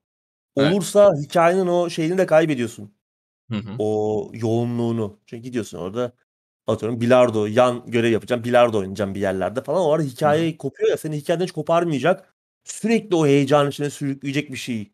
[0.57, 0.73] Evet.
[0.73, 2.93] Olursa hikayenin o şeyini de kaybediyorsun.
[3.51, 3.75] Hı hı.
[3.79, 5.19] O yoğunluğunu.
[5.25, 6.11] Çünkü gidiyorsun orada
[6.67, 8.43] atıyorum bilardo yan görev yapacağım.
[8.43, 9.81] Bilardo oynayacağım bir yerlerde falan.
[9.81, 10.97] O arada hikaye kopuyor ya.
[10.97, 12.33] Seni hikayeden hiç koparmayacak.
[12.63, 14.91] Sürekli o heyecan içine sürükleyecek bir şey.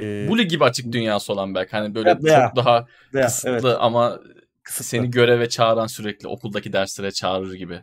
[0.00, 3.50] Ee, Bully gibi açık dünyası olan belki hani böyle Evet, veya- çok daha veya, kısıtlı
[3.50, 4.20] evet, ama
[4.62, 4.84] kısıtlı.
[4.84, 7.82] seni göreve çağıran sürekli okuldaki derslere çağırır gibi.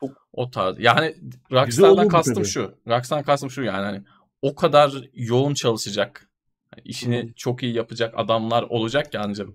[0.00, 0.76] Çok- O tarz.
[0.78, 1.16] Yani
[1.52, 2.44] Rockstar'dan kastım tabii.
[2.46, 2.74] şu.
[2.88, 4.02] Rockstar'dan kastım şu yani hani
[4.42, 6.30] o kadar yoğun çalışacak,
[6.70, 7.32] hani işini Hı.
[7.36, 9.46] çok iyi yapacak adamlar olacak ya anca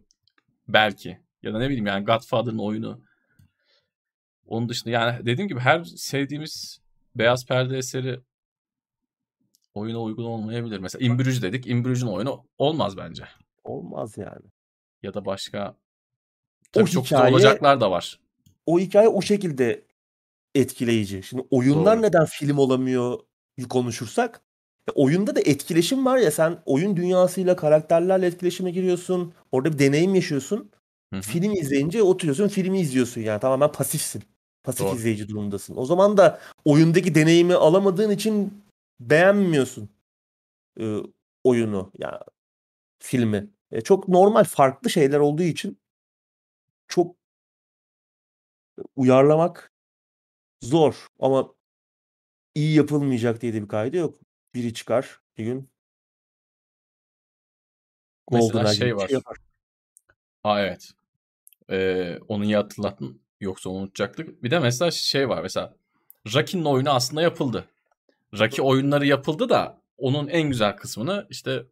[0.68, 1.20] belki.
[1.44, 3.02] Ya da ne bileyim yani Godfather'ın oyunu.
[4.46, 6.82] Onun dışında yani dediğim gibi her sevdiğimiz
[7.16, 8.20] beyaz perde eseri
[9.74, 10.80] oyuna uygun olmayabilir.
[10.80, 11.68] Mesela Bruges dedik.
[11.68, 13.24] Bruges'un oyunu olmaz bence.
[13.64, 14.46] Olmaz yani.
[15.04, 15.78] Ya da başka
[16.72, 18.20] tabii çok güzel hikaye- olacaklar da var.
[18.66, 19.86] O hikaye o şekilde
[20.56, 21.24] etkileyici.
[21.24, 22.02] Şimdi oyunlar Doğru.
[22.02, 23.20] neden film olamıyor
[23.70, 24.42] konuşursak
[24.88, 29.34] e, oyunda da etkileşim var ya sen oyun dünyasıyla karakterlerle etkileşime giriyorsun.
[29.52, 30.72] Orada bir deneyim yaşıyorsun.
[31.14, 31.22] Hı hı.
[31.22, 34.24] Film izleyince oturuyorsun filmi izliyorsun yani tamamen pasifsin.
[34.64, 34.96] Pasif Doğru.
[34.96, 35.76] izleyici durumdasın.
[35.78, 38.64] O zaman da oyundaki deneyimi alamadığın için
[39.00, 39.90] beğenmiyorsun
[40.80, 40.98] e,
[41.44, 42.24] oyunu ya
[43.00, 43.50] filmi.
[43.72, 45.78] E, çok normal farklı şeyler olduğu için
[46.88, 47.16] çok
[48.96, 49.72] uyarlamak
[50.62, 51.54] zor ama
[52.56, 54.20] iyi yapılmayacak diye de bir kaydı yok.
[54.54, 55.70] Biri çıkar bir gün
[58.32, 59.08] Mesela şey gibi bir var.
[59.08, 59.38] şey yapar.
[60.44, 60.92] Aa evet.
[61.70, 63.22] Ee, onu iyi hatırlattın.
[63.40, 64.44] Yoksa unutacaktık.
[64.44, 65.74] Bir de mesela şey var mesela.
[66.36, 67.70] Rocky'nin oyunu aslında yapıldı.
[68.40, 71.66] Rocky oyunları yapıldı da onun en güzel kısmını işte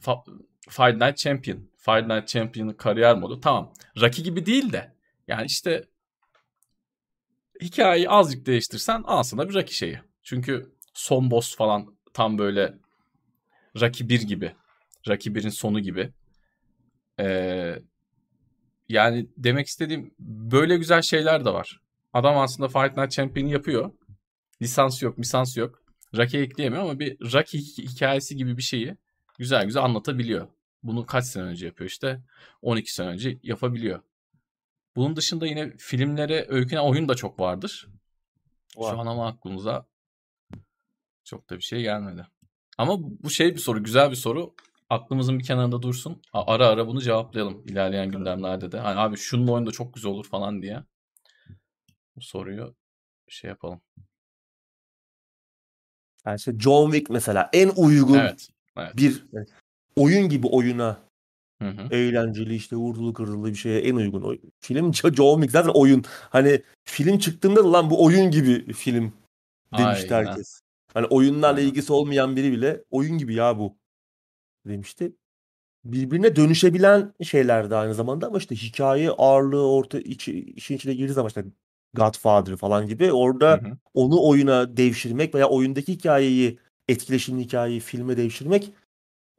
[0.00, 1.70] Fa- Fight Night Champion.
[1.76, 3.40] Fight Night Champion'ın kariyer modu.
[3.40, 3.72] Tamam.
[4.00, 4.92] Rocky gibi değil de
[5.28, 5.84] yani işte
[7.62, 10.00] hikayeyi azıcık değiştirsen aslında bir Rocky şeyi.
[10.22, 12.74] Çünkü son boss falan tam böyle
[13.80, 14.52] Rocky 1 gibi.
[15.08, 16.12] Rocky 1'in sonu gibi.
[17.20, 17.82] Ee,
[18.88, 21.80] yani demek istediğim böyle güzel şeyler de var.
[22.12, 23.90] Adam aslında Fight Night Champion'ı yapıyor.
[24.62, 25.82] Lisans yok, lisans yok.
[26.16, 28.96] Rocky ekleyemiyor ama bir Rocky hi- hikayesi gibi bir şeyi
[29.38, 30.48] güzel güzel anlatabiliyor.
[30.82, 32.22] Bunu kaç sene önce yapıyor işte?
[32.62, 34.00] 12 sene önce yapabiliyor.
[34.96, 37.88] Bunun dışında yine filmlere öykünen oyun da çok vardır.
[38.76, 38.90] Var.
[38.94, 39.86] Şu an ama aklımıza
[41.24, 42.26] çok da bir şey gelmedi.
[42.78, 44.54] Ama bu şey bir soru, güzel bir soru.
[44.90, 46.22] Aklımızın bir kenarında dursun.
[46.32, 48.78] Ara ara bunu cevaplayalım ilerleyen gündemlerde de.
[48.78, 50.82] Hani abi şunun oyunu da çok güzel olur falan diye.
[52.16, 52.74] Bu soruyu
[53.28, 53.80] şey yapalım.
[56.26, 58.48] Yani işte John Wick mesela en uygun Evet.
[58.76, 58.96] Evet.
[58.96, 59.24] bir
[59.96, 60.98] oyun gibi oyuna
[61.62, 61.94] Hı hı.
[61.94, 64.22] Eğlenceli işte vurdulu kırdılı bir şeye en uygun.
[64.22, 66.04] oy- Film Jo- John Wick zaten oyun.
[66.30, 69.12] Hani film çıktığında da lan bu oyun gibi film
[69.78, 70.26] demişti Aynen.
[70.26, 70.60] herkes.
[70.94, 73.76] Hani oyunlarla ilgisi olmayan biri bile oyun gibi ya bu
[74.66, 75.12] demişti.
[75.84, 81.12] Birbirine dönüşebilen şeyler de aynı zamanda ama işte hikaye ağırlığı orta içi, işin içine girdiği
[81.12, 81.44] zaman işte
[81.94, 83.78] Godfather falan gibi Hı orada hı.
[83.94, 88.72] onu oyuna devşirmek veya oyundaki hikayeyi etkileşimli hikayeyi filme devşirmek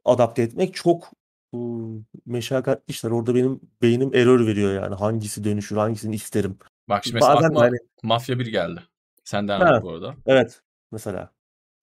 [0.04, 1.12] adapte etmek çok
[1.54, 3.10] ıı, meşakkatli işler.
[3.10, 4.94] Orada benim beynim error veriyor yani.
[4.94, 6.58] Hangisi dönüşür, hangisini isterim.
[6.88, 8.82] Bak şimdi mesela Bazen aklıma hani Mafya 1 geldi.
[9.24, 10.14] Sen devam ha, et bu arada.
[10.26, 11.33] evet mesela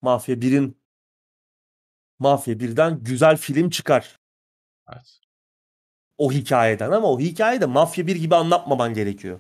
[0.02, 0.78] Mafya 1'in
[2.20, 4.20] Mafya 1'den güzel film çıkar
[4.94, 5.20] Evet.
[6.18, 9.40] o hikayeden ama o hikayeyi de Mafya 1 gibi anlatmaman gerekiyor.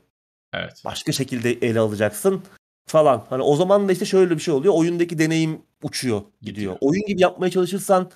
[0.54, 0.82] Evet.
[0.86, 2.44] Başka şekilde ele alacaksın
[2.88, 3.26] falan.
[3.30, 4.74] Hani o zaman da işte şöyle bir şey oluyor.
[4.74, 6.78] Oyundaki deneyim uçuyor, gidiyor.
[6.82, 8.12] Oyun gibi yapmaya çalışırsan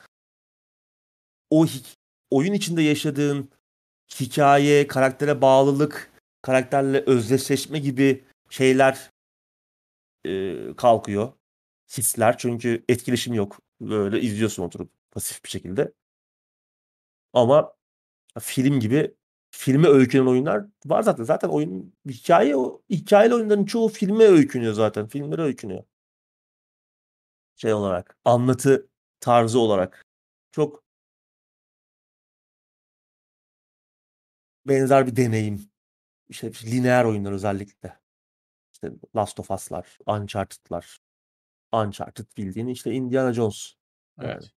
[1.50, 1.66] o
[2.32, 3.50] oyun içinde yaşadığın
[4.20, 9.12] hikaye, karaktere bağlılık, karakterle özdeşleşme gibi şeyler
[10.26, 11.32] e, kalkıyor.
[11.98, 13.60] Hisler çünkü etkileşim yok.
[13.82, 15.94] Böyle izliyorsun oturup pasif bir şekilde.
[17.34, 17.76] Ama
[18.40, 19.16] film gibi
[19.52, 21.24] filme öykünen oyunlar var zaten.
[21.24, 25.08] Zaten oyun hikaye o hikayeli oyunların çoğu filme öykünüyor zaten.
[25.08, 25.84] Filmlere öykünüyor.
[27.56, 30.06] Şey olarak, anlatı tarzı olarak.
[30.52, 30.84] Çok
[34.68, 35.70] benzer bir deneyim.
[36.30, 38.00] İşte lineer oyunlar özellikle.
[38.74, 41.00] İşte Last of Us'lar, Uncharted'lar.
[41.82, 43.74] Uncharted bildiğin işte Indiana Jones.
[44.22, 44.52] Yani Evet.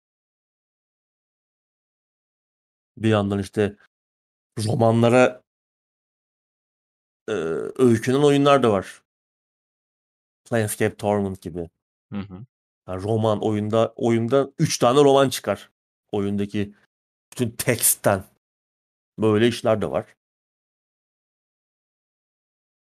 [2.96, 3.76] bir yandan işte
[4.58, 5.42] romanlara
[7.28, 7.32] e,
[7.78, 9.02] öykünen oyunlar da var.
[10.44, 11.70] Planescape Torment gibi.
[12.12, 12.46] Hı hı.
[12.88, 15.70] Yani roman oyunda oyunda 3 tane roman çıkar.
[16.12, 16.74] Oyundaki
[17.32, 18.24] bütün teksten.
[19.18, 20.16] Böyle işler de var.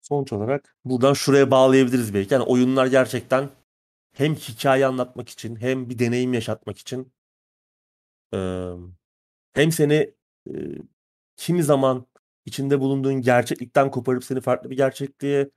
[0.02, 2.34] Sonuç olarak buradan şuraya bağlayabiliriz belki.
[2.34, 3.50] Yani oyunlar gerçekten
[4.12, 7.12] hem hikaye anlatmak için hem bir deneyim yaşatmak için
[8.34, 8.38] e,
[9.52, 10.14] hem seni
[10.50, 10.52] e,
[11.36, 12.06] kimi zaman
[12.46, 15.50] içinde bulunduğun gerçeklikten koparıp seni farklı bir gerçekliğe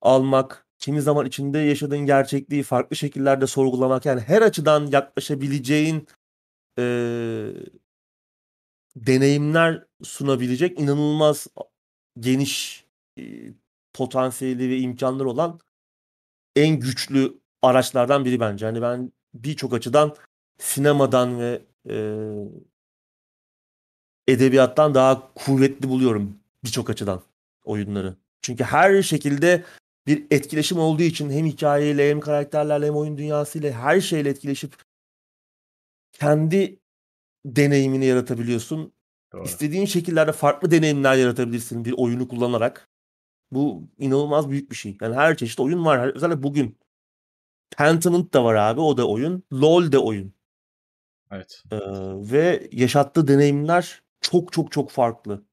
[0.00, 6.06] almak, kimi zaman içinde yaşadığın gerçekliği farklı şekillerde sorgulamak yani her açıdan yaklaşabileceğin
[6.78, 6.82] e,
[8.96, 11.46] deneyimler sunabilecek inanılmaz
[12.20, 12.84] geniş
[13.18, 13.22] e,
[13.92, 15.60] potansiyeli ve imkanları olan
[16.56, 18.66] en güçlü araçlardan biri bence.
[18.66, 20.16] Yani ben birçok açıdan
[20.58, 21.96] sinemadan ve e,
[24.28, 27.22] edebiyattan daha kuvvetli buluyorum birçok açıdan
[27.64, 28.16] oyunları.
[28.42, 29.64] Çünkü her şekilde
[30.06, 34.74] bir etkileşim olduğu için hem hikayeyle hem karakterlerle hem oyun dünyasıyla her şeyle etkileşip
[36.12, 36.78] kendi
[37.46, 38.92] deneyimini yaratabiliyorsun.
[39.32, 39.44] Doğru.
[39.44, 42.88] İstediğin şekillerde farklı deneyimler yaratabilirsin bir oyunu kullanarak.
[43.52, 44.98] Bu inanılmaz büyük bir şey.
[45.00, 46.14] Yani her çeşit oyun var.
[46.14, 46.78] Özellikle bugün.
[47.76, 48.80] Pentiment da var abi.
[48.80, 49.42] O da oyun.
[49.52, 50.34] LoL de oyun.
[51.30, 51.62] Evet.
[51.72, 51.78] Ee,
[52.32, 55.44] ve yaşattığı deneyimler çok çok çok farklı.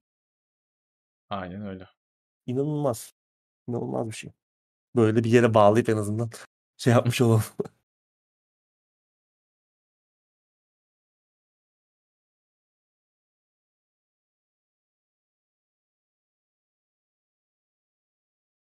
[1.30, 1.88] Aynen öyle.
[2.46, 3.14] İnanılmaz.
[3.68, 4.32] İnanılmaz bir şey.
[4.96, 6.30] Böyle bir yere bağlayıp en azından
[6.78, 7.44] şey yapmış olalım.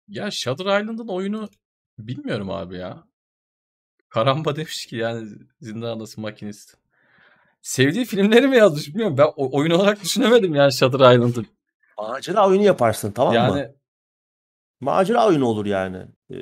[0.08, 1.50] Ya Shutter Island'ın oyunu
[2.00, 3.08] bilmiyorum abi ya.
[4.16, 5.30] Karamba demiş ki yani
[5.62, 6.78] Zindan Adası Makinist.
[7.62, 9.18] Sevdiği filmleri mi yazmış bilmiyorum.
[9.18, 11.46] Ben oyun olarak düşünemedim yani Shutter Island'ı.
[11.98, 13.40] Macera oyunu yaparsın tamam mı?
[13.40, 13.72] Yani
[14.80, 15.98] Macera oyunu olur yani.
[16.32, 16.36] Ee,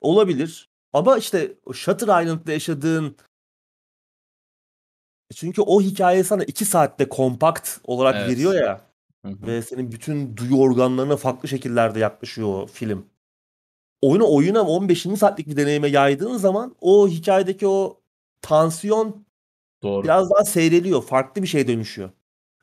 [0.00, 0.70] olabilir.
[0.92, 3.16] Ama işte o Shutter Island'da yaşadığın
[5.34, 8.28] çünkü o hikaye sana iki saatte kompakt olarak Evet.
[8.30, 8.80] veriyor ya
[9.24, 9.46] Hı hı.
[9.46, 13.13] ve senin bütün duyu organlarına farklı şekillerde yaklaşıyor o film.
[14.04, 18.00] Oyunu oyuna 15-20 saatlik bir deneyime yaydığın zaman o hikayedeki o
[18.42, 19.26] tansiyon
[19.82, 20.04] doğru.
[20.04, 21.02] biraz daha seyreliyor.
[21.02, 22.10] Farklı bir şeye dönüşüyor.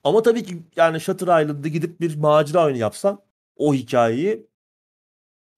[0.04, 3.22] Ama tabii ki yani Shutter Island'da gidip bir macera oyunu yapsan
[3.56, 4.48] o hikayeyi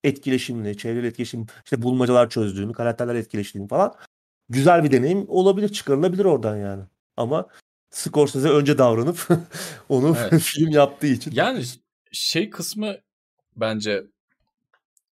[0.04, 3.96] etkileşimli, çevreli etkileşim, işte bulmacalar çözdüğünü, karakterler etkileştiğini falan
[4.50, 6.84] güzel bir deneyim olabilir, çıkarılabilir oradan yani.
[7.18, 7.48] Ama
[7.90, 9.28] Scorsese önce davranıp
[9.90, 10.42] onu Evet.
[10.42, 11.32] film yaptığı için.
[11.36, 11.64] Yani
[12.12, 12.96] şey kısmı
[13.56, 14.04] bence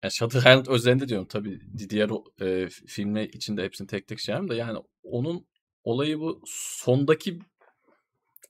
[0.02, 1.60] yani Shutter Island özelinde diyorum tabii
[1.90, 2.10] diğer
[2.40, 5.46] e, filmle içinde hepsini tek tek şey da yani onun
[5.84, 7.38] olayı bu sondaki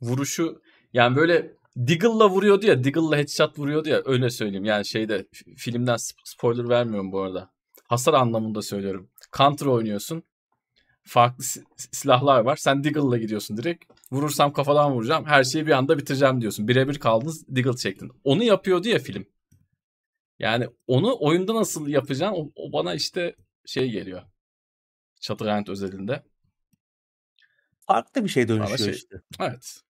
[0.03, 0.62] vuruşu
[0.93, 5.27] yani böyle Deagle'la vuruyordu ya Deagle'la headshot vuruyordu ya öyle söyleyeyim yani şeyde
[5.57, 7.51] filmden sp- spoiler vermiyorum bu arada.
[7.89, 9.11] Hasar anlamında söylüyorum.
[9.39, 10.23] Counter oynuyorsun.
[11.05, 12.57] Farklı si- silahlar var.
[12.57, 13.85] Sen Deagle'la gidiyorsun direkt.
[14.12, 15.25] Vurursam kafadan vuracağım.
[15.25, 16.69] Her şeyi bir anda bitireceğim diyorsun.
[16.69, 18.11] Birebir kaldınız Diggle çektin.
[18.25, 19.27] Onu yapıyordu ya film.
[20.39, 23.36] Yani onu oyunda nasıl yapacaksın o, o bana işte
[23.66, 24.23] şey geliyor.
[25.20, 26.23] Shadowland özelinde.
[27.81, 29.23] Farklı bir şey dönüşüyor şey işte.
[29.40, 29.82] evet.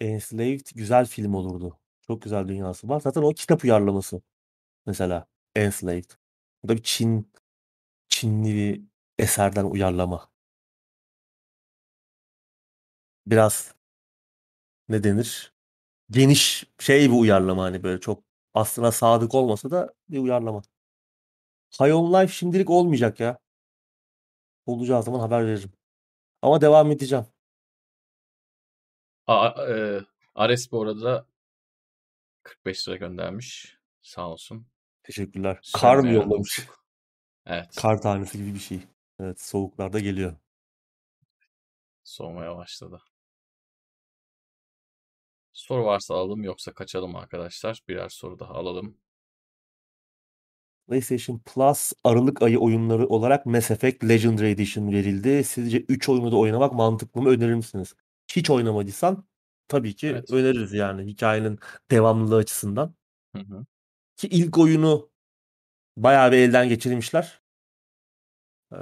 [0.00, 1.78] Enslaved güzel film olurdu.
[2.06, 3.00] Çok güzel dünyası var.
[3.00, 4.22] Zaten o kitap uyarlaması
[4.86, 6.10] mesela Enslaved.
[6.62, 7.32] Bu da bir Çin
[8.08, 8.82] Çinli bir
[9.18, 10.30] eserden uyarlama.
[13.26, 13.74] Biraz
[14.88, 15.52] ne denir?
[16.10, 20.62] Geniş şey bir uyarlama hani böyle çok aslına sadık olmasa da bir uyarlama.
[21.80, 23.38] High on Life şimdilik olmayacak ya.
[24.66, 25.72] Olacağı zaman haber veririm.
[26.42, 27.26] Ama devam edeceğim.
[29.26, 30.00] A, e,
[30.34, 31.26] Ares bu arada
[32.42, 33.78] 45 lira göndermiş.
[34.02, 34.66] Sağ olsun.
[35.02, 35.72] Teşekkürler.
[35.74, 36.66] Kar mı yollamış?
[37.46, 37.74] Evet.
[37.76, 38.80] Kar tanesi gibi bir şey.
[39.20, 40.36] Evet soğuklarda geliyor.
[42.04, 43.02] Soğumaya başladı.
[45.52, 47.82] Soru varsa alalım yoksa kaçalım arkadaşlar.
[47.88, 48.96] Birer soru daha alalım.
[50.88, 55.44] PlayStation Plus Aralık ayı oyunları olarak Mass Effect Legendary Edition verildi.
[55.44, 57.94] Sizce 3 oyunu da oynamak mantıklı mı önerir misiniz?
[58.36, 59.24] Hiç oynamadıysan
[59.68, 60.30] tabii ki Evet.
[60.32, 61.58] öneririz yani hikayenin
[61.90, 62.94] devamlılığı açısından.
[63.36, 63.64] Hı hı.
[64.16, 65.10] Ki ilk oyunu
[65.96, 67.42] bayağı bir elden geçirmişler.
[68.72, 68.76] Ee,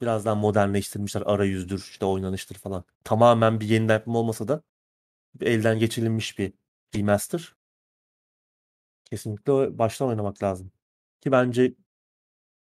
[0.00, 1.22] birazdan modernleştirmişler.
[1.26, 2.84] Arayüzdür, işte oynanıştır falan.
[3.04, 4.62] Tamamen bir yeniden yapım olmasa da
[5.40, 6.52] elden geçirilmiş bir
[6.96, 7.54] remaster.
[9.04, 10.72] Kesinlikle baştan oynamak lazım.
[11.20, 11.74] Ki bence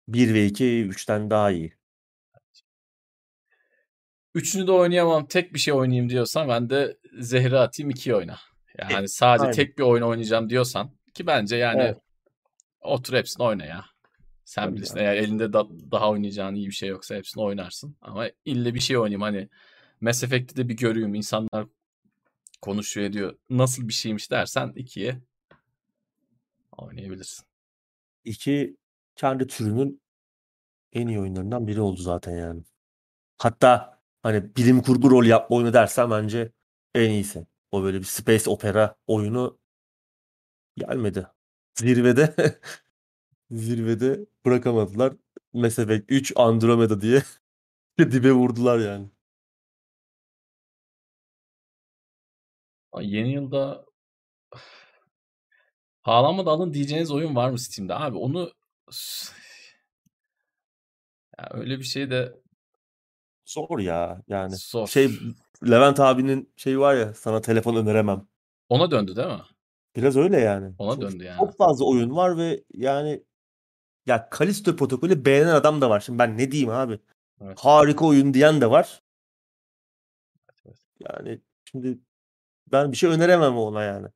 [0.08, 1.74] 1 ve 2 3'ten daha iyi.
[4.36, 5.28] Üçünü de oynayamam.
[5.28, 8.38] Tek bir şey oynayayım diyorsan ben de zehri atayım ikiye oyna.
[8.92, 9.54] Yani sadece aynen.
[9.56, 11.98] tek bir oyun oynayacağım diyorsan ki bence yani Evet.
[12.82, 13.86] otur hepsini oyna ya.
[14.46, 14.98] Sen Tabii bilirsin.
[14.98, 15.06] yani.
[15.06, 17.96] Eğer elinde da- daha oynayacağın iyi bir şey yoksa hepsini oynarsın.
[18.02, 19.50] Ama ille bir şey oynayayım hani
[20.02, 21.16] Mass Effect'i de bir göreyim.
[21.16, 21.66] insanlar
[22.62, 23.38] konuşuyor ediyor.
[23.50, 25.22] Nasıl bir şeymiş dersen ikiye
[26.72, 27.46] oynayabilirsin.
[28.26, 28.78] 2
[29.16, 30.02] kendi türünün
[30.94, 32.64] en iyi oyunlarından biri oldu zaten yani.
[33.38, 36.52] Hatta hani bilim kurgu rol yapma oyunu dersen bence
[36.96, 37.48] en iyisi.
[37.72, 39.60] O böyle bir space opera oyunu
[40.78, 41.28] gelmedi.
[41.76, 42.36] Zirvede
[43.52, 45.14] zirvede bırakamadılar.
[45.54, 47.24] Mass Effect 3 Andromeda diye
[48.00, 49.10] dibe vurdular yani.
[53.02, 53.86] Yeni yılda
[56.04, 57.96] pahalanmadan alın diyeceğiniz oyun var mı Steam'de?
[57.96, 58.52] Abi onu
[61.40, 62.34] ya öyle bir şey de
[63.50, 64.56] Zor ya yani.
[64.56, 64.88] zor.
[64.88, 65.20] Şey
[65.70, 68.28] Levent abinin şey var ya sana telefon öneremem.
[68.70, 69.42] Ona döndü değil mi?
[69.96, 70.76] Biraz öyle yani.
[70.78, 71.38] Ona çok, döndü yani.
[71.40, 73.24] çok fazla oyun var ve yani
[74.06, 76.00] ya Kalisto protokolü beğenen adam da var.
[76.00, 77.00] Şimdi ben ne diyeyim abi?
[77.42, 77.60] Evet.
[77.60, 79.04] Harika oyun diyen de var.
[80.66, 80.78] Evet.
[81.00, 82.00] Yani şimdi
[82.72, 84.08] ben bir şey öneremem ona yani.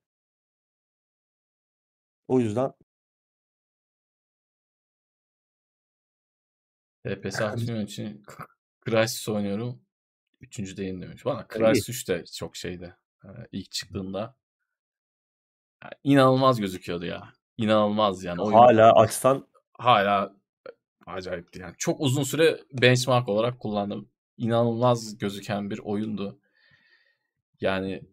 [2.27, 2.73] O yüzden
[7.05, 8.23] TPS aksiyon için
[8.85, 9.81] Crysis oynuyorum.
[10.41, 11.25] Üçüncü değilim demiş.
[11.25, 11.47] Bana.
[11.47, 12.95] Crysis 3 de çok şeydi.
[13.25, 14.35] Ee, ilk çıktığında.
[15.83, 17.33] Ya, inanılmaz gözüküyordu ya.
[17.57, 18.41] İnanılmaz yani.
[18.41, 20.35] Oyun hala açsan hala
[21.05, 21.75] acayipti yani.
[21.77, 24.09] Çok uzun süre benchmark olarak kullandım.
[24.37, 26.39] İnanılmaz gözüken bir oyundu.
[27.61, 28.03] Yani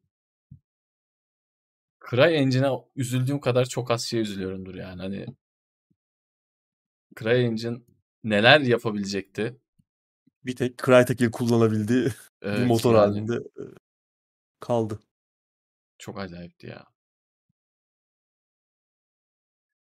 [2.10, 5.02] CryEngine'e üzüldüğüm kadar çok az şey üzülüyorumdur yani.
[5.02, 5.26] Hani
[7.18, 7.78] CryEngine
[8.24, 9.60] neler yapabilecekti?
[10.44, 12.04] bir tek Crytek'in kullanabildiği
[12.54, 13.62] bir Evet motor yani halinde e,
[14.60, 15.00] kaldı.
[15.98, 16.86] çok acayipti ya.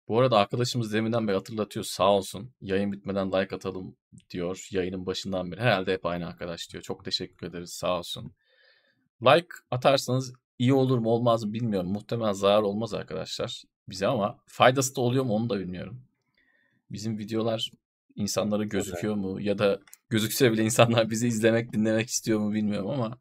[0.08, 2.54] Bu arada arkadaşımız deminden beri hatırlatıyor sağ olsun.
[2.62, 3.98] Yayın bitmeden like atalım
[4.30, 5.62] diyor yayının başından beri.
[5.62, 6.84] Herhalde hep aynı arkadaş diyor.
[6.84, 8.34] Çok teşekkür ederiz sağ olsun.
[9.22, 11.92] Like atarsanız iyi olur mu olmaz mı bilmiyorum.
[11.92, 16.02] Muhtemelen zarar olmaz arkadaşlar bize ama faydası da oluyor mu onu da bilmiyorum.
[16.92, 17.72] Bizim videolar
[18.16, 19.80] insanlara gözüküyor mu ya da
[20.10, 23.18] gözükse bile insanlar bizi izlemek dinlemek istiyor mu bilmiyorum ama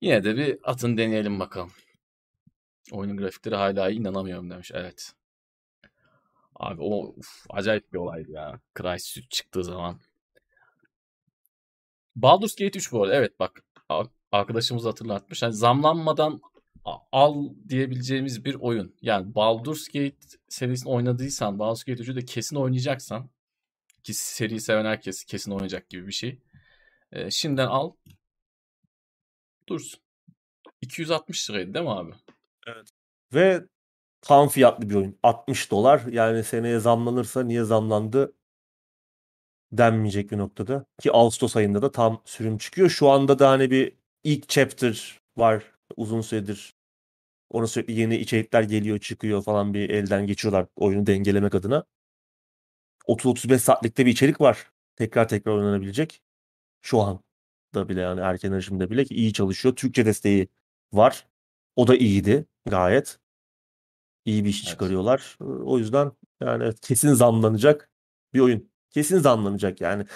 [0.00, 1.72] yine de bir atın deneyelim bakalım.
[2.92, 4.70] Oyunun grafikleri hala iyi inanamıyorum demiş.
[4.74, 5.12] Evet.
[6.54, 8.60] Abi o uf, acayip bir olaydı ya.
[8.78, 10.00] Crysis 3 çıktığı zaman.
[12.16, 13.14] Baldur's Gate 3 bu arada.
[13.14, 13.64] Evet bak
[14.32, 15.42] arkadaşımız hatırlatmış.
[15.42, 16.40] Yani zamlanmadan
[17.12, 18.96] al diyebileceğimiz bir oyun.
[19.02, 20.16] Yani Baldur's Gate
[20.48, 23.30] serisini oynadıysan, Baldur's Gate 3'ü de kesin oynayacaksan
[24.02, 26.42] ki seriyi seven herkes kesin oynayacak gibi bir şey.
[27.12, 27.92] Ee, şimdiden al.
[29.68, 30.00] Dursun.
[30.80, 32.12] 260 liraydı değil mi abi?
[33.34, 33.64] Ve
[34.20, 35.18] tam fiyatlı bir oyun.
[35.22, 36.02] 60 dolar.
[36.10, 38.32] Yani seneye zamlanırsa niye zamlandı
[39.72, 40.86] denmeyecek bir noktada.
[41.00, 42.88] Ki Ağustos ayında da tam sürüm çıkıyor.
[42.88, 43.96] Şu anda da hani bir
[44.26, 46.74] ilk chapter var uzun süredir.
[47.50, 51.84] Ona sürekli yeni içerikler geliyor çıkıyor falan bir elden geçiyorlar oyunu dengelemek adına.
[53.08, 54.70] 30-35 saatlikte bir içerik var.
[54.96, 56.22] Tekrar tekrar oynanabilecek.
[56.82, 57.20] Şu an
[57.74, 59.76] da bile yani erken erişimde bile iyi çalışıyor.
[59.76, 60.48] Türkçe desteği
[60.92, 61.26] var.
[61.76, 63.18] O da iyiydi gayet.
[64.24, 64.68] İyi bir iş Evet.
[64.68, 65.36] çıkarıyorlar.
[65.40, 67.90] O yüzden yani kesin zamlanacak
[68.34, 68.70] bir oyun.
[68.90, 70.06] Kesin zamlanacak yani.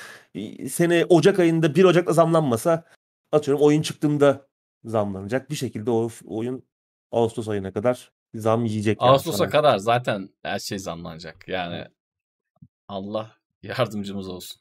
[0.68, 2.84] Sene Ocak ayında 1 Ocak'ta zamlanmasa
[3.32, 4.46] atıyorum oyun çıktığında
[4.84, 5.50] zamlanacak.
[5.50, 6.64] Bir şekilde o oyun
[7.12, 9.50] Ağustos ayına kadar zam yiyecek yani Ağustos'a sana.
[9.50, 11.48] kadar zaten her şey zamlanacak.
[11.48, 11.84] Yani
[12.88, 14.60] Allah yardımcımız olsun.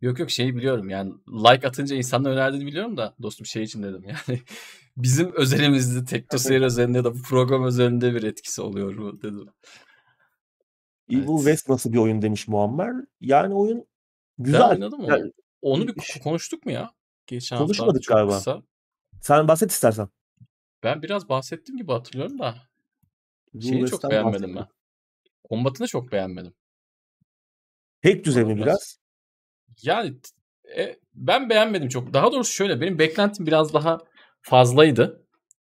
[0.00, 4.04] Yok yok şeyi biliyorum yani like atınca insanlar önerdiğini biliyorum da dostum şey için dedim
[4.28, 4.40] yani
[4.96, 9.48] bizim özelimizde Teknoseyir özelinde ya da bu program özelinde bir etkisi oluyor mu dedim.
[11.10, 11.38] Evil Evet.
[11.38, 12.92] West nasıl bir oyun demiş Muammer.
[13.20, 13.86] Yani oyun
[14.38, 14.70] güzel.
[14.70, 15.10] oynadım onu.
[15.10, 16.90] Yani Onu bir konuştuk mu ya?
[17.32, 18.32] Geçen hafta konuşmadık çok galiba.
[18.36, 18.62] kısa.
[19.20, 20.08] Sen bahset istersen.
[20.82, 22.54] Ben biraz bahsettim gibi hatırlıyorum da
[23.52, 24.56] şeyi çok West'ten beğenmedim bahset.
[24.56, 24.76] ben.
[25.44, 26.54] Kombatını çok beğenmedim.
[28.02, 28.98] Tek düze Ona mi biraz biraz?
[29.82, 30.16] yani
[30.76, 32.14] e, ben beğenmedim çok.
[32.14, 33.98] Daha doğrusu şöyle benim beklentim biraz daha
[34.42, 35.26] fazlaydı.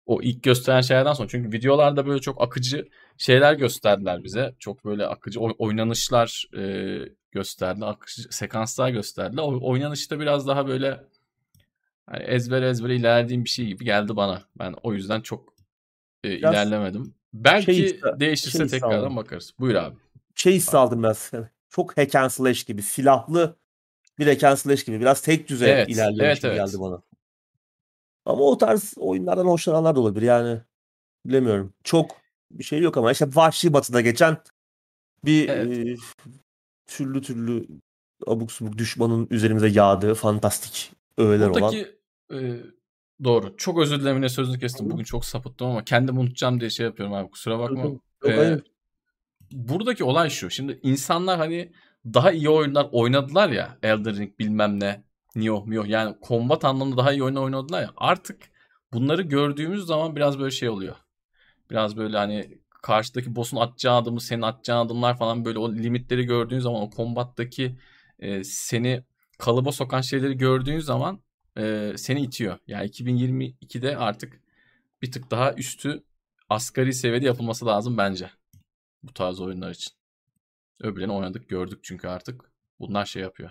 [0.06, 1.28] O ilk gösteren şeylerden sonra.
[1.28, 4.54] Çünkü videolarda böyle çok akıcı şeyler gösterdiler bize.
[4.58, 6.98] Çok böyle akıcı oy- oynanışlar e,
[7.32, 7.86] gösterdiler.
[7.86, 9.42] Akıcı sekanslar gösterdiler.
[9.42, 11.04] O oynanışta biraz daha böyle
[12.06, 14.42] hani ezber ezber ilerlediğim bir şey gibi geldi bana.
[14.58, 15.54] Ben o yüzden çok
[16.24, 17.04] e, Biraz ilerlemedim.
[17.04, 19.16] şey Belki hissi, değişirse şey tekrardan aldım.
[19.16, 19.54] bakarız.
[19.60, 19.96] Buyur abi.
[20.34, 21.30] Şey hissi aldım biraz.
[21.32, 22.82] Yani Çok hack and slash gibi.
[22.82, 23.56] Silahlı
[24.18, 25.00] bir hack and slash gibi.
[25.00, 26.66] Biraz tek düze Evet, ilerliyormuş evet, gibi evet.
[26.66, 27.02] geldi bana.
[28.24, 30.26] Ama o tarz oyunlardan hoşlananlar da olabilir.
[30.26, 30.60] Yani
[31.26, 31.74] bilemiyorum.
[31.84, 32.16] Çok
[32.50, 34.36] bir şey yok ama işte Vahşi Batı'da geçen
[35.24, 35.78] bir Evet.
[35.78, 35.94] e,
[36.86, 37.66] türlü türlü
[38.26, 41.62] abuk subuk düşmanın üzerimize yağdığı fantastik öğeler olan.
[41.62, 41.96] Buradaki
[42.32, 42.38] e,
[43.24, 43.56] doğru.
[43.56, 44.90] Çok özür dilerim yine sözünü kestim.
[44.90, 47.30] Bugün çok sapıttım ama kendimi unutacağım diye şey yapıyorum abi.
[47.30, 47.82] Kusura bakma.
[47.82, 48.62] Yok E, hayır.
[49.52, 50.50] buradaki olay şu.
[50.50, 51.72] Şimdi insanlar hani
[52.04, 53.78] daha iyi oyunlar oynadılar ya.
[53.82, 55.04] Elden Ring bilmem ne.
[55.36, 55.86] Nioh, Mioh.
[55.86, 57.90] Yani kombat anlamında daha iyi oyunlar oynadılar ya.
[57.96, 58.36] Artık
[58.92, 60.96] bunları gördüğümüz zaman biraz böyle şey oluyor.
[61.70, 66.58] Biraz böyle hani karşıdaki boss'un atacağı adımı, senin atacağın adımlar falan böyle o limitleri gördüğün
[66.58, 67.76] zaman o kombattaki
[68.18, 69.04] e, seni
[69.38, 71.20] kalıba sokan şeyleri gördüğün zaman
[71.58, 72.58] e, seni itiyor.
[72.66, 74.40] Yani 2022'de artık
[75.02, 76.04] bir tık daha üstü
[76.48, 78.30] asgari seviyede yapılması lazım bence.
[79.02, 79.92] Bu tarz oyunlar için.
[80.80, 82.50] Öbürlerini oynadık gördük çünkü artık.
[82.80, 83.50] Bunlar şey yapıyor.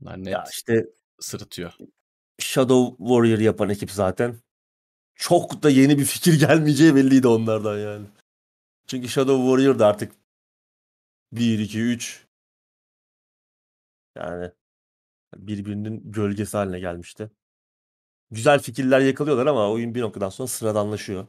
[0.00, 0.86] Bunlar Ya net işte
[1.20, 1.72] sırıtıyor.
[2.38, 4.38] Shadow Warrior yapan ekip zaten.
[5.14, 8.06] Çok da yeni bir fikir gelmeyeceği belliydi onlardan yani.
[8.86, 10.12] Çünkü Shadow Warrior da artık
[11.32, 12.26] 1, 2, 3
[14.16, 14.50] yani
[15.36, 17.30] birbirinin gölgesi haline gelmişti.
[18.30, 21.26] Güzel fikirler yakalıyorlar ama oyun bir noktadan sonra sıradanlaşıyor.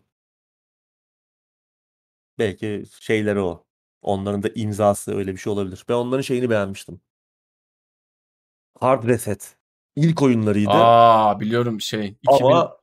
[2.39, 3.65] Belki şeyleri o.
[4.01, 5.85] Onların da imzası öyle bir şey olabilir.
[5.89, 7.01] Ben onların şeyini beğenmiştim.
[8.79, 9.57] Hard Reset.
[9.95, 12.77] İlk oyunlarıydı Aa biliyorum şey 2000 ama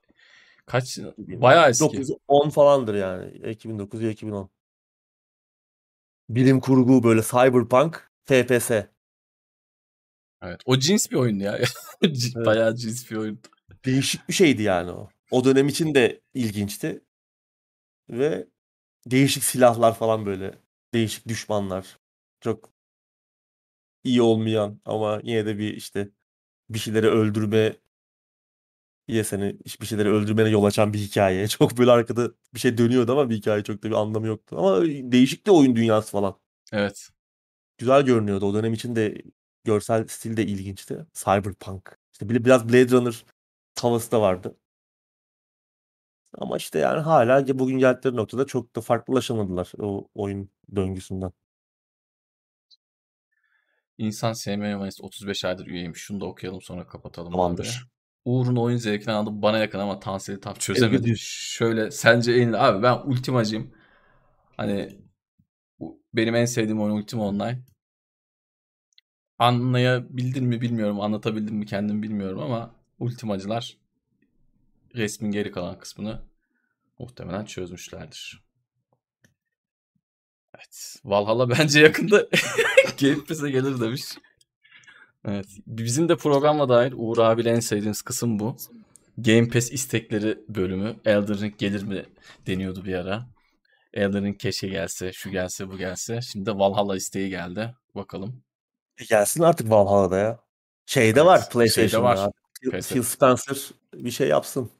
[0.67, 1.85] kaç bayağı eski.
[1.87, 3.51] 2010 falandır yani.
[3.51, 4.51] 2009 ya 2010.
[6.29, 8.71] Bilim kurgu böyle cyberpunk FPS.
[10.43, 10.61] Evet.
[10.65, 11.59] O cins bir oyundu ya.
[12.03, 12.33] Evet.
[12.37, 13.41] Bayağı cins bir oyundu.
[13.85, 15.09] Değişik bir şeydi yani o.
[15.31, 17.05] O dönem için de ilginçti.
[18.11, 18.49] Ve
[19.07, 20.55] değişik silahlar falan böyle.
[20.95, 21.99] Değişik düşmanlar.
[22.41, 22.73] Çok
[24.05, 26.11] iyi olmayan ama yine de bir işte
[26.71, 27.77] bir şeyleri öldürme
[29.09, 31.49] ya seni bir şeyleri öldürmene yol açan bir hikaye.
[31.49, 34.57] Çok böyle arkada bir şey dönüyordu ama bir hikaye çok da bir anlamı yoktu.
[34.59, 36.41] Ama değişik de oyun dünyası falan.
[36.73, 37.09] Evet.
[37.79, 38.47] Güzel görünüyordu.
[38.47, 39.23] O dönem için de
[39.65, 41.07] görsel stil de ilginçti.
[41.15, 41.99] Cyberpunk.
[42.13, 43.25] İşte bir- biraz Blade Runner
[43.81, 44.57] havası da vardı.
[46.39, 51.33] Ama işte yani hala bugün geldikleri noktada çok da farklılaşamadılar o oyun döngüsünden.
[53.99, 56.01] İnsan sevmeye Mayıs 35 aydır üyeymiş.
[56.01, 57.37] Şunu da okuyalım sonra kapatalım abi.
[57.37, 57.89] Tamamdır.
[58.25, 59.43] Uğur'un oyun zevkini anladım.
[59.43, 61.05] Bana yakın ama Tansel'i tam çözemedim.
[61.05, 61.21] düz.
[61.21, 63.75] Şöyle sence en abi ben ultimacıyım.
[64.57, 65.01] Hani
[65.79, 67.63] bu- benim en sevdiğim oyun Ultima Online.
[69.41, 71.01] Anlayabildin mi bilmiyorum.
[71.01, 73.77] Anlatabildim mi kendim bilmiyorum ama ultimacılar
[74.95, 76.23] resmin geri kalan kısmını
[76.99, 78.45] muhtemelen çözmüşlerdir.
[80.55, 80.97] Evet.
[81.05, 82.29] Valhalla bence yakında
[83.01, 84.03] Game Pass'e gelir demiş.
[85.25, 85.47] Evet.
[85.67, 88.57] Bizim de programla dair Uğur abiyle en sevdiğimiz kısım bu.
[89.19, 90.97] Game Pass istekleri bölümü.
[91.05, 92.05] Elden Ring gelir mi
[92.47, 93.27] deniyordu bir ara.
[93.95, 96.21] Elden Ring keşke gelse, şu gelse, bu gelse.
[96.23, 97.75] Şimdi de Valhalla isteği geldi.
[97.95, 98.43] Bakalım.
[99.09, 100.39] Gelsin artık Valhalla'da ya.
[100.87, 102.05] Şeyde Evet, var şeyde PlayStation'da.
[102.05, 102.17] var.
[102.17, 102.89] artık.
[102.89, 103.57] Phil, Spencer
[103.95, 104.71] bir şey yapsın.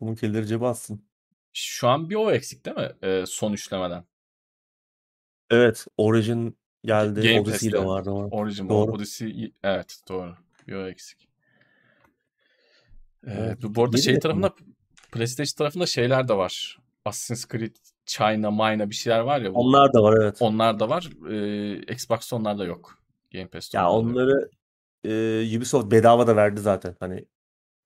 [0.00, 1.02] Bunun kelleri cebe atsın.
[1.52, 2.92] Şu an bir o eksik değil mi?
[3.02, 4.04] Ee, son üçlemeden.
[5.50, 5.86] Evet.
[5.96, 7.20] Origin geldi.
[7.28, 8.10] Game Odyssey de vardı.
[8.10, 8.26] ama.
[8.26, 8.92] Origin, Doğru.
[8.92, 10.34] Odyssey evet doğru.
[10.68, 11.28] Bir o eksik.
[13.26, 14.54] Ee, Evet, bu arada şey tarafında
[15.12, 16.78] PlayStation tarafında şeyler de var.
[17.04, 17.76] Assassin's Creed,
[18.06, 19.54] China, Mayna bir şeyler var ya.
[19.54, 20.36] bu- Onlar da var evet.
[20.40, 21.10] Onlar da var.
[21.30, 22.98] Ee, Xbox'ta onlar da yok.
[23.34, 24.50] Game Pass'te Ya onları
[25.04, 26.96] e, Ubisoft bedava da verdi zaten.
[27.00, 27.24] Hani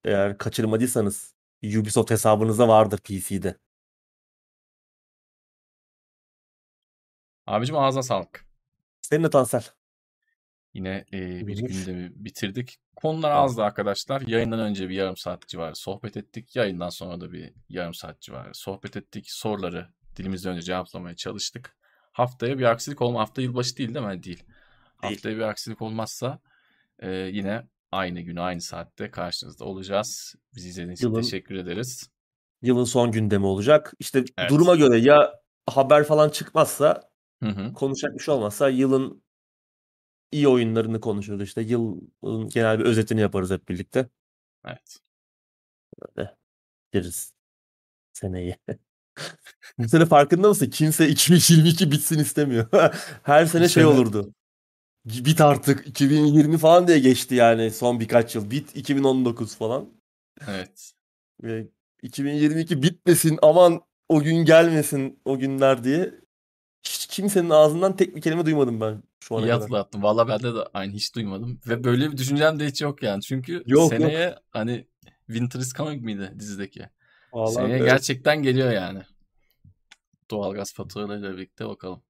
[0.04, 1.34] eğer kaçırmadıysanız
[1.64, 3.58] Ubisoft hesabınızda vardır PC'de.
[7.46, 8.46] Abicim ağzına sağlık.
[9.02, 9.64] Senin de Tansel.
[10.74, 12.78] Yine e, bir gündemi bitirdik.
[12.96, 13.44] Konular Tamam.
[13.44, 14.20] azdı arkadaşlar.
[14.20, 16.56] Yayından önce bir yarım saat civarı sohbet ettik.
[16.56, 19.30] Yayından sonra da bir yarım saat civarı sohbet ettik.
[19.30, 21.76] Soruları dilimizden önce cevaplamaya çalıştık.
[22.12, 23.20] Haftaya bir aksilik olma.
[23.20, 24.22] Hafta yılbaşı değil değil mi?
[24.22, 24.44] Değil.
[24.98, 26.38] Haftaya bir aksilik olmazsa
[26.98, 30.34] e, yine aynı günü aynı saatte karşınızda olacağız.
[30.54, 32.10] Bizi izlediğiniz için Yılın- teşekkür ederiz.
[32.62, 33.92] Yılın son gündemi olacak.
[33.98, 34.50] İşte Evet.
[34.50, 37.10] duruma göre ya haber falan çıkmazsa
[37.42, 37.72] Hı hı.
[37.74, 39.22] konuşacak bir şey olmazsa yılın
[40.32, 41.60] iyi oyunlarını konuşuruz işte.
[41.62, 44.08] Yılın genel bir özetini yaparız hep birlikte.
[44.66, 44.98] Evet.
[46.94, 47.32] Deriz
[48.12, 48.56] seneyi.
[49.78, 50.70] Bu sene farkında mısın?
[50.70, 52.68] Kimse 2022 bitsin istemiyor.
[53.22, 54.34] Her sene Bu şey sene- olurdu.
[55.04, 58.50] Bit artık 2020 falan diye geçti yani son birkaç yıl.
[58.50, 59.88] Bit 2019 falan.
[60.48, 60.92] Evet.
[61.42, 61.68] Ve
[62.02, 66.14] 2022 bitmesin aman o gün gelmesin o günler diye.
[66.82, 69.60] Hiç kimsenin ağzından tek bir kelime duymadım ben şu ana İyi kadar.
[69.60, 70.02] hatırlattın.
[70.02, 71.60] Valla bende de aynı hiç duymadım.
[71.66, 73.22] Ve böyle bir düşüncem de hiç yok yani.
[73.22, 73.90] Çünkü yok.
[73.90, 74.86] seneye hani
[75.26, 76.88] Winter is Coming miydi dizideki?
[77.32, 77.90] Vallahi Seneye evet.
[77.90, 79.02] gerçekten geliyor yani.
[80.30, 82.02] Doğalgaz faturalarıyla birlikte bakalım.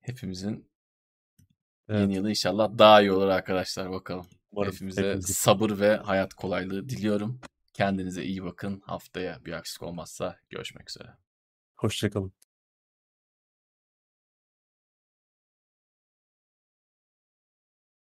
[0.00, 0.71] Hepimizin
[1.92, 2.00] Evet.
[2.02, 4.26] yeni yılı inşallah daha iyi olur arkadaşlar bakalım.
[4.52, 7.40] Umarım Hepimize hepimiz- sabır ve hayat kolaylığı diliyorum.
[7.72, 8.82] Kendinize iyi bakın.
[8.86, 11.08] Haftaya bir aksilik olmazsa görüşmek üzere.
[11.76, 12.32] Hoşçakalın.